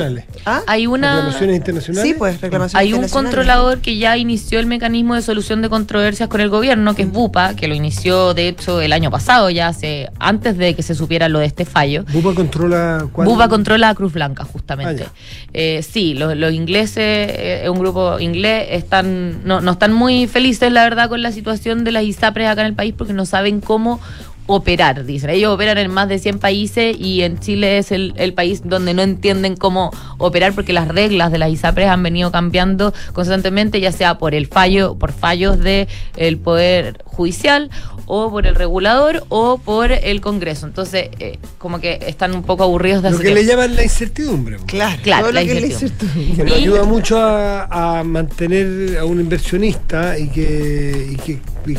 ¿Ah? 0.44 0.60
Hay 0.66 0.86
una... 0.86 1.14
Reclamaciones 1.16 1.56
internacionales. 1.56 2.10
Sí, 2.12 2.14
pues 2.18 2.40
reclamaciones 2.40 2.80
Hay 2.80 2.92
un 2.92 3.08
controlador 3.08 3.78
que 3.78 3.96
ya 3.96 4.16
inició 4.16 4.60
el 4.60 4.66
mecanismo 4.66 5.14
de 5.14 5.22
solución 5.22 5.62
de 5.62 5.68
controversias 5.68 6.28
con 6.28 6.40
el 6.40 6.48
gobierno, 6.50 6.94
que 6.94 7.02
es 7.02 7.10
BUPA, 7.10 7.54
que 7.56 7.66
lo 7.66 7.74
inició 7.74 8.34
de 8.34 8.48
hecho 8.48 8.80
el 8.80 8.92
año 8.92 9.10
pasado, 9.10 9.50
ya 9.50 9.68
hace 9.68 10.10
antes 10.18 10.56
de 10.58 10.74
que 10.74 10.82
se 10.82 10.94
supiera 10.94 11.28
lo 11.28 11.38
de 11.38 11.46
este 11.46 11.64
fallo. 11.64 12.04
Bupa 12.12 12.34
controla 12.34 13.08
cuál- 13.10 13.26
Buba 13.26 13.48
controla 13.48 13.88
a 13.88 13.94
Cruz 13.94 14.12
Blanca, 14.12 14.44
justamente. 14.44 15.04
Ah, 15.08 15.12
Eh, 15.54 15.82
sí, 15.82 16.14
los, 16.14 16.36
los 16.36 16.52
ingleses, 16.52 16.96
eh, 16.98 17.68
un 17.70 17.78
grupo 17.78 18.20
inglés, 18.20 18.68
están 18.70 19.44
no, 19.46 19.60
no 19.62 19.72
están 19.72 19.92
muy 19.92 20.26
felices, 20.26 20.70
la 20.70 20.84
verdad, 20.84 21.08
con 21.08 21.22
la 21.22 21.32
situación 21.32 21.84
de 21.84 21.92
las 21.92 22.04
ISAPRES 22.04 22.48
acá 22.48 22.60
en 22.60 22.66
el 22.68 22.74
país 22.74 22.94
porque 22.96 23.12
no 23.14 23.24
saben 23.26 23.60
cómo 23.60 23.98
operar, 24.46 25.04
dicen. 25.04 25.30
Ellos 25.30 25.54
operan 25.54 25.78
en 25.78 25.90
más 25.90 26.08
de 26.08 26.18
100 26.18 26.38
países 26.38 26.96
y 26.98 27.22
en 27.22 27.38
Chile 27.38 27.78
es 27.78 27.92
el, 27.92 28.14
el 28.16 28.32
país 28.32 28.62
donde 28.64 28.94
no 28.94 29.02
entienden 29.02 29.56
cómo 29.56 29.90
operar 30.18 30.52
porque 30.52 30.72
las 30.72 30.88
reglas 30.88 31.32
de 31.32 31.38
las 31.38 31.50
ISAPRES 31.50 31.88
han 31.88 32.02
venido 32.02 32.30
cambiando 32.30 32.94
constantemente, 33.12 33.80
ya 33.80 33.92
sea 33.92 34.18
por 34.18 34.34
el 34.34 34.46
fallo, 34.46 34.96
por 34.96 35.12
fallos 35.12 35.58
del 35.58 35.88
el 36.16 36.38
Poder 36.38 37.02
Judicial 37.04 37.70
o 38.06 38.30
por 38.30 38.46
el 38.46 38.54
regulador 38.54 39.24
o 39.28 39.58
por 39.58 39.90
el 39.92 40.20
Congreso. 40.20 40.66
Entonces, 40.66 41.08
eh, 41.18 41.38
como 41.58 41.80
que 41.80 41.98
están 42.06 42.34
un 42.34 42.42
poco 42.42 42.62
aburridos 42.64 43.02
de 43.02 43.10
Lo 43.10 43.16
hacer 43.16 43.28
que 43.28 43.34
le 43.34 43.44
llaman 43.44 43.74
la 43.76 43.82
incertidumbre. 43.82 44.56
Claro, 44.66 45.00
Claro, 45.02 45.22
todo 45.24 45.32
la 45.32 45.42
lo 45.42 45.46
que 45.48 45.60
incertidumbre. 45.66 46.14
que 46.14 46.20
incertidumbre. 46.30 46.58
Y- 46.58 46.62
ayuda 46.62 46.84
mucho 46.84 47.18
a, 47.20 47.98
a 47.98 48.04
mantener 48.04 48.98
a 48.98 49.04
un 49.04 49.20
inversionista 49.20 50.18
y 50.18 50.28
que, 50.28 51.08
y 51.12 51.16
que 51.16 51.32
y, 51.66 51.76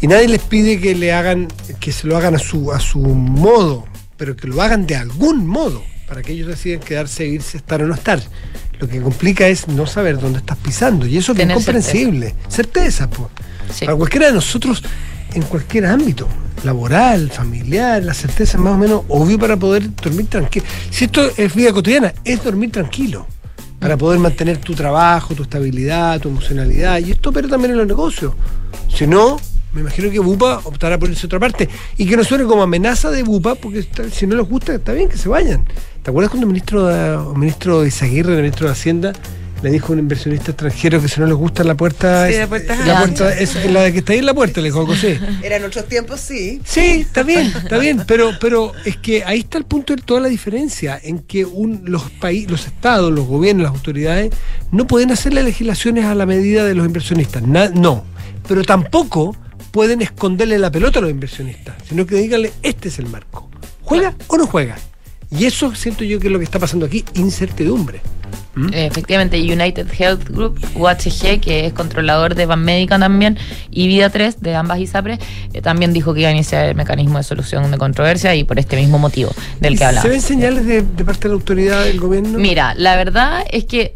y 0.00 0.06
nadie 0.08 0.28
les 0.28 0.42
pide 0.42 0.80
que 0.80 0.94
le 0.94 1.12
hagan 1.12 1.48
que 1.80 1.92
se 1.92 2.06
lo 2.06 2.16
hagan 2.16 2.34
a 2.34 2.38
su 2.38 2.72
a 2.72 2.80
su 2.80 2.98
modo 2.98 3.84
pero 4.16 4.34
que 4.36 4.48
lo 4.48 4.60
hagan 4.60 4.86
de 4.86 4.96
algún 4.96 5.46
modo 5.46 5.82
para 6.08 6.22
que 6.22 6.32
ellos 6.32 6.48
deciden 6.48 6.80
quedarse 6.80 7.24
irse 7.26 7.56
estar 7.58 7.80
o 7.82 7.86
no 7.86 7.94
estar 7.94 8.20
lo 8.80 8.88
que 8.88 9.00
complica 9.00 9.46
es 9.46 9.68
no 9.68 9.86
saber 9.86 10.18
dónde 10.18 10.40
estás 10.40 10.58
pisando 10.58 11.06
y 11.06 11.16
eso 11.16 11.30
es 11.32 11.36
bien 11.36 11.48
Tener 11.48 11.54
comprensible 11.56 12.34
certeza, 12.48 13.08
pues 13.08 13.28
Sí. 13.72 13.84
para 13.86 13.96
cualquiera 13.96 14.26
de 14.26 14.32
nosotros 14.34 14.82
en 15.34 15.42
cualquier 15.42 15.86
ámbito 15.86 16.28
laboral, 16.64 17.30
familiar, 17.30 18.02
la 18.02 18.14
certeza 18.14 18.58
más 18.58 18.74
o 18.74 18.78
menos 18.78 19.02
obvio 19.08 19.38
para 19.38 19.56
poder 19.56 19.94
dormir 19.96 20.26
tranquilo. 20.26 20.64
Si 20.90 21.04
esto 21.04 21.30
es 21.36 21.54
vida 21.54 21.72
cotidiana, 21.72 22.14
es 22.24 22.42
dormir 22.42 22.72
tranquilo 22.72 23.26
para 23.78 23.96
poder 23.96 24.18
mantener 24.18 24.58
tu 24.58 24.74
trabajo, 24.74 25.34
tu 25.34 25.42
estabilidad, 25.42 26.20
tu 26.20 26.30
emocionalidad. 26.30 27.00
Y 27.00 27.10
esto 27.10 27.30
opera 27.30 27.48
también 27.48 27.72
en 27.72 27.78
los 27.78 27.86
negocios. 27.86 28.32
Si 28.88 29.06
no, 29.06 29.36
me 29.74 29.82
imagino 29.82 30.10
que 30.10 30.20
Bupa 30.20 30.60
optará 30.64 30.98
por 30.98 31.10
irse 31.10 31.26
a 31.26 31.28
otra 31.28 31.40
parte. 31.40 31.68
Y 31.98 32.06
que 32.06 32.16
no 32.16 32.24
suene 32.24 32.44
como 32.44 32.62
amenaza 32.62 33.10
de 33.10 33.22
Bupa, 33.22 33.56
porque 33.56 33.86
si 34.10 34.26
no 34.26 34.36
les 34.36 34.48
gusta, 34.48 34.74
está 34.74 34.92
bien 34.92 35.08
que 35.08 35.18
se 35.18 35.28
vayan. 35.28 35.66
¿Te 36.02 36.10
acuerdas 36.10 36.30
cuando 36.30 36.46
el 36.46 36.52
ministro, 36.52 36.86
de, 36.86 37.14
el 37.14 38.30
el 38.30 38.36
ministro 38.36 38.66
de 38.66 38.72
Hacienda, 38.72 39.12
le 39.64 39.70
dijo 39.70 39.88
a 39.88 39.92
un 39.94 39.98
inversionista 40.00 40.50
extranjero 40.50 41.00
que 41.00 41.08
si 41.08 41.18
no 41.20 41.26
les 41.26 41.34
gusta 41.34 41.64
la 41.64 41.74
puerta, 41.74 42.28
Sí, 42.28 42.34
es, 42.34 42.38
la 42.40 42.46
puerta 42.46 42.74
es 42.74 42.86
la 42.86 42.98
puerta 42.98 43.38
es 43.38 43.70
la 43.72 43.80
de 43.82 43.92
que 43.92 43.98
está 44.00 44.12
ahí 44.12 44.18
en 44.18 44.26
la 44.26 44.34
puerta, 44.34 44.60
le 44.60 44.68
dijo 44.68 44.84
José. 44.86 45.18
Era 45.42 45.56
en 45.56 45.64
otros 45.64 45.86
tiempos, 45.88 46.20
sí. 46.20 46.60
Sí, 46.64 46.80
está 47.00 47.22
bien, 47.22 47.46
está 47.56 47.78
bien, 47.78 48.02
pero, 48.06 48.32
pero 48.38 48.72
es 48.84 48.98
que 48.98 49.24
ahí 49.24 49.40
está 49.40 49.56
el 49.56 49.64
punto 49.64 49.96
de 49.96 50.02
toda 50.02 50.20
la 50.20 50.28
diferencia, 50.28 51.00
en 51.02 51.20
que 51.20 51.44
un, 51.46 51.80
los 51.86 52.10
países, 52.10 52.50
los 52.50 52.66
estados, 52.66 53.10
los 53.10 53.26
gobiernos, 53.26 53.64
las 53.64 53.72
autoridades, 53.72 54.32
no 54.70 54.86
pueden 54.86 55.10
hacer 55.10 55.32
las 55.32 55.44
legislaciones 55.44 56.04
a 56.04 56.14
la 56.14 56.26
medida 56.26 56.64
de 56.64 56.74
los 56.74 56.84
inversionistas. 56.86 57.42
Na- 57.42 57.70
no, 57.70 58.04
pero 58.46 58.62
tampoco 58.64 59.34
pueden 59.70 60.02
esconderle 60.02 60.58
la 60.58 60.70
pelota 60.70 60.98
a 60.98 61.02
los 61.02 61.10
inversionistas, 61.10 61.74
sino 61.88 62.04
que 62.06 62.16
díganle, 62.16 62.52
este 62.62 62.88
es 62.90 62.98
el 62.98 63.06
marco. 63.06 63.48
¿Juega 63.82 64.14
o 64.28 64.36
no 64.36 64.46
juega? 64.46 64.76
Y 65.30 65.46
eso 65.46 65.74
siento 65.74 66.04
yo 66.04 66.20
que 66.20 66.26
es 66.28 66.32
lo 66.32 66.38
que 66.38 66.44
está 66.44 66.58
pasando 66.58 66.84
aquí, 66.86 67.02
incertidumbre. 67.14 68.00
¿Mm? 68.54 68.68
Eh, 68.72 68.86
Efectivamente, 68.86 69.40
United 69.40 69.86
Health 69.98 70.28
Group, 70.28 70.58
UHG, 70.74 71.40
que 71.40 71.66
es 71.66 71.72
controlador 71.72 72.34
de 72.34 72.46
Banmédica 72.46 72.98
también, 72.98 73.38
y 73.70 73.86
Vida 73.88 74.10
3, 74.10 74.40
de 74.40 74.54
ambas 74.54 74.78
ISAPRES, 74.78 75.18
eh, 75.52 75.62
también 75.62 75.92
dijo 75.92 76.14
que 76.14 76.20
iba 76.20 76.28
a 76.28 76.32
iniciar 76.32 76.64
el 76.66 76.74
mecanismo 76.74 77.18
de 77.18 77.24
solución 77.24 77.70
de 77.70 77.78
controversia 77.78 78.34
y 78.34 78.44
por 78.44 78.58
este 78.58 78.76
mismo 78.76 78.98
motivo 78.98 79.30
del 79.60 79.72
que 79.74 79.78
¿Se 79.78 79.84
hablaba. 79.86 80.08
ven 80.08 80.20
señales 80.20 80.66
de, 80.66 80.82
de 80.82 81.04
parte 81.04 81.22
de 81.22 81.28
la 81.30 81.34
autoridad 81.34 81.84
del 81.84 81.98
gobierno? 82.00 82.38
Mira, 82.38 82.74
la 82.76 82.96
verdad 82.96 83.44
es 83.50 83.64
que 83.64 83.94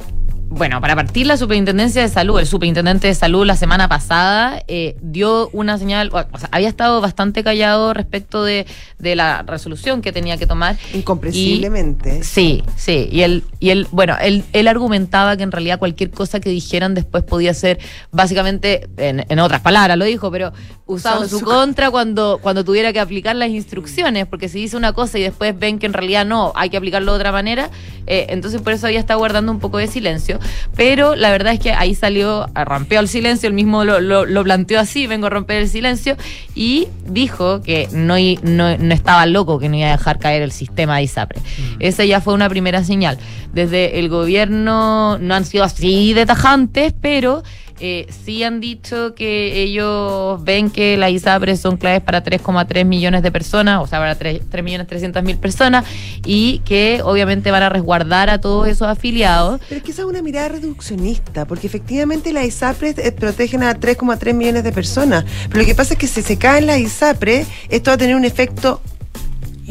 bueno, 0.51 0.80
para 0.80 0.96
partir 0.96 1.26
la 1.26 1.36
Superintendencia 1.36 2.01
de 2.03 2.09
Salud, 2.09 2.38
el 2.40 2.46
Superintendente 2.46 3.07
de 3.07 3.14
Salud 3.14 3.44
la 3.46 3.55
semana 3.57 3.88
pasada 3.88 4.62
eh, 4.66 4.96
dio 5.03 5.51
una 5.53 5.76
señal, 5.78 6.11
o 6.12 6.38
sea, 6.38 6.49
había 6.53 6.68
estado 6.68 7.01
bastante 7.01 7.44
callado 7.44 7.92
respecto 7.92 8.42
de, 8.44 8.66
de 8.99 9.14
la 9.14 9.42
resolución 9.42 10.01
que 10.01 10.11
tenía 10.12 10.36
que 10.38 10.46
tomar. 10.46 10.76
Incomprensiblemente. 10.94 12.18
Y- 12.20 12.24
sí, 12.24 12.62
sí. 12.76 13.09
Y 13.12 13.22
él, 13.22 13.44
y 13.61 13.70
él 13.70 13.86
bueno, 13.90 14.16
él, 14.20 14.44
él 14.53 14.68
argumentaba 14.68 15.36
que 15.36 15.42
en 15.42 15.53
realidad 15.53 15.78
cualquier 15.78 16.11
cosa 16.11 16.40
que 16.40 16.51
dijeran 16.51 16.94
después 16.94 17.24
podía 17.24 17.53
ser, 17.53 17.78
básicamente, 18.11 18.88
en, 18.96 19.26
en 19.28 19.38
otras 19.40 19.61
palabras 19.61 19.99
lo 19.99 20.05
dijo, 20.07 20.30
pero 20.30 20.53
usado 20.86 21.24
en 21.24 21.28
su 21.28 21.40
contra 21.42 21.90
cuando, 21.90 22.38
cuando 22.40 22.64
tuviera 22.64 22.92
que 22.94 23.01
aplicar 23.01 23.36
las 23.36 23.51
instrucciones, 23.51 24.26
porque 24.26 24.49
si 24.49 24.61
dice 24.61 24.76
una 24.76 24.92
cosa 24.94 25.18
y 25.18 25.22
después 25.22 25.59
ven 25.59 25.78
que 25.78 25.86
en 25.86 25.92
realidad 25.92 26.24
no, 26.24 26.53
hay 26.57 26.70
que 26.70 26.78
aplicarlo 26.78 27.12
de 27.12 27.18
otra 27.18 27.32
manera, 27.32 27.70
eh, 28.07 28.26
entonces 28.30 28.62
por 28.62 28.72
eso 28.72 28.86
había 28.86 28.99
estado 28.99 29.18
guardando 29.18 29.53
un 29.53 29.61
poco 29.61 29.76
de 29.76 29.86
silencio. 29.86 30.38
Pero 30.76 31.14
la 31.16 31.30
verdad 31.30 31.53
es 31.55 31.61
que 31.61 31.72
ahí 31.72 31.95
salió, 31.95 32.47
rompió 32.55 33.01
el 33.01 33.09
silencio, 33.09 33.49
él 33.49 33.55
mismo 33.55 33.84
lo, 33.84 34.01
lo- 34.01 34.24
lo 34.26 34.45
planteó 34.45 34.80
así, 34.80 35.07
vengo 35.07 35.26
a 35.26 35.30
romper 35.30 35.62
el 35.62 35.68
silencio, 35.68 36.16
y 36.55 36.89
dijo 37.07 37.62
que 37.62 37.89
no, 37.93 38.14
no, 38.43 38.76
no 38.78 38.95
estaba 38.95 39.26
loco, 39.26 39.59
que 39.59 39.68
no 39.68 39.76
iba 39.76 39.89
a 39.89 39.93
dejar 39.93 40.18
caer 40.18 40.43
el 40.43 40.53
sistema 40.53 40.97
de 40.97 41.03
ISAPRE. 41.05 41.41
Esa 41.80 42.05
ya 42.05 42.20
fue 42.20 42.34
una 42.34 42.49
primera 42.49 42.84
señal. 42.84 43.18
Desde 43.53 43.99
el 43.99 44.09
gobierno 44.09 45.18
no 45.18 45.34
han 45.34 45.45
sido 45.45 45.64
así 45.64 46.12
de 46.14 46.26
tajantes, 46.26 46.93
pero 47.01 47.43
eh, 47.81 48.07
sí 48.24 48.43
han 48.43 48.61
dicho 48.61 49.14
que 49.14 49.62
ellos 49.62 50.43
ven 50.43 50.70
que 50.70 50.97
las 50.97 51.11
ISAPRES 51.11 51.61
son 51.61 51.76
claves 51.76 52.03
para 52.03 52.22
3,3 52.22 52.85
millones 52.85 53.22
de 53.22 53.31
personas, 53.31 53.81
o 53.83 53.87
sea, 53.87 53.99
para 53.99 54.14
3, 54.14 54.43
3 54.51 54.64
millones 54.64 54.87
300 54.87 55.22
mil 55.22 55.39
personas, 55.39 55.85
y 56.24 56.61
que 56.61 57.01
obviamente 57.05 57.51
van 57.51 57.62
a 57.62 57.68
resguardar 57.68 58.31
a 58.31 58.41
todos 58.41 58.68
esos 58.68 58.89
afiliados. 58.89 59.61
Pero 59.68 59.79
es 59.79 59.85
que 59.85 59.93
esa 59.93 60.03
es 60.03 60.09
una 60.09 60.22
mirada 60.22 60.49
reduccionista, 60.49 61.47
porque 61.47 61.66
efectivamente 61.66 62.33
las 62.33 62.47
ISAPRES 62.47 62.99
eh, 62.99 63.12
protegen 63.12 63.62
a 63.62 63.74
3,3 63.74 64.35
millones 64.35 64.64
de 64.64 64.72
personas. 64.72 65.24
Pero 65.49 65.61
lo 65.61 65.66
que 65.66 65.74
pasa 65.74 65.95
es 65.95 65.99
que 65.99 66.07
si 66.07 66.22
se 66.22 66.37
caen 66.37 66.66
las 66.66 66.79
ISAPRES, 66.79 67.47
esto 67.68 67.91
va 67.91 67.95
a 67.95 67.99
tener 67.99 68.16
un 68.16 68.24
efecto 68.24 68.81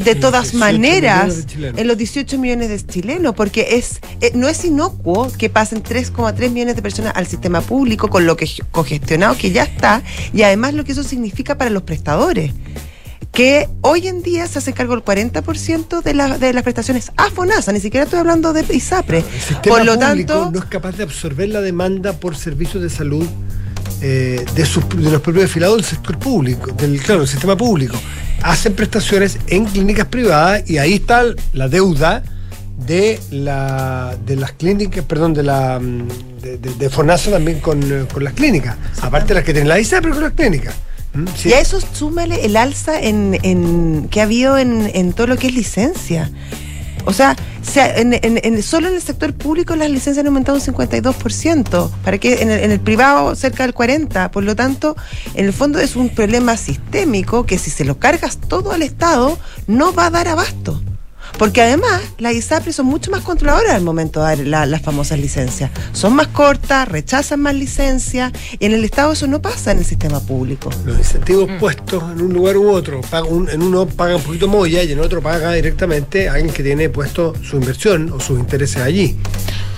de 0.04 0.16
todas 0.16 0.52
18 0.52 0.58
maneras 0.60 1.48
de 1.48 1.70
en 1.82 1.88
los 1.88 1.98
18 1.98 2.38
millones 2.38 2.70
de 2.70 2.86
chilenos, 2.86 3.34
porque 3.36 3.68
es 3.78 4.00
eh, 4.22 4.32
no 4.36 4.48
es 4.48 4.64
inocuo 4.66 5.32
que 5.38 5.50
pasen 5.50 5.84
3,3 5.84 6.50
millones 6.52 6.76
de 6.76 6.82
personas 6.82 7.14
al 7.16 7.28
sistema 7.28 7.62
público 7.62 8.08
con 8.10 8.26
lo 8.26 8.36
que 8.38 8.48
congestionado 8.72 9.38
que 9.38 9.52
ya 9.52 9.64
está 9.64 10.02
y 10.34 10.44
además 10.44 10.74
lo 10.74 10.84
que 10.84 10.92
eso 10.94 11.04
significa 11.04 11.58
para 11.58 11.70
los 11.70 11.84
prestadores 11.84 12.52
que 13.32 13.68
hoy 13.82 14.08
en 14.08 14.24
día 14.24 14.48
se 14.48 14.58
hace 14.60 14.74
cargo 14.74 14.94
el 14.96 15.04
40% 15.04 16.02
de, 16.02 16.14
la- 16.14 16.38
de 16.40 16.54
las 16.54 16.64
prestaciones 16.64 17.12
a 17.18 17.30
FONASA, 17.30 17.72
ni 17.72 17.80
siquiera 17.80 18.06
estoy 18.06 18.20
hablando 18.20 18.52
de 18.54 18.66
ISAPRE. 18.74 19.20
El 19.20 19.24
sistema 19.40 19.62
Por 19.64 19.86
lo 19.86 19.98
tanto, 20.00 20.50
no 20.52 20.60
es 20.60 20.66
capaz 20.66 20.94
de 20.98 21.04
absorber 21.04 21.50
la 21.50 21.62
demanda 21.62 22.14
por 22.14 22.36
servicios 22.36 22.82
de 22.82 22.90
salud 22.90 23.28
eh, 24.02 24.44
de, 24.56 24.66
sus- 24.66 24.88
de 24.90 25.12
los 25.12 25.22
propios 25.22 25.46
afiliados 25.46 25.78
del 25.78 25.86
sector 25.86 26.18
público, 26.18 26.72
del 26.72 27.00
claro, 27.02 27.22
del 27.22 27.30
sistema 27.30 27.56
público. 27.56 27.96
Hacen 28.44 28.74
prestaciones 28.76 29.38
en 29.48 29.66
clínicas 29.66 30.08
privadas 30.08 30.70
y 30.70 30.78
ahí 30.78 30.94
está 30.94 31.24
la 31.54 31.68
deuda 31.68 32.24
de 32.86 33.20
la 33.32 34.16
de 34.26 34.36
las 34.36 34.52
clínicas, 34.52 35.04
perdón, 35.06 35.34
de 35.34 35.44
la 35.44 35.80
mm, 35.80 36.08
de, 36.42 36.58
de- 36.58 36.90
también 37.32 37.60
con, 37.60 37.82
eh, 37.84 38.06
con 38.14 38.24
las 38.24 38.34
clínicas. 38.34 38.76
Aparte 39.02 39.30
de 39.30 39.34
las 39.36 39.44
que 39.44 39.52
tienen 39.54 39.68
la 39.70 39.80
ISA, 39.80 40.00
pero 40.02 40.14
con 40.14 40.24
las 40.24 40.34
clínicas. 40.34 40.76
¿Mm? 41.14 41.26
Sí. 41.36 41.50
y 41.50 41.54
a 41.54 41.60
eso 41.62 41.80
súmale 41.94 42.46
el 42.46 42.56
alza 42.58 43.02
en, 43.02 43.40
en- 43.42 44.08
que 44.12 44.20
ha 44.22 44.24
habido 44.24 44.58
en, 44.58 44.92
en 44.94 45.14
todo 45.14 45.28
lo 45.28 45.38
que 45.38 45.48
es 45.48 45.54
licencia. 45.56 46.30
O 47.08 47.14
sea, 47.14 47.38
se 47.62 47.80
ha- 47.80 47.96
en- 47.98 48.14
en- 48.14 48.40
en- 48.44 48.62
solo 48.62 48.90
en 48.90 48.96
el 48.96 49.02
sector 49.02 49.34
público 49.34 49.78
las 49.78 49.90
licencias 49.90 50.18
han 50.20 50.28
aumentado 50.28 50.58
un 50.58 50.62
52%, 50.62 51.90
para 52.04 52.18
que 52.18 52.42
en 52.42 52.52
el, 52.52 52.60
en 52.66 52.72
el 52.72 52.82
privado 52.82 53.34
cerca 53.36 53.64
del 53.64 53.74
40%. 53.74 54.30
Por 54.30 54.44
lo 54.44 54.58
tanto, 54.58 54.96
en 55.34 55.46
el 55.46 55.54
fondo 55.54 55.80
es 55.80 55.96
un 55.96 56.10
problema 56.10 56.58
sistémico 56.58 57.46
que 57.46 57.58
si 57.58 57.72
se 57.72 57.86
lo 57.86 57.98
cargas 57.98 58.38
todo 58.38 58.74
al 58.74 58.82
Estado, 58.82 59.38
no 59.68 59.94
va 59.94 60.08
a 60.08 60.10
dar 60.10 60.28
abasto. 60.28 60.82
Porque 61.38 61.62
además 61.62 62.02
las 62.18 62.34
ISAPRES 62.34 62.76
son 62.76 62.86
mucho 62.88 63.12
más 63.12 63.22
controladoras 63.22 63.74
al 63.74 63.84
momento 63.84 64.20
de 64.22 64.26
dar 64.26 64.38
la- 64.40 64.66
las 64.66 64.82
famosas 64.82 65.20
licencias. 65.20 65.72
Son 65.94 66.14
más 66.14 66.28
cortas, 66.28 66.88
rechazan 66.88 67.40
más 67.42 67.54
licencias 67.56 68.32
y 68.60 68.66
en 68.66 68.74
el 68.74 68.84
Estado 68.84 69.14
eso 69.14 69.28
no 69.28 69.42
pasa 69.42 69.72
en 69.72 69.80
el 69.80 69.86
sistema 69.86 70.20
público. 70.20 70.70
Los 70.86 70.98
incentivos 70.98 71.50
puestos 71.60 72.04
en 72.12 72.22
un 72.22 72.34
lugar 72.34 72.58
u 72.58 72.70
otro, 72.70 73.02
un- 73.30 73.50
en 73.50 73.62
uno 73.62 73.86
paga 73.88 74.16
un 74.16 74.22
poquito 74.24 74.48
molla 74.48 74.84
y 74.84 74.92
en 74.92 75.00
otro 75.00 75.22
paga 75.22 75.54
directamente 75.54 76.30
a 76.30 76.34
alguien 76.34 76.54
que 76.54 76.64
tiene 76.64 76.90
puesto 76.90 77.34
su 77.44 77.58
inversión 77.58 78.12
o 78.12 78.20
sus 78.20 78.40
intereses 78.40 78.78
allí. 78.82 79.16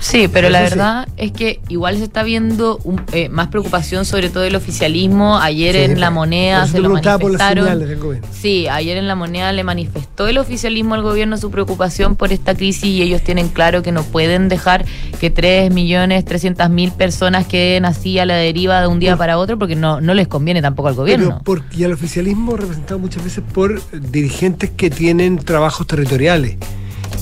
Sí, 0.00 0.28
pero 0.28 0.48
la 0.48 0.58
sí. 0.64 0.70
verdad 0.70 1.08
es 1.18 1.30
que 1.32 1.60
igual 1.68 1.96
se 1.98 2.04
está 2.04 2.22
viendo 2.22 2.78
un- 2.84 3.02
eh, 3.12 3.28
más 3.28 3.48
preocupación 3.48 4.04
sobre 4.04 4.30
todo 4.30 4.42
del 4.42 4.56
oficialismo. 4.56 5.38
Ayer 5.38 5.74
Sí, 5.76 5.82
en 5.82 6.00
La 6.00 6.06
por- 6.08 6.14
Moneda 6.14 6.60
por 6.62 6.70
se 6.70 6.78
lo 6.80 6.90
por 6.90 7.02
manifestaron. 7.04 7.64
señales 7.66 7.88
del 7.88 7.98
gobierno. 7.98 8.28
Sí, 8.32 8.66
ayer 8.68 8.96
en 8.96 9.06
La 9.08 9.14
Moneda 9.14 9.52
le 9.52 9.62
manifestó 9.62 10.26
el 10.26 10.38
oficialismo 10.38 10.94
al 10.94 11.02
gobierno 11.02 11.36
su 11.36 11.50
preocupación 11.50 12.16
por 12.16 12.32
esta 12.32 12.54
crisis 12.54 12.84
y 12.84 13.02
ellos 13.02 13.22
tienen 13.22 13.48
claro 13.48 13.82
que 13.82 13.92
no 13.92 14.02
pueden 14.02 14.48
dejar 14.48 14.84
que 15.20 15.30
3 15.30 15.70
millones 15.72 16.24
300 16.24 16.70
mil 16.70 16.92
personas 16.92 17.46
queden 17.46 17.84
así 17.84 18.18
a 18.18 18.24
la 18.26 18.36
deriva 18.36 18.80
de 18.80 18.86
un 18.86 19.00
día 19.00 19.16
para 19.16 19.36
otro 19.38 19.58
porque 19.58 19.76
no, 19.76 20.00
no 20.00 20.14
les 20.14 20.28
conviene 20.28 20.62
tampoco 20.62 20.88
al 20.88 20.94
gobierno. 20.94 21.26
Pero 21.28 21.42
por- 21.44 21.64
y 21.76 21.84
al 21.84 21.92
oficialismo 21.92 22.56
representado 22.56 22.98
muchas 22.98 23.22
veces 23.22 23.44
por 23.52 23.80
dirigentes 23.92 24.70
que 24.70 24.88
tienen 24.88 25.36
trabajos 25.38 25.86
territoriales. 25.86 26.56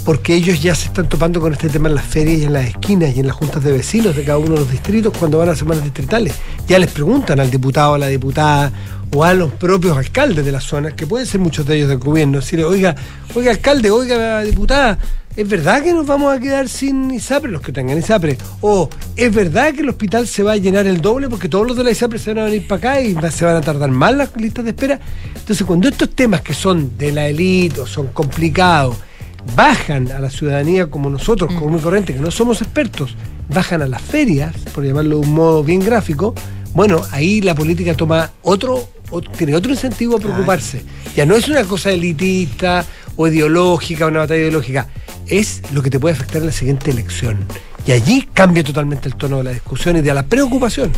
Porque 0.09 0.35
ellos 0.35 0.63
ya 0.63 0.75
se 0.75 0.87
están 0.87 1.07
topando 1.07 1.39
con 1.39 1.53
este 1.53 1.69
tema 1.69 1.91
en 1.91 1.95
las 1.95 2.07
ferias 2.07 2.41
y 2.41 2.45
en 2.45 2.55
las 2.55 2.65
esquinas 2.65 3.15
y 3.15 3.21
en 3.21 3.27
las 3.27 3.37
juntas 3.37 3.63
de 3.63 3.73
vecinos 3.73 4.17
de 4.17 4.25
cada 4.25 4.39
uno 4.39 4.55
de 4.55 4.61
los 4.61 4.71
distritos 4.71 5.13
cuando 5.15 5.37
van 5.37 5.51
a 5.51 5.55
semanas 5.55 5.85
distritales. 5.85 6.33
Ya 6.67 6.79
les 6.79 6.91
preguntan 6.91 7.41
al 7.41 7.51
diputado, 7.51 7.93
a 7.93 7.99
la 7.99 8.07
diputada 8.07 8.73
o 9.15 9.23
a 9.23 9.35
los 9.35 9.53
propios 9.53 9.99
alcaldes 9.99 10.47
de 10.47 10.51
las 10.51 10.65
zonas, 10.65 10.95
que 10.95 11.07
pueden 11.07 11.27
ser 11.27 11.43
muchos 11.43 11.67
de 11.67 11.77
ellos 11.77 11.91
del 11.91 11.99
gobierno, 11.99 12.39
decirle, 12.39 12.65
oiga, 12.65 12.97
oiga 13.35 13.51
alcalde, 13.51 13.91
oiga 13.91 14.41
diputada, 14.45 14.99
¿es 15.37 15.47
verdad 15.47 15.83
que 15.83 15.93
nos 15.93 16.07
vamos 16.07 16.35
a 16.35 16.41
quedar 16.41 16.71
sin 16.71 17.11
ISAPRE, 17.11 17.51
los 17.51 17.61
que 17.61 17.73
tengan 17.73 17.99
ISAPRE? 17.99 18.39
O 18.63 18.89
¿es 19.15 19.35
verdad 19.35 19.75
que 19.75 19.83
el 19.83 19.91
hospital 19.91 20.27
se 20.27 20.43
va 20.43 20.53
a 20.53 20.57
llenar 20.57 20.87
el 20.87 21.03
doble 21.03 21.29
porque 21.29 21.51
todos 21.51 21.67
los 21.67 21.77
de 21.77 21.85
la 21.85 21.91
ISAPRE 21.91 22.19
se 22.19 22.33
van 22.33 22.45
a 22.45 22.47
venir 22.47 22.67
para 22.67 22.79
acá 22.79 23.01
y 23.03 23.15
se 23.31 23.45
van 23.45 23.57
a 23.57 23.61
tardar 23.61 23.91
más 23.91 24.15
las 24.15 24.35
listas 24.39 24.65
de 24.65 24.71
espera? 24.71 24.99
Entonces, 25.37 25.67
cuando 25.67 25.87
estos 25.87 26.09
temas 26.09 26.41
que 26.41 26.55
son 26.55 26.97
de 26.97 27.13
la 27.13 27.29
élite 27.29 27.83
o 27.83 27.87
son 27.87 28.07
complicados, 28.07 28.97
bajan 29.55 30.11
a 30.13 30.19
la 30.19 30.31
ciudadanía 30.31 30.89
como 30.89 31.11
nosotros, 31.11 31.53
como 31.53 31.71
muy 31.71 31.81
corriente, 31.81 32.15
que 32.15 32.21
no 32.21 32.31
somos 32.31 32.63
expertos, 32.63 33.17
bajan 33.49 33.83
a 33.83 33.87
las 33.87 34.03
ferias, 34.03 34.55
por 34.75 34.85
llamarlo 34.85 35.21
de 35.21 35.27
un 35.27 35.35
modo 35.35 35.65
bien 35.65 35.81
gráfico, 35.81 36.35
bueno, 36.75 37.01
ahí 37.11 37.41
la 37.41 37.55
política 37.55 37.95
toma 37.95 38.31
otro, 38.43 38.89
tiene 39.37 39.55
otro 39.55 39.73
incentivo 39.73 40.17
a 40.17 40.21
preocuparse. 40.21 40.85
Ya 41.17 41.27
no 41.27 41.35
es 41.35 41.49
una 41.49 41.65
cosa 41.65 41.91
elitista 41.91 42.85
o 43.17 43.27
ideológica, 43.27 44.07
una 44.07 44.21
batalla 44.21 44.41
ideológica, 44.41 44.87
es 45.27 45.63
lo 45.73 45.83
que 45.83 45.91
te 45.91 45.99
puede 45.99 46.15
afectar 46.15 46.39
en 46.41 46.47
la 46.47 46.53
siguiente 46.53 46.91
elección. 46.91 47.39
Y 47.87 47.93
allí 47.93 48.29
cambia 48.33 48.63
totalmente 48.63 49.09
el 49.09 49.17
tono 49.17 49.39
de 49.39 49.45
la 49.45 49.51
discusión 49.51 49.97
y 49.97 50.03
de 50.03 50.13
la 50.13 50.25
preocupación. 50.25 50.93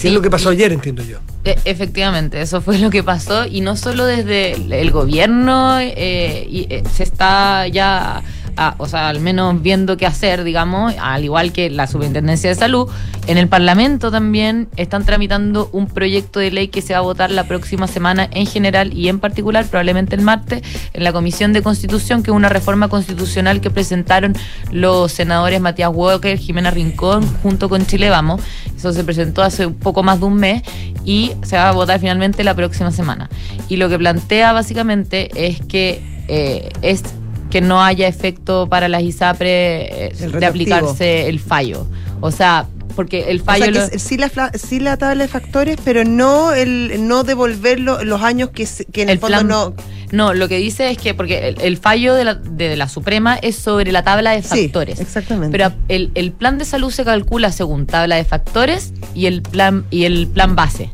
Sí, 0.00 0.08
es 0.08 0.14
lo 0.14 0.22
que 0.22 0.30
pasó 0.30 0.48
ayer, 0.50 0.72
entiendo 0.72 1.02
yo. 1.04 1.18
E- 1.44 1.58
Efectivamente, 1.64 2.40
eso 2.40 2.60
fue 2.62 2.78
lo 2.78 2.88
que 2.90 3.02
pasó 3.02 3.44
y 3.44 3.60
no 3.60 3.76
solo 3.76 4.06
desde 4.06 4.52
el, 4.52 4.72
el 4.72 4.90
gobierno 4.90 5.78
eh, 5.80 6.46
y, 6.48 6.66
eh, 6.70 6.82
se 6.90 7.02
está 7.02 7.66
ya, 7.68 8.22
ah, 8.56 8.74
o 8.78 8.86
sea, 8.86 9.08
al 9.08 9.20
menos 9.20 9.60
viendo 9.62 9.96
qué 9.96 10.06
hacer, 10.06 10.44
digamos, 10.44 10.94
al 11.00 11.24
igual 11.24 11.52
que 11.52 11.70
la 11.70 11.86
Superintendencia 11.86 12.50
de 12.50 12.56
Salud, 12.56 12.88
en 13.26 13.38
el 13.38 13.48
Parlamento 13.48 14.10
también 14.10 14.68
están 14.76 15.04
tramitando 15.04 15.68
un 15.72 15.86
proyecto 15.86 16.40
de 16.40 16.50
ley 16.50 16.68
que 16.68 16.82
se 16.82 16.92
va 16.92 16.98
a 16.98 17.02
votar 17.02 17.30
la 17.30 17.44
próxima 17.44 17.86
semana 17.86 18.28
en 18.32 18.46
general 18.46 18.92
y 18.92 19.08
en 19.08 19.20
particular, 19.20 19.66
probablemente 19.66 20.16
el 20.16 20.22
martes, 20.22 20.62
en 20.92 21.04
la 21.04 21.12
Comisión 21.12 21.52
de 21.52 21.62
Constitución, 21.62 22.22
que 22.22 22.30
es 22.30 22.36
una 22.36 22.48
reforma 22.48 22.88
constitucional 22.88 23.60
que 23.60 23.70
presentaron 23.70 24.34
los 24.70 25.12
senadores 25.12 25.60
Matías 25.60 25.90
Walker, 25.92 26.38
Jimena 26.38 26.70
Rincón, 26.70 27.26
junto 27.42 27.68
con 27.68 27.86
Chile 27.86 28.10
Vamos. 28.10 28.40
Eso 28.76 28.92
se 28.92 29.04
presentó 29.04 29.42
hace 29.42 29.66
un 29.66 29.74
poco 29.74 30.02
más 30.02 30.20
de 30.20 30.26
un 30.26 30.34
mes 30.34 30.62
y 31.04 31.32
se 31.42 31.56
va 31.56 31.68
a 31.68 31.72
votar 31.72 32.00
finalmente 32.00 32.44
la 32.44 32.54
próxima 32.54 32.90
semana. 32.90 33.28
Y 33.68 33.76
lo 33.76 33.88
que 33.88 33.98
plantea 33.98 34.52
básicamente 34.52 35.30
es 35.34 35.60
que 35.60 36.02
eh, 36.28 36.70
es 36.82 37.02
que 37.50 37.60
no 37.60 37.82
haya 37.82 38.06
efecto 38.08 38.68
para 38.68 38.88
las 38.88 39.02
ISAPRE 39.02 40.06
eh, 40.06 40.12
El 40.20 40.32
de 40.32 40.46
aplicarse 40.46 41.28
el 41.28 41.40
fallo. 41.40 41.86
O 42.20 42.30
sea, 42.30 42.66
porque 42.96 43.30
el 43.30 43.40
O 43.40 43.44
fallo... 43.44 43.64
sea, 43.64 43.72
que 43.72 43.78
lo- 43.78 43.84
es- 43.96 44.02
sí, 44.02 44.16
la, 44.18 44.28
fla- 44.30 44.52
sí 44.56 44.78
la 44.80 44.96
tabla 44.96 45.24
de 45.24 45.28
factores, 45.28 45.76
pero 45.84 46.04
no 46.04 46.52
el 46.52 47.06
no 47.08 47.24
devolver 47.24 47.80
lo- 47.80 48.04
los 48.04 48.22
años 48.22 48.50
que, 48.50 48.66
se- 48.66 48.84
que 48.84 49.02
en 49.02 49.08
el, 49.08 49.14
El 49.14 49.18
fondo 49.20 49.36
plan- 49.38 49.48
no... 49.48 49.74
No, 50.12 50.34
lo 50.34 50.48
que 50.48 50.56
dice 50.56 50.90
es 50.90 50.98
que, 50.98 51.14
porque 51.14 51.50
el, 51.50 51.60
el 51.60 51.76
fallo 51.76 52.14
de 52.14 52.24
la, 52.24 52.34
de 52.34 52.76
la 52.76 52.88
Suprema 52.88 53.36
es 53.36 53.54
sobre 53.54 53.92
la 53.92 54.02
tabla 54.02 54.32
de 54.32 54.42
Sí, 54.42 54.64
factores. 54.64 54.98
exactamente. 54.98 55.56
Pero 55.56 55.72
el, 55.86 56.10
el 56.16 56.32
plan 56.32 56.58
de 56.58 56.64
salud 56.64 56.90
se 56.90 57.04
calcula 57.04 57.52
según 57.52 57.86
tabla 57.86 58.16
de 58.16 58.24
factores 58.24 58.92
y 59.14 59.26
el 59.26 59.40
plan, 59.42 59.84
y 59.92 60.06
el 60.06 60.26
plan 60.26 60.56
base. 60.56 60.90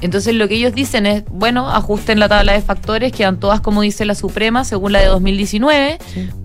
Entonces 0.00 0.34
lo 0.34 0.46
que 0.46 0.56
ellos 0.56 0.74
dicen 0.74 1.06
es, 1.06 1.24
bueno, 1.30 1.70
ajusten 1.70 2.20
la 2.20 2.28
tabla 2.28 2.52
de 2.52 2.60
factores, 2.60 3.12
quedan 3.12 3.40
todas 3.40 3.60
como 3.60 3.82
dice 3.82 4.04
la 4.04 4.14
Suprema, 4.14 4.64
según 4.64 4.92
la 4.92 5.00
de 5.00 5.06
2019, 5.06 5.98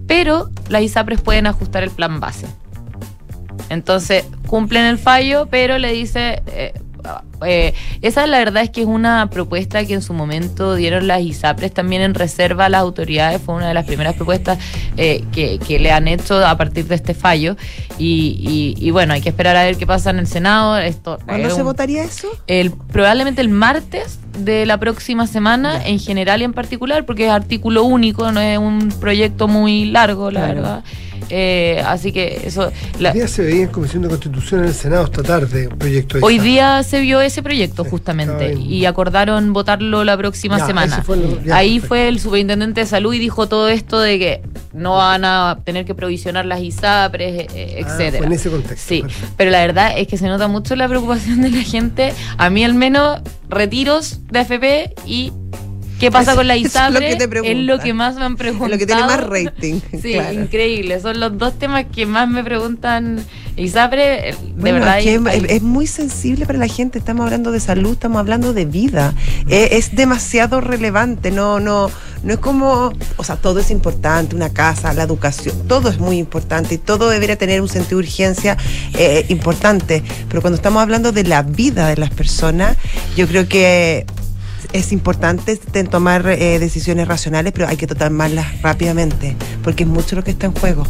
pero 0.07 0.49
las 0.69 0.81
ISAPRES 0.83 1.21
pueden 1.21 1.47
ajustar 1.47 1.83
el 1.83 1.91
plan 1.91 2.19
base. 2.19 2.47
Entonces, 3.69 4.25
cumplen 4.47 4.85
el 4.85 4.97
fallo, 4.97 5.47
pero 5.49 5.77
le 5.77 5.91
dice... 5.93 6.43
eh, 6.47 6.73
eh, 7.45 7.73
esa 8.01 8.27
la 8.27 8.37
verdad 8.39 8.63
es 8.63 8.69
que 8.69 8.81
es 8.81 8.87
una 8.87 9.29
propuesta 9.29 9.85
que 9.85 9.93
en 9.93 10.01
su 10.01 10.13
momento 10.13 10.75
dieron 10.75 11.07
las 11.07 11.21
ISAPRES 11.21 11.73
también 11.73 12.01
en 12.01 12.13
reserva 12.13 12.65
a 12.65 12.69
las 12.69 12.81
autoridades, 12.81 13.41
fue 13.41 13.55
una 13.55 13.67
de 13.67 13.73
las 13.73 13.85
primeras 13.85 14.15
propuestas 14.15 14.57
eh, 14.97 15.23
que, 15.31 15.59
que 15.59 15.79
le 15.79 15.91
han 15.91 16.07
hecho 16.07 16.45
a 16.45 16.55
partir 16.57 16.85
de 16.87 16.95
este 16.95 17.13
fallo 17.13 17.55
y, 17.97 18.75
y- 18.77 18.85
y 18.87 18.91
bueno, 18.91 19.13
hay 19.13 19.21
que 19.21 19.29
esperar 19.29 19.55
a 19.55 19.63
ver 19.63 19.77
qué 19.77 19.85
pasa 19.87 20.09
en 20.11 20.19
el 20.19 20.27
Senado. 20.27 20.77
Esto 20.77 21.19
¿Cuándo 21.25 21.49
se 21.49 21.61
un- 21.61 21.63
votaría 21.67 22.03
eso? 22.03 22.27
el, 22.47 22.71
probablemente 22.71 23.41
el 23.41 23.49
martes 23.49 24.19
de 24.37 24.65
la 24.65 24.77
próxima 24.79 25.27
semana, 25.27 25.85
en 25.85 25.99
general 25.99 26.41
y 26.41 26.45
en 26.45 26.53
particular, 26.53 27.05
porque 27.05 27.25
es 27.25 27.31
artículo 27.31 27.83
único, 27.83 28.31
no 28.31 28.39
es 28.39 28.57
un 28.57 28.89
proyecto 28.99 29.47
muy 29.47 29.85
largo, 29.85 30.31
la 30.31 30.41
Claro. 30.41 30.53
verdad. 30.61 30.83
Eh, 31.29 31.81
así 31.85 32.11
que 32.11 32.41
eso. 32.45 32.71
la- 32.99 33.11
Hoy 33.11 33.19
día 33.19 33.27
se 33.27 33.43
veía 33.43 33.63
en 33.63 33.67
Comisión 33.69 34.01
de 34.03 34.09
Constitución 34.09 34.61
en 34.61 34.67
el 34.67 34.73
Senado 34.73 35.05
esta 35.05 35.23
tarde 35.23 35.67
un 35.67 35.77
proyecto 35.77 36.17
de 36.17 36.23
hoy 36.23 36.39
día 36.39 36.83
se 36.83 36.99
vio 37.01 37.21
ese 37.21 37.41
proyecto 37.43 37.83
justamente 37.85 38.53
y 38.53 38.85
acordaron 38.85 39.53
votarlo 39.53 40.03
la 40.03 40.17
próxima 40.17 40.57
Ya, 40.57 40.65
semana. 40.65 40.93
ese 40.95 41.03
fue 41.03 41.17
el- 41.17 41.43
ya, 41.43 41.55
Ahí 41.55 41.75
perfecto. 41.75 41.87
fue 41.87 42.07
el 42.07 42.19
superintendente 42.19 42.81
de 42.81 42.85
salud 42.87 43.13
y 43.13 43.19
dijo 43.19 43.47
todo 43.47 43.69
esto 43.69 43.99
de 43.99 44.19
que 44.19 44.41
no 44.73 44.95
van 44.97 45.25
a 45.25 45.59
tener 45.63 45.85
que 45.85 45.93
provisionar 45.95 46.45
las 46.45 46.61
ISAPRES, 46.61 47.47
eh, 47.53 47.75
Ah, 47.75 47.79
etcétera. 47.79 48.17
fue 48.17 48.25
en 48.27 48.33
ese 48.33 48.49
contexto. 48.49 48.87
Sí, 48.89 49.01
perfecto. 49.01 49.33
pero 49.37 49.51
la 49.51 49.59
verdad 49.59 49.93
es 49.97 50.07
que 50.07 50.17
se 50.17 50.27
nota 50.27 50.47
mucho 50.47 50.75
la 50.75 50.87
preocupación 50.87 51.41
de 51.41 51.49
la 51.51 51.61
gente. 51.61 52.13
A 52.37 52.49
mí 52.49 52.63
al 52.63 52.73
menos 52.73 53.19
retiros 53.49 54.19
de 54.31 54.39
AFP 54.39 54.93
y 55.05 55.31
qué 56.01 56.11
pasa 56.11 56.35
con 56.35 56.47
la 56.47 56.55
eso 56.55 56.79
es 56.85 56.93
lo 56.93 56.99
que 56.99 57.11
es 57.51 57.65
lo 57.87 57.95
más 57.95 58.15
me 58.15 58.25
han 58.25 58.35
preguntado. 58.35 58.69
Lo 58.71 58.77
que 58.77 58.85
tiene 58.85 59.03
más 59.03 59.21
rating. 59.23 59.79
Sí, 60.01 60.13
claro. 60.13 60.33
increíble. 60.33 60.99
Son 60.99 61.19
los 61.19 61.37
dos 61.37 61.57
temas 61.57 61.85
que 61.93 62.05
más 62.05 62.27
me 62.27 62.43
preguntan. 62.43 63.23
ISAPRE, 63.57 64.29
eh, 64.29 64.35
de 64.41 64.53
Bueno, 64.61 64.79
verdad. 64.79 64.99
es, 64.99 65.25
hay- 65.27 65.37
es, 65.45 65.51
es 65.51 65.61
muy 65.61 65.85
sensible 65.87 66.45
para 66.45 66.57
la 66.57 66.67
gente. 66.67 66.97
Estamos 66.97 67.25
hablando 67.25 67.51
de 67.51 67.59
salud, 67.59 67.91
estamos 67.93 68.19
hablando 68.19 68.53
de 68.53 68.65
vida. 68.65 69.13
Eh, 69.47 69.69
es 69.73 69.95
demasiado 69.95 70.61
relevante. 70.61 71.31
No, 71.31 71.59
no, 71.59 71.91
no 72.23 72.33
es 72.33 72.39
como, 72.39 72.93
o 73.17 73.23
sea, 73.23 73.35
todo 73.35 73.59
es 73.59 73.69
importante, 73.71 74.35
una 74.35 74.49
casa, 74.49 74.93
la 74.93 75.03
educación, 75.03 75.67
todo 75.67 75.89
es 75.89 75.99
muy 75.99 76.17
importante 76.17 76.75
y 76.75 76.77
todo 76.77 77.09
debería 77.09 77.35
tener 77.37 77.61
un 77.61 77.69
sentido 77.69 77.99
de 77.99 78.05
urgencia 78.07 78.57
eh, 78.97 79.25
importante. 79.29 80.03
Pero 80.29 80.41
cuando 80.41 80.55
estamos 80.55 80.81
hablando 80.81 81.11
de 81.11 81.23
la 81.23 81.43
vida 81.43 81.87
de 81.87 81.97
las 81.97 82.09
personas, 82.11 82.77
yo 83.15 83.27
creo 83.27 83.47
que 83.47 84.05
es 84.73 84.91
importante 84.91 85.59
en 85.73 85.87
tomar 85.87 86.25
eh, 86.27 86.59
decisiones 86.59 87.07
racionales, 87.07 87.53
pero 87.53 87.67
hay 87.67 87.77
que 87.77 87.87
tomarlas 87.87 88.61
rápidamente, 88.61 89.35
porque 89.63 89.83
es 89.83 89.89
mucho 89.89 90.15
lo 90.15 90.23
que 90.23 90.31
está 90.31 90.45
en 90.47 90.53
juego. 90.53 90.85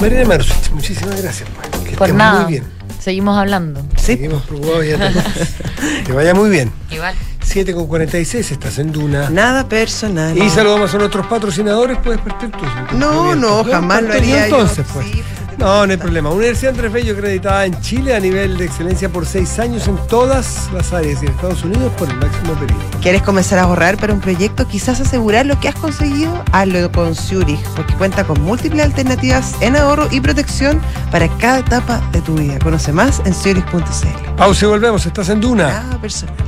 Mariana 0.00 0.28
Marusic, 0.28 0.70
muchísimas 0.72 1.20
gracias. 1.20 1.48
pues. 1.72 1.84
Que 1.90 1.96
Por 1.96 2.14
nada. 2.14 2.42
Muy 2.42 2.52
bien. 2.52 2.64
Seguimos 3.00 3.36
hablando. 3.38 3.80
Sí. 3.96 4.14
Seguimos 4.16 4.42
preocupados 4.44 4.86
ya 4.86 4.96
te- 5.12 6.02
Que 6.04 6.12
vaya 6.12 6.34
muy 6.34 6.50
bien. 6.50 6.70
Igual. 6.90 7.14
7 7.42 7.72
con 7.72 7.86
46, 7.86 8.50
estás 8.52 8.78
en 8.78 8.92
Duna. 8.92 9.30
Nada 9.30 9.68
personal. 9.68 10.36
Y 10.36 10.50
saludamos 10.50 10.94
a 10.94 10.98
nuestros 10.98 11.26
patrocinadores, 11.26 11.96
puedes 12.04 12.20
partir 12.20 12.50
tú. 12.50 12.58
No, 12.96 13.34
no, 13.34 13.64
jamás 13.64 14.02
lo 14.02 14.08
yo 14.10 14.14
haría 14.14 14.36
yo. 14.48 14.56
entonces, 14.56 14.84
pues. 14.92 15.06
Sí, 15.06 15.22
No, 15.58 15.84
no 15.84 15.92
hay 15.92 15.98
problema. 15.98 16.30
Universidad 16.30 16.74
Andrés 16.74 16.92
Bello 16.92 17.14
acreditada 17.14 17.66
en 17.66 17.80
Chile 17.80 18.14
a 18.14 18.20
nivel 18.20 18.56
de 18.56 18.66
excelencia 18.66 19.08
por 19.08 19.26
seis 19.26 19.58
años 19.58 19.88
en 19.88 19.96
todas 20.06 20.70
las 20.72 20.92
áreas 20.92 21.20
y 21.20 21.26
en 21.26 21.32
Estados 21.32 21.64
Unidos 21.64 21.92
por 21.98 22.08
el 22.08 22.16
máximo 22.16 22.54
periodo. 22.54 22.80
¿Quieres 23.02 23.22
comenzar 23.22 23.58
a 23.58 23.62
ahorrar 23.62 23.96
para 23.96 24.12
un 24.12 24.20
proyecto? 24.20 24.68
Quizás 24.68 25.00
asegurar 25.00 25.46
lo 25.46 25.58
que 25.58 25.68
has 25.68 25.74
conseguido, 25.74 26.44
hazlo 26.52 26.92
con 26.92 27.14
Zurich, 27.14 27.60
porque 27.74 27.92
cuenta 27.94 28.22
con 28.24 28.40
múltiples 28.42 28.84
alternativas 28.84 29.54
en 29.60 29.76
ahorro 29.76 30.06
y 30.12 30.20
protección 30.20 30.80
para 31.10 31.28
cada 31.38 31.58
etapa 31.58 32.00
de 32.12 32.20
tu 32.22 32.34
vida. 32.34 32.60
Conoce 32.60 32.92
más 32.92 33.20
en 33.24 33.34
zurich.cl. 33.34 34.34
Pausa 34.36 34.64
y 34.64 34.68
volvemos. 34.68 35.06
Estás 35.06 35.28
en 35.28 35.40
Duna. 35.40 35.68
Nada 35.68 36.00
personal. 36.00 36.47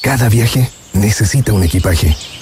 Cada 0.00 0.28
viaje 0.28 0.70
necesita 0.92 1.52
un 1.52 1.64
equipaje. 1.64 2.16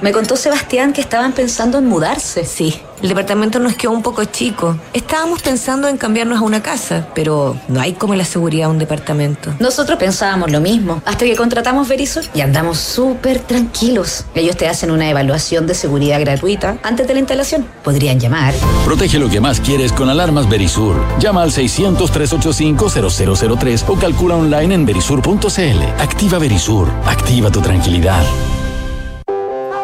Me 0.00 0.12
contó 0.12 0.36
Sebastián 0.36 0.92
que 0.92 1.00
estaban 1.00 1.32
pensando 1.32 1.78
en 1.78 1.86
mudarse. 1.86 2.44
Sí, 2.44 2.80
el 3.02 3.08
departamento 3.08 3.58
nos 3.58 3.74
quedó 3.74 3.90
un 3.90 4.02
poco 4.02 4.24
chico. 4.24 4.76
Estábamos 4.92 5.42
pensando 5.42 5.88
en 5.88 5.96
cambiarnos 5.96 6.38
a 6.38 6.42
una 6.42 6.62
casa, 6.62 7.08
pero 7.16 7.56
no 7.66 7.80
hay 7.80 7.94
como 7.94 8.14
la 8.14 8.24
seguridad 8.24 8.68
de 8.68 8.72
un 8.72 8.78
departamento. 8.78 9.52
Nosotros 9.58 9.98
pensábamos 9.98 10.52
lo 10.52 10.60
mismo, 10.60 11.02
hasta 11.04 11.24
que 11.24 11.34
contratamos 11.34 11.88
Verisur 11.88 12.22
y 12.32 12.42
andamos 12.42 12.78
súper 12.78 13.40
tranquilos. 13.40 14.24
Ellos 14.36 14.56
te 14.56 14.68
hacen 14.68 14.92
una 14.92 15.10
evaluación 15.10 15.66
de 15.66 15.74
seguridad 15.74 16.20
gratuita 16.20 16.78
antes 16.84 17.08
de 17.08 17.14
la 17.14 17.20
instalación. 17.20 17.66
Podrían 17.82 18.20
llamar. 18.20 18.54
Protege 18.84 19.18
lo 19.18 19.28
que 19.28 19.40
más 19.40 19.60
quieres 19.60 19.90
con 19.92 20.08
alarmas 20.08 20.48
Verisur. 20.48 20.94
Llama 21.18 21.42
al 21.42 21.50
600-385-0003 21.50 23.84
o 23.88 23.96
calcula 23.96 24.36
online 24.36 24.74
en 24.74 24.86
verisur.cl. 24.86 25.82
Activa 25.98 26.38
Verisur. 26.38 26.88
Activa 27.04 27.50
tu 27.50 27.60
tranquilidad. 27.60 28.22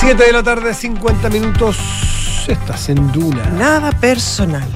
7 0.00 0.24
de 0.24 0.32
la 0.32 0.42
tarde, 0.42 0.72
50 0.74 1.28
minutos. 1.28 1.76
Estás 2.48 2.88
en 2.88 3.12
Duna. 3.12 3.44
Nada 3.50 3.92
personal. 3.92 4.66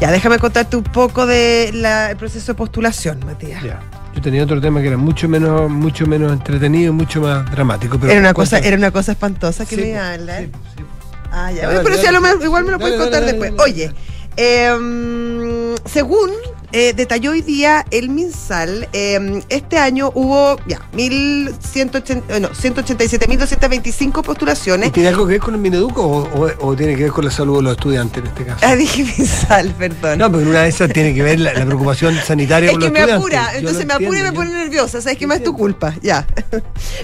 Ya, 0.00 0.10
déjame 0.10 0.38
contarte 0.38 0.76
un 0.76 0.82
poco 0.84 1.26
del 1.26 1.84
proceso 2.16 2.52
de 2.52 2.56
postulación, 2.56 3.20
Matías. 3.24 3.62
Ya. 3.62 3.80
Yo 4.14 4.20
tenía 4.20 4.42
otro 4.42 4.60
tema 4.60 4.80
que 4.80 4.88
era 4.88 4.96
mucho 4.96 5.28
menos, 5.28 5.70
mucho 5.70 6.06
menos 6.06 6.32
entretenido 6.32 6.90
y 6.92 6.94
mucho 6.94 7.20
más 7.20 7.48
dramático. 7.50 7.98
Pero 7.98 8.12
era, 8.12 8.20
una 8.20 8.34
cosa, 8.34 8.58
era 8.58 8.76
una 8.76 8.90
cosa 8.90 9.12
espantosa 9.12 9.64
que 9.64 9.76
Sí, 9.76 9.80
me 9.82 9.88
iba 9.90 10.00
po, 10.00 10.04
a 10.06 10.12
hablar. 10.14 10.42
sí, 10.42 10.50
sí. 10.76 10.84
Ah, 11.30 11.52
ya. 11.52 11.62
Dale, 11.68 11.80
pero 11.80 11.90
dale, 11.90 12.00
si 12.00 12.06
a 12.06 12.12
lo 12.12 12.20
dale. 12.20 12.32
mejor- 12.32 12.44
igual 12.46 12.64
me 12.64 12.70
lo 12.72 12.78
puedes 12.78 13.00
contar 13.00 13.24
después. 13.24 13.52
Oye, 13.58 13.92
em, 14.36 15.74
según 15.84 16.30
eh, 16.72 16.92
detalló 16.94 17.30
hoy 17.32 17.40
día 17.42 17.84
el 17.90 18.08
MinSal, 18.10 18.88
em, 18.92 19.42
este 19.48 19.78
año 19.78 20.10
hubo 20.14 20.58
ya 20.66 20.80
1180, 20.92 22.34
eh, 22.36 22.40
no, 22.40 22.48
187.225 22.50 24.22
postulaciones. 24.22 24.88
¿Y 24.88 24.92
¿Tiene 24.92 25.08
algo 25.08 25.26
que 25.26 25.32
ver 25.32 25.40
con 25.40 25.54
el 25.54 25.60
Mineduco 25.60 26.02
o, 26.02 26.46
o- 26.46 26.66
o 26.68 26.76
tiene 26.76 26.96
que 26.96 27.04
ver 27.04 27.12
con 27.12 27.24
la 27.24 27.30
salud 27.30 27.56
de 27.56 27.62
los 27.62 27.72
estudiantes 27.72 28.22
en 28.22 28.28
este 28.28 28.44
caso? 28.44 28.60
Ah, 28.66 28.74
dije 28.76 29.04
MinSal, 29.04 29.70
perdón. 29.78 30.18
No, 30.18 30.30
pero 30.32 30.48
una 30.48 30.62
de 30.62 30.68
esas 30.68 30.92
tiene 30.92 31.14
que 31.14 31.22
ver 31.22 31.40
la, 31.40 31.52
la 31.54 31.64
preocupación 31.66 32.14
sanitaria 32.26 32.70
es 32.70 32.76
que 32.78 32.84
los 32.84 32.92
me 32.92 33.00
estudiantes. 33.00 33.38
apura, 33.38 33.52
Yo 33.52 33.58
entonces 33.58 33.86
me 33.86 33.92
apura 33.94 34.18
y 34.18 34.22
me 34.22 34.32
pone 34.32 34.50
nerviosa. 34.50 35.00
¿Sabes 35.00 35.18
qué 35.18 35.26
más 35.26 35.38
es 35.38 35.44
tu 35.44 35.56
culpa? 35.56 35.94
Ya. 36.02 36.26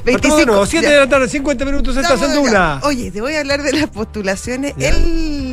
yo- 0.07 0.19
Bueno, 0.35 0.67
7 0.67 0.85
ya. 0.87 0.93
de 0.93 0.99
la 1.01 1.09
tarde, 1.09 1.29
50 1.29 1.65
minutos, 1.65 1.97
Estamos 1.97 2.35
Duna. 2.35 2.77
acá. 2.77 2.87
Oye, 2.87 3.11
te 3.11 3.21
voy 3.21 3.35
a 3.35 3.41
hablar 3.41 3.62
de 3.62 3.73
las 3.73 3.89
postulaciones. 3.89 4.75
Ya. 4.77 4.89
El 4.89 5.43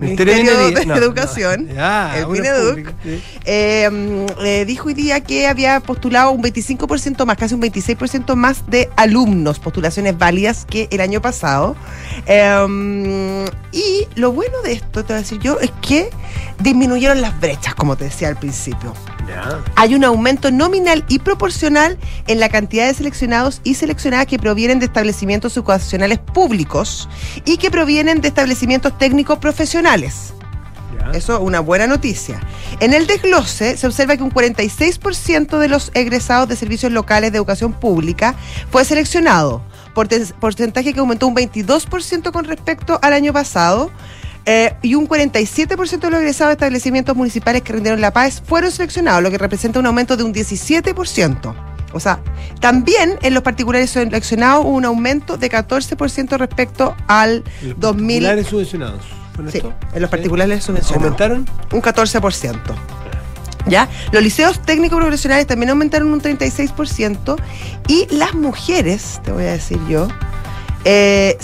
Ministerio 0.00 0.34
de 0.34 0.40
Ministerio 0.64 0.80
de 0.80 0.86
No, 0.86 0.96
Educación, 0.96 1.66
no. 1.66 1.74
Ya, 1.74 2.18
el 2.18 2.26
Mineduc, 2.26 2.92
sí. 3.02 3.22
eh, 3.44 4.64
dijo 4.66 4.88
hoy 4.88 4.94
día 4.94 5.20
que 5.20 5.46
había 5.46 5.80
postulado 5.80 6.30
un 6.32 6.42
25% 6.42 7.24
más, 7.24 7.36
casi 7.36 7.54
un 7.54 7.62
26% 7.62 8.34
más 8.34 8.68
de 8.68 8.90
alumnos, 8.96 9.58
postulaciones 9.58 10.16
válidas 10.18 10.64
que 10.64 10.88
el 10.90 11.00
año 11.00 11.20
pasado. 11.20 11.76
Eh, 12.26 13.46
y 13.72 14.06
lo 14.16 14.32
bueno 14.32 14.60
de 14.62 14.72
esto, 14.72 15.04
te 15.04 15.12
voy 15.12 15.18
a 15.18 15.22
decir 15.22 15.38
yo, 15.40 15.60
es 15.60 15.70
que 15.80 16.10
disminuyeron 16.58 17.20
las 17.20 17.38
brechas, 17.40 17.74
como 17.74 17.96
te 17.96 18.04
decía 18.04 18.28
al 18.28 18.36
principio. 18.36 18.94
Ya. 19.28 19.60
Hay 19.76 19.94
un 19.94 20.04
aumento 20.04 20.50
nominal 20.50 21.04
y 21.08 21.20
proporcional 21.20 21.98
en 22.26 22.40
la 22.40 22.48
cantidad 22.48 22.86
de 22.86 22.94
seleccionados 22.94 23.60
y 23.62 23.74
seleccionadas 23.74 24.26
que 24.26 24.38
provienen 24.38 24.80
de 24.80 24.86
establecimientos 24.86 25.56
educacionales 25.56 26.18
públicos 26.18 27.08
y 27.44 27.58
que 27.58 27.70
provienen 27.70 28.20
de 28.20 28.28
establecimientos 28.28 28.96
técnicos 28.98 29.38
profesionales. 29.38 29.89
Ya. 30.98 31.10
Eso 31.12 31.34
es 31.36 31.40
una 31.40 31.60
buena 31.60 31.86
noticia. 31.86 32.40
En 32.80 32.92
el 32.94 33.06
desglose 33.06 33.76
se 33.76 33.86
observa 33.86 34.16
que 34.16 34.22
un 34.22 34.30
46% 34.32 35.58
de 35.58 35.68
los 35.68 35.90
egresados 35.94 36.48
de 36.48 36.56
servicios 36.56 36.92
locales 36.92 37.32
de 37.32 37.38
educación 37.38 37.72
pública 37.72 38.34
fue 38.70 38.84
seleccionado, 38.84 39.62
porte- 39.94 40.32
porcentaje 40.40 40.92
que 40.92 41.00
aumentó 41.00 41.26
un 41.26 41.34
22% 41.36 42.32
con 42.32 42.44
respecto 42.44 42.98
al 43.02 43.12
año 43.12 43.32
pasado. 43.32 43.90
eh, 44.46 44.74
y 44.80 44.94
un 44.94 45.06
47% 45.06 46.00
de 46.00 46.10
los 46.10 46.20
egresados 46.20 46.48
de 46.50 46.52
establecimientos 46.54 47.14
municipales 47.14 47.60
que 47.60 47.74
rindieron 47.74 48.00
la 48.00 48.10
paz 48.10 48.42
fueron 48.44 48.70
seleccionados, 48.72 49.22
lo 49.22 49.30
que 49.30 49.36
representa 49.36 49.78
un 49.78 49.84
aumento 49.86 50.16
de 50.16 50.22
un 50.24 50.32
17%. 50.32 51.54
O 51.92 52.00
sea, 52.00 52.20
también 52.58 53.18
en 53.20 53.34
los 53.34 53.42
particulares 53.42 53.90
seleccionados 53.90 54.64
hubo 54.64 54.74
un 54.74 54.86
aumento 54.86 55.36
de 55.36 55.50
14% 55.50 56.38
respecto 56.38 56.96
al 57.06 57.44
Los 57.62 57.78
2000. 57.78 58.22
particulares 58.22 58.46
subvencionados. 58.46 59.02
¿Fue 59.44 59.52
Sí, 59.52 59.58
esto? 59.58 59.72
en 59.94 60.02
los 60.02 60.10
Sí. 60.10 60.16
particulares 60.16 60.64
subvencionados. 60.64 61.02
¿Aumentaron? 61.04 61.46
Un 61.72 61.80
14%. 61.82 62.74
¿Ya? 63.66 63.88
Los 64.12 64.22
liceos 64.22 64.60
técnicos 64.62 64.98
profesionales 64.98 65.46
también 65.46 65.70
aumentaron 65.70 66.10
un 66.12 66.20
36% 66.20 67.36
y 67.88 68.06
las 68.14 68.34
mujeres, 68.34 69.20
te 69.22 69.32
voy 69.32 69.44
a 69.44 69.52
decir 69.52 69.78
yo, 69.88 70.08
eh, 70.84 71.36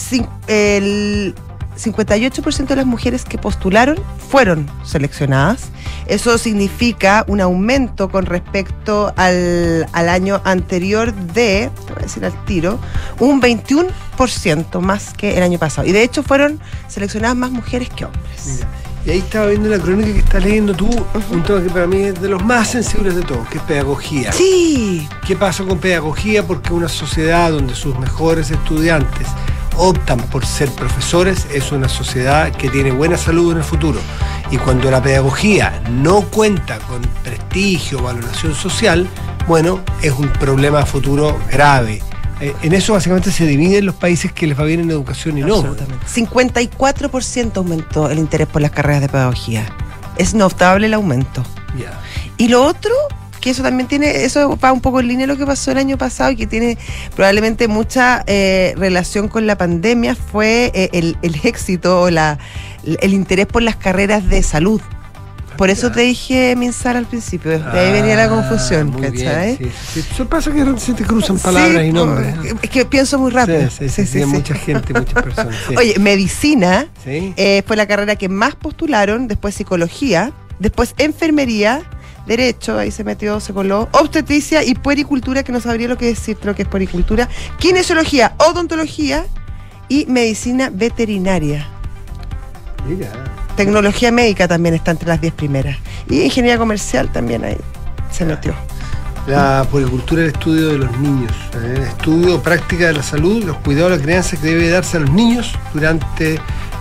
el 0.47 1.35
58% 1.77 2.67
de 2.67 2.77
las 2.77 2.87
mujeres 2.87 3.25
que 3.25 3.39
postularon 3.39 3.99
fueron 4.31 4.69
seleccionadas. 4.85 5.69
Eso 6.07 6.39
significa 6.39 7.25
un 7.29 7.41
aumento 7.41 8.09
con 8.11 8.27
respecto 8.27 9.13
al, 9.17 9.87
al 9.93 10.09
año 10.09 10.41
anterior 10.45 11.13
de, 11.15 11.71
te 11.87 11.93
voy 11.93 12.01
a 12.01 12.03
decir 12.03 12.25
al 12.25 12.45
tiro, 12.45 12.79
un 13.19 13.41
21% 13.41 14.81
más 14.81 15.15
que 15.15 15.37
el 15.37 15.43
año 15.43 15.59
pasado. 15.59 15.87
Y 15.87 15.93
de 15.93 16.03
hecho 16.03 16.23
fueron 16.23 16.61
seleccionadas 16.89 17.37
más 17.37 17.51
mujeres 17.51 17.89
que 17.91 18.05
hombres. 18.05 18.47
Mira, 18.47 18.69
Y 19.05 19.11
ahí 19.11 19.19
estaba 19.19 19.47
viendo 19.47 19.69
la 19.69 19.79
crónica 19.79 20.13
que 20.13 20.19
estás 20.19 20.43
leyendo 20.43 20.75
tú, 20.75 20.89
un 21.31 21.43
tema 21.43 21.63
que 21.63 21.71
para 21.71 21.87
mí 21.87 21.99
es 22.03 22.21
de 22.21 22.29
los 22.29 22.45
más 22.45 22.71
sensibles 22.71 23.15
de 23.15 23.23
todos, 23.23 23.47
que 23.49 23.59
es 23.59 23.65
pedagogía. 23.65 24.33
Sí, 24.33 25.09
¿Qué 25.27 25.37
pasa 25.37 25.65
con 25.65 25.79
pedagogía? 25.79 26.47
Porque 26.47 26.73
una 26.73 26.89
sociedad 26.89 27.51
donde 27.51 27.75
sus 27.75 27.99
mejores 27.99 28.51
estudiantes 28.51 29.27
optan 29.77 30.19
por 30.19 30.45
ser 30.45 30.71
profesores 30.71 31.47
es 31.53 31.73
una 31.73 31.89
sociedad 31.89 32.53
que 32.53 32.69
tiene 32.69 32.91
buena 32.91 33.17
salud 33.17 33.53
en 33.53 33.59
el 33.59 33.65
futuro. 33.65 34.01
Y 34.51 34.57
cuando 34.59 34.91
la 34.91 35.03
pedagogía 35.03 35.83
no 35.91 36.23
cuenta 36.23 36.79
con 36.79 37.03
prestigio, 37.23 38.03
valoración 38.03 38.55
social, 38.55 39.09
bueno, 39.47 39.81
es 40.03 40.13
un 40.13 40.29
problema 40.29 40.85
futuro 40.87 41.39
grave. 41.51 42.03
Eh, 42.41 42.55
en 42.63 42.75
eso 42.75 42.93
básicamente 42.93 43.31
se 43.31 43.47
dividen 43.47 43.87
los 43.87 43.95
países 43.95 44.33
que 44.33 44.47
les 44.47 44.59
va 44.59 44.65
bien 44.65 44.81
en 44.81 44.91
educación 44.91 45.39
y 45.39 45.41
no. 45.43 45.57
Absolutamente. 45.57 46.07
54% 46.07 47.57
aumentó 47.57 48.11
el 48.11 48.19
interés 48.19 48.47
por 48.47 48.63
las 48.63 48.71
carreras 48.71 49.01
de 49.01 49.09
pedagogía. 49.09 49.67
Es 50.17 50.35
notable 50.35 50.87
el 50.87 50.95
aumento. 50.95 51.43
Y 52.39 52.49
lo 52.49 52.63
otro, 52.63 52.95
que 53.47 53.53
eso 53.53 53.63
también 53.63 53.87
tiene, 53.89 54.25
eso 54.25 54.59
va 54.59 54.73
un 54.73 54.81
poco 54.81 54.99
en 54.99 55.07
línea 55.07 55.25
lo 55.25 55.37
que 55.37 55.47
pasó 55.47 55.71
el 55.71 55.79
año 55.79 55.97
pasado 55.97 56.33
y 56.33 56.37
que 56.37 56.49
tiene 56.49 56.77
probablemente 57.15 57.69
mucha 57.69 58.25
eh, 58.27 58.75
relación 58.77 59.29
con 59.29 59.47
la 59.47 59.57
pandemia, 59.57 60.17
fue 60.17 60.73
eh, 60.75 60.91
el, 60.93 61.17
el 61.23 61.39
éxito 61.45 62.01
o 62.03 62.11
la, 62.11 62.41
el 62.85 63.15
interés 63.15 63.47
por 63.47 63.63
las 63.63 63.77
carreras 63.77 64.29
de 64.29 64.43
salud. 64.43 64.81
Por 65.57 65.71
eso 65.71 65.93
te 65.93 66.01
dije 66.01 66.57
Minsar 66.57 66.97
al 66.97 67.07
principio, 67.07 67.53
de 67.53 67.79
ahí 67.81 67.93
venía 67.93 68.17
la 68.17 68.29
confusión, 68.29 68.93
Ah, 68.97 68.99
bien, 68.99 69.13
¿cachai? 69.15 69.57
sí, 69.57 69.71
sí. 69.95 70.05
Eso 70.13 70.29
pasa 70.29 70.51
que 70.51 70.65
se 70.81 70.93
te 70.95 71.05
cruzan 71.05 71.39
palabras 71.39 71.83
Sí, 71.83 71.89
y 71.89 71.93
nombres. 71.93 72.35
Es 72.63 72.69
que 72.69 72.85
pienso 72.85 73.17
muy 73.21 73.31
rápido. 73.31 73.71
Sí, 73.71 73.89
sí, 73.89 74.25
mucha 74.25 74.55
gente, 74.57 74.93
muchas 74.93 75.23
personas. 75.23 75.55
Oye, 75.77 75.95
medicina 76.01 76.89
eh, 77.07 77.63
fue 77.65 77.77
la 77.77 77.87
carrera 77.87 78.17
que 78.17 78.29
más 78.29 78.57
postularon, 78.57 79.29
después 79.29 79.55
psicología, 79.55 80.33
después 80.59 80.95
enfermería, 80.99 81.83
derecho, 82.27 82.79
ahí 82.79 82.91
se 82.91 83.05
metió, 83.05 83.41
se 83.41 83.53
coló, 83.53 83.89
obstetricia 83.93 84.65
y 84.65 84.75
puericultura, 84.75 85.43
que 85.43 85.53
no 85.53 85.61
sabría 85.61 85.89
lo 85.89 85.97
que 85.97 86.07
decir, 86.07 86.37
lo 86.43 86.55
que 86.55 86.63
es 86.63 86.69
puericultura, 86.69 87.29
kinesiología, 87.59 88.35
odontología 88.39 89.25
y 89.89 90.07
medicina 90.07 90.71
veterinaria. 90.73 91.67
Mira. 92.89 93.09
Tecnología 93.57 94.13
médica 94.13 94.47
también 94.47 94.75
está 94.75 94.91
entre 94.91 95.09
las 95.09 95.21
10 95.21 95.33
primeras. 95.33 95.79
Y 96.11 96.23
ingeniería 96.23 96.59
comercial 96.59 97.11
también 97.11 97.43
ahí 97.45 97.57
se 98.11 98.25
metió. 98.25 98.55
La 99.27 99.67
puericultura 99.71 100.23
es 100.23 100.29
el 100.29 100.35
estudio 100.35 100.69
de 100.69 100.79
los 100.79 100.99
niños, 100.99 101.33
¿eh? 101.55 101.75
el 101.77 101.83
estudio 101.83 102.41
práctica 102.41 102.87
de 102.87 102.93
la 102.93 103.03
salud, 103.03 103.43
los 103.43 103.57
cuidados 103.57 103.91
de 103.91 103.97
la 103.97 104.03
crianza 104.05 104.37
que 104.37 104.47
debe 104.47 104.69
darse 104.69 104.99
a 104.99 105.01
los 105.01 105.11
niños 105.11 105.53
durante 105.75 106.39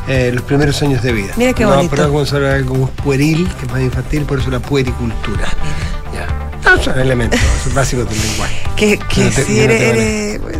eh, 0.07 0.31
los 0.33 0.43
primeros 0.43 0.81
años 0.81 1.01
de 1.01 1.11
vida. 1.11 1.33
Mira 1.37 1.53
qué 1.53 1.63
no. 1.63 1.87
Pero 1.89 2.07
como 2.09 2.25
sobre 2.25 2.49
algo 2.51 2.87
pueril, 3.03 3.47
que 3.59 3.65
es 3.65 3.71
más 3.71 3.81
infantil, 3.81 4.23
por 4.23 4.39
eso 4.39 4.49
la 4.51 4.59
puericultura. 4.59 5.47
Ya. 6.13 6.27
No, 6.63 6.81
son 6.81 6.99
elementos 6.99 7.39
básicos 7.73 8.09
del 8.09 8.19
lenguaje. 8.21 8.55
Que, 8.75 8.97
que 8.97 9.23
No 9.25 9.29
te- 9.31 9.43
si 9.45 9.59
eres, 9.59 10.41
bueno, 10.41 10.59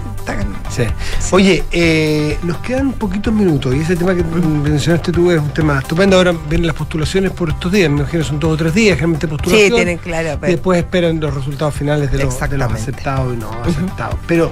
Sí. 0.76 0.84
Oye, 1.32 1.64
eh, 1.72 2.38
nos 2.44 2.58
quedan 2.58 2.92
poquitos 2.94 3.34
minutos 3.34 3.74
y 3.74 3.80
ese 3.80 3.96
tema 3.96 4.14
que 4.14 4.24
mencionaste 4.24 5.14
tú 5.14 5.32
es 5.32 5.40
un 5.40 5.52
tema 5.52 5.80
estupendo. 5.80 6.18
Ahora 6.18 6.34
vienen 6.50 6.68
las 6.68 6.76
postulaciones 6.76 7.32
por 7.32 7.50
estos 7.52 7.72
días, 7.72 7.90
me 7.90 8.00
imagino 8.02 8.24
son 8.26 8.40
dos 8.42 8.52
o 8.54 8.58
tres 8.58 8.74
días, 8.74 8.96
generalmente 8.96 9.26
postulación. 9.30 9.70
Sí, 9.70 9.74
tienen 9.76 9.98
claro. 10.00 10.38
Pero- 10.42 10.52
después 10.52 10.80
esperan 10.80 11.20
los 11.22 11.34
resultados 11.34 11.74
finales 11.74 12.12
de 12.12 12.18
los, 12.26 12.38
de 12.50 12.58
los 12.58 12.72
aceptados 12.74 13.34
y 13.34 13.38
no 13.38 13.50
aceptados. 13.64 14.16
Pero 14.28 14.52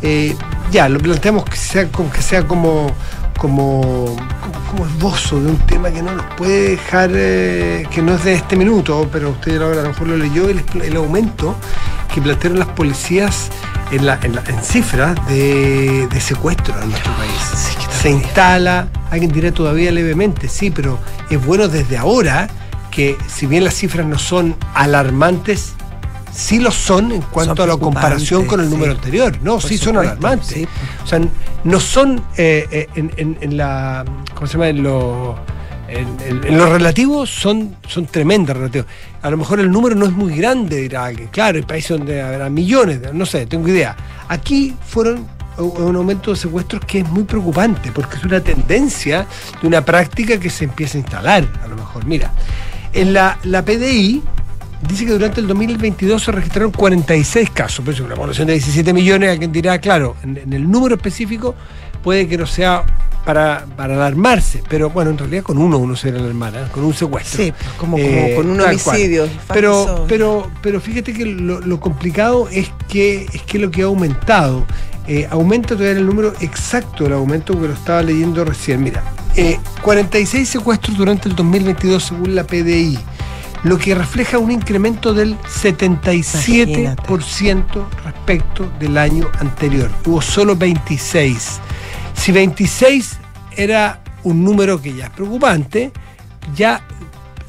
eh, 0.00 0.36
ya, 0.70 0.88
lo 0.88 1.00
planteamos 1.00 1.44
que 1.44 1.56
sea 1.56 1.88
como, 1.90 2.08
que 2.12 2.22
sea 2.22 2.46
como, 2.46 2.92
como, 3.48 4.16
como, 4.70 4.86
esbozo 4.86 5.38
de 5.38 5.48
un 5.50 5.58
tema 5.66 5.90
que 5.90 6.02
no 6.02 6.14
nos 6.14 6.24
puede 6.34 6.70
dejar, 6.70 7.10
eh, 7.12 7.86
que 7.90 8.00
no 8.00 8.14
es 8.14 8.24
de 8.24 8.32
este 8.32 8.56
minuto, 8.56 9.06
pero 9.12 9.28
usted 9.32 9.60
ahora 9.60 9.80
a 9.80 9.82
lo 9.82 9.88
mejor 9.90 10.08
lo 10.08 10.16
leyó, 10.16 10.48
el, 10.48 10.64
el 10.82 10.96
aumento 10.96 11.54
que 12.14 12.22
plantearon 12.22 12.58
las 12.58 12.68
policías 12.68 13.50
en, 13.92 14.06
la, 14.06 14.18
en, 14.22 14.34
la- 14.34 14.42
en 14.48 14.62
cifras 14.62 15.14
de, 15.28 16.06
de 16.10 16.20
secuestro 16.22 16.74
en 16.80 16.88
nuestro 16.88 17.12
país. 17.18 17.76
Se 18.02 18.08
instala, 18.08 18.88
alguien 19.10 19.30
dirá 19.30 19.52
todavía 19.52 19.92
levemente, 19.92 20.48
sí, 20.48 20.70
pero 20.70 20.98
es 21.28 21.44
bueno 21.44 21.68
desde 21.68 21.98
ahora 21.98 22.48
que 22.90 23.18
si 23.28 23.44
bien 23.44 23.62
las 23.62 23.74
cifras 23.74 24.06
no 24.06 24.18
son 24.18 24.56
alarmantes, 24.72 25.74
sí 26.34 26.58
lo 26.58 26.70
son 26.70 27.12
en 27.12 27.22
cuanto 27.22 27.62
a 27.62 27.66
la 27.66 27.76
comparación 27.76 28.44
con 28.46 28.60
el 28.60 28.68
número 28.70 28.92
sí. 28.92 28.98
anterior. 28.98 29.38
No, 29.42 29.52
Por 29.58 29.62
sí 29.62 29.78
son 29.78 29.96
alarmantes. 29.96 30.48
sí. 30.48 30.66
O 31.02 31.06
sea, 31.06 31.20
no 31.64 31.80
son 31.80 32.22
eh, 32.36 32.66
eh, 32.70 32.88
en, 32.94 33.12
en- 33.16 33.38
en 33.40 33.56
la. 33.56 34.04
¿Cómo 34.34 34.46
se 34.46 34.54
llama? 34.54 34.68
En 34.68 34.82
lo. 34.82 35.36
En, 35.86 36.08
en- 36.26 36.58
lo 36.58 36.72
relativo 36.72 37.24
son, 37.26 37.76
son 37.86 38.06
tremendas 38.06 38.56
relativos. 38.56 38.86
A 39.22 39.30
lo 39.30 39.36
mejor 39.36 39.60
el 39.60 39.70
número 39.70 39.94
no 39.94 40.06
es 40.06 40.12
muy 40.12 40.34
grande, 40.34 40.76
dirá 40.78 41.04
alguien. 41.04 41.28
Claro, 41.28 41.56
hay 41.58 41.62
países 41.64 41.96
donde 41.96 42.20
habrá 42.22 42.48
millones, 42.50 43.00
de- 43.02 43.12
no 43.14 43.26
sé, 43.26 43.46
tengo 43.46 43.68
idea. 43.68 43.94
Aquí 44.28 44.74
fueron 44.86 45.26
un 45.56 45.94
aumento 45.94 46.32
de 46.32 46.36
secuestros 46.36 46.82
que 46.84 47.00
es 47.00 47.08
muy 47.08 47.22
preocupante, 47.22 47.92
porque 47.94 48.16
es 48.16 48.24
una 48.24 48.40
tendencia 48.40 49.24
de 49.62 49.68
una 49.68 49.84
práctica 49.84 50.40
que 50.40 50.50
se 50.50 50.64
empieza 50.64 50.98
a 50.98 51.00
instalar, 51.02 51.44
a 51.62 51.68
lo 51.68 51.76
mejor. 51.76 52.04
Mira, 52.06 52.32
en 52.92 53.12
la, 53.12 53.38
la 53.44 53.62
PDI 53.64 54.20
dice 54.88 55.04
que 55.06 55.12
durante 55.12 55.40
el 55.40 55.46
2022 55.46 56.22
se 56.22 56.32
registraron 56.32 56.70
46 56.72 57.50
casos, 57.50 57.84
pues 57.84 58.00
una 58.00 58.14
población 58.14 58.46
de 58.48 58.54
17 58.54 58.92
millones, 58.92 59.30
alguien 59.30 59.52
dirá, 59.52 59.78
claro, 59.80 60.16
en, 60.22 60.36
en 60.38 60.52
el 60.52 60.70
número 60.70 60.96
específico 60.96 61.54
puede 62.02 62.28
que 62.28 62.36
no 62.36 62.46
sea 62.46 62.84
para, 63.24 63.64
para 63.76 63.94
alarmarse, 63.94 64.62
pero 64.68 64.90
bueno, 64.90 65.10
en 65.10 65.16
realidad 65.18 65.42
con 65.42 65.56
uno 65.56 65.78
uno 65.78 65.96
se 65.96 66.10
alarmar, 66.10 66.54
¿eh? 66.54 66.64
con 66.70 66.84
un 66.84 66.92
secuestro. 66.92 67.42
Sí, 67.42 67.52
pues, 67.52 67.72
como- 67.78 67.96
como 67.96 68.06
Eh, 68.08 68.34
con 68.36 68.50
un 68.50 68.60
homicidio 68.60 69.26
Pero, 69.54 70.04
pero, 70.06 70.50
pero 70.62 70.80
fíjate 70.80 71.14
que 71.14 71.24
lo, 71.24 71.60
lo 71.60 71.80
complicado 71.80 72.48
es 72.50 72.70
que, 72.88 73.26
es 73.32 73.40
que 73.42 73.58
lo 73.58 73.70
que 73.70 73.80
ha 73.82 73.86
aumentado, 73.86 74.66
eh, 75.06 75.26
aumenta 75.30 75.68
todavía 75.74 75.92
el 75.98 76.06
número 76.06 76.34
exacto 76.40 77.04
del 77.04 77.14
aumento 77.14 77.58
que 77.58 77.68
lo 77.68 77.72
estaba 77.74 78.02
leyendo 78.02 78.44
recién. 78.44 78.82
Mira, 78.82 79.02
eh, 79.36 79.58
46 79.82 80.46
secuestros 80.46 80.96
durante 80.98 81.28
el 81.30 81.34
2022 81.34 82.04
según 82.04 82.34
la 82.34 82.44
PDI, 82.44 82.98
lo 83.64 83.76
que 83.78 83.94
refleja 83.94 84.38
un 84.38 84.50
incremento 84.50 85.14
del 85.14 85.38
77% 85.38 87.86
respecto 88.04 88.70
del 88.78 88.98
año 88.98 89.28
anterior. 89.40 89.90
Hubo 90.04 90.20
solo 90.22 90.54
26. 90.54 91.60
Si 92.14 92.30
26 92.30 93.16
era 93.56 94.00
un 94.22 94.44
número 94.44 94.80
que 94.80 94.94
ya 94.94 95.06
es 95.06 95.10
preocupante, 95.10 95.90
ya 96.54 96.86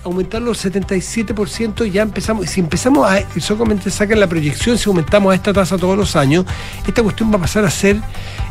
aumentarlo 0.06 0.52
al 0.52 0.58
77%, 0.58 1.92
ya 1.92 2.04
empezamos, 2.04 2.50
si 2.50 2.62
empezamos 2.62 3.10
a, 3.10 3.28
solamente 3.40 3.90
sacan 3.90 4.20
la 4.20 4.28
proyección, 4.28 4.78
si 4.78 4.88
aumentamos 4.88 5.34
a 5.34 5.36
esta 5.36 5.52
tasa 5.52 5.78
todos 5.78 5.98
los 5.98 6.16
años, 6.16 6.46
esta 6.88 7.04
cuestión 7.04 7.32
va 7.32 7.38
a 7.38 7.42
pasar 7.42 7.66
a 7.66 7.72
ser, 7.72 7.98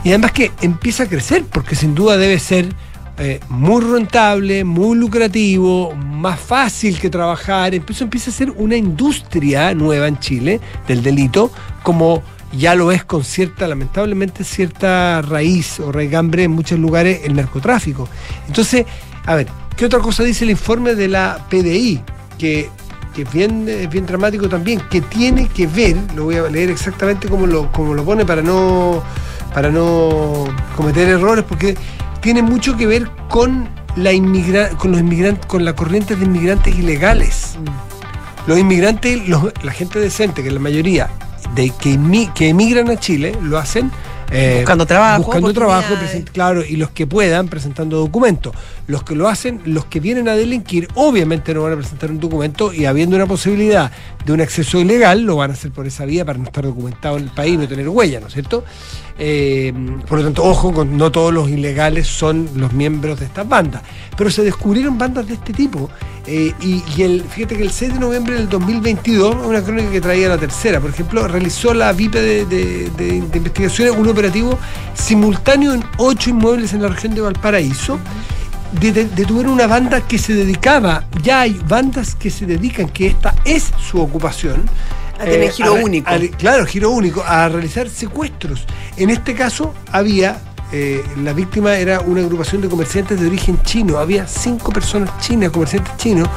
y 0.03 0.11
además 0.11 0.33
que 0.33 0.51
empieza 0.61 1.05
a 1.05 1.07
crecer, 1.07 1.45
porque 1.45 1.77
sin 1.77 1.95
duda 1.95 2.17
debe 2.17 2.39
ser 2.39 2.69
eh, 3.17 3.39
muy 3.49 3.81
rentable, 3.81 4.65
muy 4.65 4.99
lucrativo, 4.99 5.95
más 5.95 6.41
fácil 6.41 6.99
que 6.99 7.09
trabajar, 7.09 7.73
entonces 7.73 8.03
empieza 8.03 8.31
a 8.31 8.35
ser 8.35 8.51
una 8.51 8.77
industria 8.77 9.73
nueva 9.73 10.09
en 10.09 10.19
Chile 10.19 10.61
del 10.89 11.03
delito, 11.03 11.53
como 11.85 12.25
ya 12.59 12.75
lo 12.75 12.91
es 12.91 13.05
con 13.05 13.23
cierta, 13.23 13.69
lamentablemente, 13.69 14.43
cierta 14.43 15.23
raíz 15.23 15.79
o 15.79 15.93
raigambre 15.93 16.45
en 16.45 16.51
muchos 16.53 16.79
lugares 16.79 17.21
el 17.25 17.37
narcotráfico. 17.37 18.09
Entonces, 18.49 18.85
a 19.27 19.37
ver, 19.37 19.47
¿qué 19.77 19.87
otra 19.87 20.01
cosa 20.01 20.25
dice 20.25 20.45
el 20.45 20.51
informe 20.51 20.97
de 20.97 21.07
la 21.07 21.47
PDI? 21.49 22.01
Que, 22.37 22.69
que 23.15 23.23
es 23.23 23.33
bien, 23.33 23.67
eh, 23.69 23.87
bien 23.87 24.07
dramático 24.07 24.49
también, 24.49 24.83
que 24.91 25.01
tiene 25.01 25.49
que 25.49 25.69
ver, 25.69 25.97
lo 26.17 26.25
voy 26.25 26.37
a 26.37 26.43
leer 26.49 26.71
exactamente 26.71 27.29
como 27.29 27.47
lo, 27.47 27.71
como 27.71 27.95
lo 27.95 28.05
pone 28.05 28.25
para 28.25 28.43
no, 28.43 29.05
para 29.55 29.71
no 29.71 30.47
cometer 30.77 31.09
errores, 31.09 31.45
porque 31.49 31.77
tiene 32.25 32.41
mucho 32.41 32.75
que 32.75 32.87
ver 32.87 33.09
con 33.29 33.69
la 33.97 34.11
inmigra 34.13 34.71
con 34.71 34.91
los 34.93 35.01
inmigrantes, 35.01 35.45
con 35.45 35.63
la 35.65 35.77
corriente 35.77 36.17
de 36.17 36.25
inmigrantes 36.25 36.75
ilegales. 36.75 37.57
Los 38.47 38.59
inmigrantes, 38.59 39.29
los- 39.29 39.53
la 39.63 39.73
gente 39.73 40.01
decente, 40.01 40.43
que 40.43 40.51
la 40.51 40.59
mayoría 40.59 41.11
de 41.55 41.71
que, 41.71 41.99
que 42.35 42.49
emigran 42.49 42.89
a 42.91 42.97
Chile, 42.99 43.37
lo 43.43 43.59
hacen 43.59 43.91
eh, 44.33 44.57
Buscando 44.61 44.87
trabajo, 44.87 45.23
buscando 45.23 45.53
trabajo, 45.53 45.95
claro, 46.33 46.65
y 46.65 46.77
los 46.77 46.91
que 46.91 47.07
puedan 47.07 47.47
presentando 47.49 47.99
documentos. 47.99 48.55
Los 48.87 49.05
que 49.05 49.15
lo 49.15 49.29
hacen, 49.29 49.61
los 49.67 49.85
que 49.85 50.01
vienen 50.01 50.29
a 50.29 50.33
delinquir, 50.35 50.89
obviamente 50.95 51.53
no 51.53 51.63
van 51.63 51.75
a 51.75 51.77
presentar 51.77 52.11
un 52.11 52.19
documento 52.19 52.73
y 52.73 52.87
habiendo 52.87 53.17
una 53.17 53.27
posibilidad 53.27 53.93
de 54.25 54.33
un 54.33 54.41
acceso 54.41 54.81
ilegal, 54.81 55.21
lo 55.23 55.37
van 55.37 55.51
a 55.51 55.53
hacer 55.55 55.71
por 55.73 55.87
esa 55.87 56.07
vía 56.07 56.25
para 56.25 56.39
no 56.39 56.45
estar 56.45 56.65
documentado 56.65 57.19
en 57.19 57.25
el 57.25 57.31
país 57.31 57.55
y 57.55 57.57
no 57.59 57.69
tener 57.69 57.87
huella, 57.89 58.19
¿no 58.19 58.29
es 58.29 58.33
cierto? 58.33 58.65
Eh, 59.17 59.73
por 60.09 60.19
lo 60.19 60.25
tanto, 60.25 60.43
ojo, 60.43 60.85
no 60.85 61.13
todos 61.13 61.33
los 61.33 61.49
ilegales 61.49 62.09
son 62.09 62.49
los 62.57 62.73
miembros 62.73 63.21
de 63.21 63.27
estas 63.27 63.49
bandas. 63.49 63.83
Pero 64.17 64.29
se 64.31 64.43
descubrieron 64.43 64.99
bandas 64.99 65.27
de 65.27 65.35
este 65.35 65.53
tipo. 65.53 65.89
eh, 66.27 66.53
y 66.63 66.81
fíjate 67.29 67.55
que 67.57 67.63
el 67.63 67.71
6 67.71 67.93
de 67.95 68.01
noviembre 68.01 68.35
del 68.35 68.49
2022, 68.49 69.37
una 69.47 69.63
crónica 69.63 69.91
que 69.91 70.01
traía 70.01 70.27
la 70.29 70.39
tercera, 70.39 70.81
por 70.81 70.89
ejemplo, 70.91 71.29
realizó 71.29 71.75
la 71.75 71.93
VIPE 71.93 72.21
de, 72.23 72.47
de- 72.47 72.91
de- 72.97 73.21
de 73.21 73.37
investigaciones 73.39 73.95
un 73.95 74.09
operativo 74.09 74.59
simultáneo 74.95 75.75
en 75.75 75.85
ocho 75.99 76.31
inmuebles 76.31 76.73
en 76.73 76.81
la 76.83 76.89
región 76.89 77.15
de 77.15 77.21
Valparaíso. 77.21 77.99
De- 78.81 78.91
de- 78.93 79.05
detuvieron 79.05 79.53
una 79.53 79.67
banda 79.67 80.01
que 80.01 80.17
se 80.19 80.33
dedicaba, 80.35 81.05
ya 81.23 81.43
hay 81.43 81.61
bandas 81.69 82.15
que 82.15 82.31
se 82.31 82.47
dedican, 82.47 82.89
que 82.89 83.07
esta 83.09 83.35
es 83.45 83.71
su 83.89 84.01
ocupación. 84.01 84.63
Eh, 85.19 85.23
A 85.23 85.25
tener 85.25 85.51
giro 85.53 85.73
a 85.73 85.77
re- 85.77 85.85
único. 85.85 86.11
a 86.11 86.19
claro, 86.37 86.67
giro 86.67 86.91
único, 86.91 87.23
a 87.27 87.49
realizar 87.49 87.89
secuestros. 87.89 88.65
En 88.97 89.11
este 89.11 89.35
caso 89.35 89.73
había, 89.93 90.39
eh, 90.73 91.03
la 91.23 91.33
víctima 91.33 91.77
era 91.77 92.01
una 92.01 92.21
agrupación 92.23 92.61
de 92.63 92.69
comerciantes 92.69 93.21
de 93.21 93.27
origen 93.27 93.61
chino, 93.63 93.99
había 93.99 94.27
cinco 94.27 94.73
personas 94.73 95.11
chinas, 95.21 95.51
comerciantes 95.51 95.97
chinos, 95.99 96.29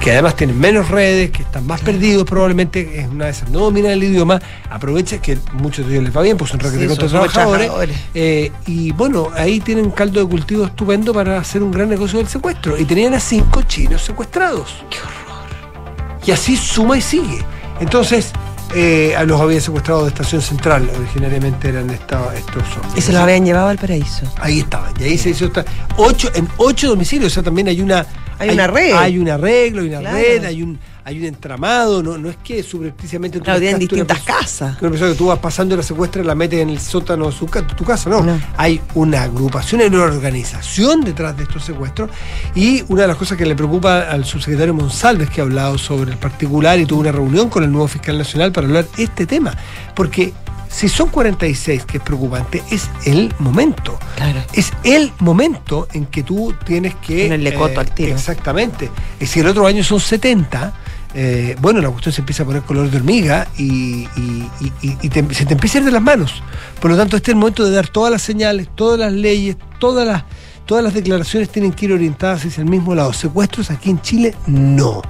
que 0.00 0.10
además 0.12 0.36
tienen 0.36 0.58
menos 0.58 0.88
redes, 0.88 1.30
que 1.30 1.42
están 1.42 1.66
más 1.66 1.80
perdidos 1.80 2.24
probablemente, 2.24 3.00
es 3.00 3.08
una 3.08 3.26
de 3.26 3.30
esas 3.30 3.48
no 3.50 3.60
domina 3.60 3.92
el 3.92 4.02
idioma, 4.02 4.40
aprovecha 4.68 5.22
que 5.22 5.38
muchos 5.54 5.86
de 5.86 5.92
ellos 5.94 6.04
les 6.04 6.16
va 6.16 6.22
bien, 6.22 6.36
pues 6.36 6.50
son 6.50 6.60
Sí, 6.60 6.66
trabajadores, 6.66 7.32
trabajadores. 7.32 7.96
eh, 8.14 8.50
y 8.66 8.90
bueno, 8.92 9.28
ahí 9.34 9.60
tienen 9.60 9.90
caldo 9.92 10.20
de 10.20 10.26
cultivo 10.26 10.64
estupendo 10.66 11.14
para 11.14 11.38
hacer 11.38 11.62
un 11.62 11.70
gran 11.70 11.88
negocio 11.88 12.18
del 12.18 12.28
secuestro, 12.28 12.76
y 12.78 12.84
tenían 12.84 13.14
a 13.14 13.20
cinco 13.20 13.62
chinos 13.62 14.02
secuestrados. 14.02 14.84
¡Qué 14.90 14.98
horror! 14.98 16.20
Y 16.26 16.32
así 16.32 16.56
suma 16.56 16.98
y 16.98 17.00
sigue. 17.00 17.44
Entonces, 17.80 18.32
eh, 18.74 19.14
los 19.26 19.40
habían 19.40 19.60
secuestrado 19.60 20.02
de 20.02 20.08
Estación 20.08 20.40
Central, 20.42 20.88
originariamente 20.98 21.68
eran 21.68 21.90
esta- 21.90 22.34
estos 22.36 22.62
hombres. 22.76 22.92
Y 22.96 23.00
se 23.00 23.12
los 23.12 23.20
habían 23.20 23.44
llevado 23.44 23.68
al 23.68 23.78
paraíso. 23.78 24.26
Ahí 24.40 24.60
estaban, 24.60 24.92
y 24.98 25.04
ahí 25.04 25.18
se 25.18 25.30
hizo 25.30 25.46
otra- 25.46 25.64
ocho, 25.96 26.30
en 26.34 26.48
ocho 26.56 26.88
domicilios, 26.88 27.32
o 27.32 27.34
sea, 27.34 27.42
también 27.42 27.68
hay 27.68 27.80
una... 27.80 28.04
Hay 28.38 28.50
una 28.50 28.66
red. 28.66 28.92
Hay 28.94 29.18
un 29.18 29.28
arreglo, 29.30 29.82
hay 29.82 29.88
una 29.90 30.00
Claro. 30.00 30.16
red, 30.16 30.44
hay 30.44 30.60
un, 30.62 30.78
hay 31.06 31.18
un 31.18 31.26
entramado, 31.26 32.02
no, 32.02 32.16
no 32.16 32.30
es 32.30 32.36
que 32.42 32.62
subrepticiamente 32.62 33.38
tú 33.38 33.44
Claro, 33.44 33.60
tienen 33.60 33.76
una 33.76 33.80
distintas 33.80 34.20
casas. 34.20 34.80
una 34.80 34.90
persona 34.90 35.12
que 35.12 35.18
tú 35.18 35.26
vas 35.26 35.38
pasando 35.38 35.74
y 35.74 35.76
la 35.76 35.82
secuestra 35.82 36.22
y 36.22 36.24
la 36.24 36.34
metes 36.34 36.60
en 36.60 36.70
el 36.70 36.80
sótano 36.80 37.26
de 37.26 37.32
su 37.32 37.44
tu 37.44 37.84
casa, 37.84 38.08
no. 38.08 38.22
No. 38.22 38.40
Hay 38.56 38.80
una 38.94 39.22
agrupación, 39.22 39.82
hay 39.82 39.88
una 39.88 40.04
organización 40.04 41.02
detrás 41.02 41.36
de 41.36 41.42
estos 41.42 41.62
secuestros. 41.62 42.08
Y 42.54 42.84
una 42.88 43.02
de 43.02 43.08
las 43.08 43.16
cosas 43.18 43.36
que 43.36 43.44
le 43.44 43.54
preocupa 43.54 44.00
al 44.10 44.24
subsecretario 44.24 44.72
Monsalves, 44.72 45.28
que 45.28 45.42
ha 45.42 45.44
hablado 45.44 45.76
sobre 45.76 46.10
el 46.12 46.16
particular 46.16 46.78
y 46.78 46.86
tuvo 46.86 47.00
una 47.00 47.12
reunión 47.12 47.50
con 47.50 47.64
el 47.64 47.70
nuevo 47.70 47.86
fiscal 47.86 48.16
nacional 48.16 48.50
para 48.52 48.66
hablar 48.66 48.86
este 48.96 49.26
tema. 49.26 49.54
Porque 49.94 50.32
si 50.70 50.88
son 50.88 51.10
46, 51.10 51.84
que 51.84 51.98
es 51.98 52.02
preocupante, 52.02 52.62
es 52.70 52.88
el 53.04 53.32
momento. 53.38 53.98
Claro. 54.16 54.42
Es 54.54 54.72
el 54.82 55.12
momento 55.20 55.86
en 55.92 56.06
que 56.06 56.22
tú 56.22 56.54
tienes 56.64 56.94
que. 56.96 57.24
Ponerle 57.24 57.54
coto 57.54 57.80
al 57.80 57.90
tiro. 57.92 58.12
Exactamente. 58.12 58.90
Y 59.20 59.26
si 59.26 59.40
el 59.40 59.46
otro 59.46 59.66
año 59.66 59.84
son 59.84 60.00
70, 60.00 60.72
eh, 61.14 61.56
bueno, 61.60 61.80
la 61.80 61.90
cuestión 61.90 62.12
se 62.12 62.20
empieza 62.22 62.42
a 62.42 62.46
poner 62.46 62.62
color 62.62 62.90
de 62.90 62.96
hormiga 62.96 63.46
y, 63.56 64.08
y- 64.16 64.50
y- 64.60 64.72
y- 64.82 64.98
y 65.02 65.08
te- 65.08 65.34
se 65.34 65.46
te 65.46 65.54
empieza 65.54 65.78
a 65.78 65.80
ir 65.80 65.84
de 65.86 65.92
las 65.92 66.02
manos. 66.02 66.42
Por 66.80 66.90
lo 66.90 66.96
tanto, 66.96 67.16
este 67.16 67.30
es 67.30 67.34
el 67.34 67.38
momento 67.38 67.64
de 67.64 67.70
dar 67.70 67.88
todas 67.88 68.10
las 68.10 68.22
señales, 68.22 68.68
todas 68.74 68.98
las 68.98 69.12
leyes, 69.12 69.56
todas 69.78 70.06
las, 70.06 70.24
todas 70.66 70.82
las 70.82 70.92
declaraciones 70.94 71.48
tienen 71.50 71.72
que 71.72 71.86
ir 71.86 71.92
orientadas 71.92 72.44
hacia 72.44 72.60
el 72.62 72.68
mismo 72.68 72.94
lado. 72.94 73.12
Secuestros 73.12 73.70
aquí 73.70 73.90
en 73.90 74.00
Chile, 74.02 74.34
no. 74.46 75.02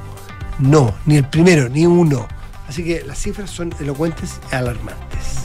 No, 0.58 0.94
ni 1.06 1.16
el 1.16 1.24
primero, 1.24 1.68
ni 1.68 1.86
uno. 1.86 2.28
Así 2.68 2.84
que 2.84 3.02
las 3.06 3.18
cifras 3.18 3.50
son 3.50 3.74
elocuentes 3.80 4.40
y 4.50 4.54
alarmantes. 4.54 5.44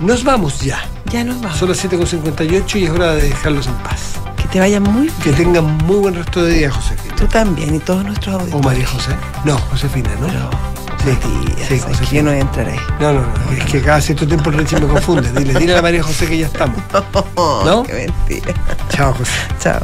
Nos 0.00 0.24
vamos 0.24 0.60
ya. 0.60 0.80
Ya 1.12 1.22
nos 1.24 1.40
vamos. 1.40 1.56
Son 1.58 1.68
las 1.68 1.84
7.58 1.84 2.80
y 2.80 2.84
es 2.84 2.90
hora 2.90 3.14
de 3.14 3.22
dejarlos 3.28 3.66
en 3.68 3.74
paz. 3.74 4.14
Que 4.52 4.58
te 4.58 4.60
vaya 4.60 4.80
muy 4.80 5.04
bien. 5.04 5.14
Que 5.22 5.32
tengan 5.32 5.64
muy 5.86 5.96
buen 5.96 6.14
resto 6.14 6.44
de 6.44 6.52
día, 6.52 6.70
José. 6.70 6.94
Tú 7.16 7.26
también 7.26 7.74
y 7.74 7.78
todos 7.78 8.04
nuestros 8.04 8.34
O 8.34 8.38
auditores. 8.38 8.66
María 8.66 8.86
José. 8.86 9.16
No, 9.46 9.56
Josefina, 9.70 10.10
¿no? 10.20 10.28
Sí, 10.28 11.08
Matías, 11.08 11.56
sí, 11.56 11.62
es 11.62 11.68
que 11.68 11.78
yo 11.78 11.86
Josefina. 11.86 12.22
no 12.22 12.30
voy 12.32 12.38
a 12.38 12.42
entrar 12.42 12.68
ahí. 12.68 12.78
No, 13.00 13.12
no, 13.14 13.20
no. 13.22 13.52
Es 13.56 13.64
que 13.64 13.80
cada 13.80 14.02
cierto 14.02 14.26
tiempo 14.28 14.50
el 14.50 14.58
Richie 14.58 14.78
me 14.78 14.88
confunde. 14.88 15.32
Dile, 15.32 15.58
dile 15.58 15.72
a 15.72 15.76
la 15.76 15.82
María 15.82 16.02
José 16.02 16.26
que 16.26 16.36
ya 16.36 16.46
estamos. 16.48 16.76
¿No? 17.64 17.82
Qué 17.84 18.12
mentira. 18.28 18.54
Chao, 18.90 19.14
José. 19.14 19.32
Chao. 19.58 19.80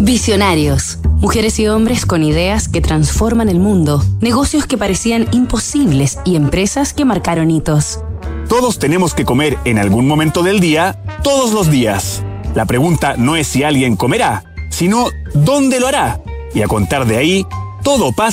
Visionarios. 0.00 0.98
Mujeres 1.20 1.60
y 1.60 1.68
hombres 1.68 2.06
con 2.06 2.24
ideas 2.24 2.68
que 2.68 2.80
transforman 2.80 3.48
el 3.48 3.60
mundo, 3.60 4.04
negocios 4.20 4.66
que 4.66 4.76
parecían 4.76 5.28
imposibles 5.30 6.18
y 6.24 6.34
empresas 6.34 6.92
que 6.92 7.04
marcaron 7.04 7.52
hitos. 7.52 8.00
Todos 8.48 8.78
tenemos 8.78 9.14
que 9.14 9.24
comer 9.24 9.58
en 9.64 9.78
algún 9.78 10.06
momento 10.06 10.42
del 10.42 10.60
día, 10.60 10.96
todos 11.22 11.52
los 11.52 11.70
días. 11.70 12.22
La 12.54 12.66
pregunta 12.66 13.14
no 13.16 13.36
es 13.36 13.46
si 13.46 13.62
alguien 13.62 13.96
comerá, 13.96 14.44
sino 14.70 15.06
dónde 15.34 15.80
lo 15.80 15.88
hará. 15.88 16.20
Y 16.54 16.62
a 16.62 16.68
contar 16.68 17.06
de 17.06 17.16
ahí, 17.16 17.46
todo 17.82 18.12
pasa 18.12 18.22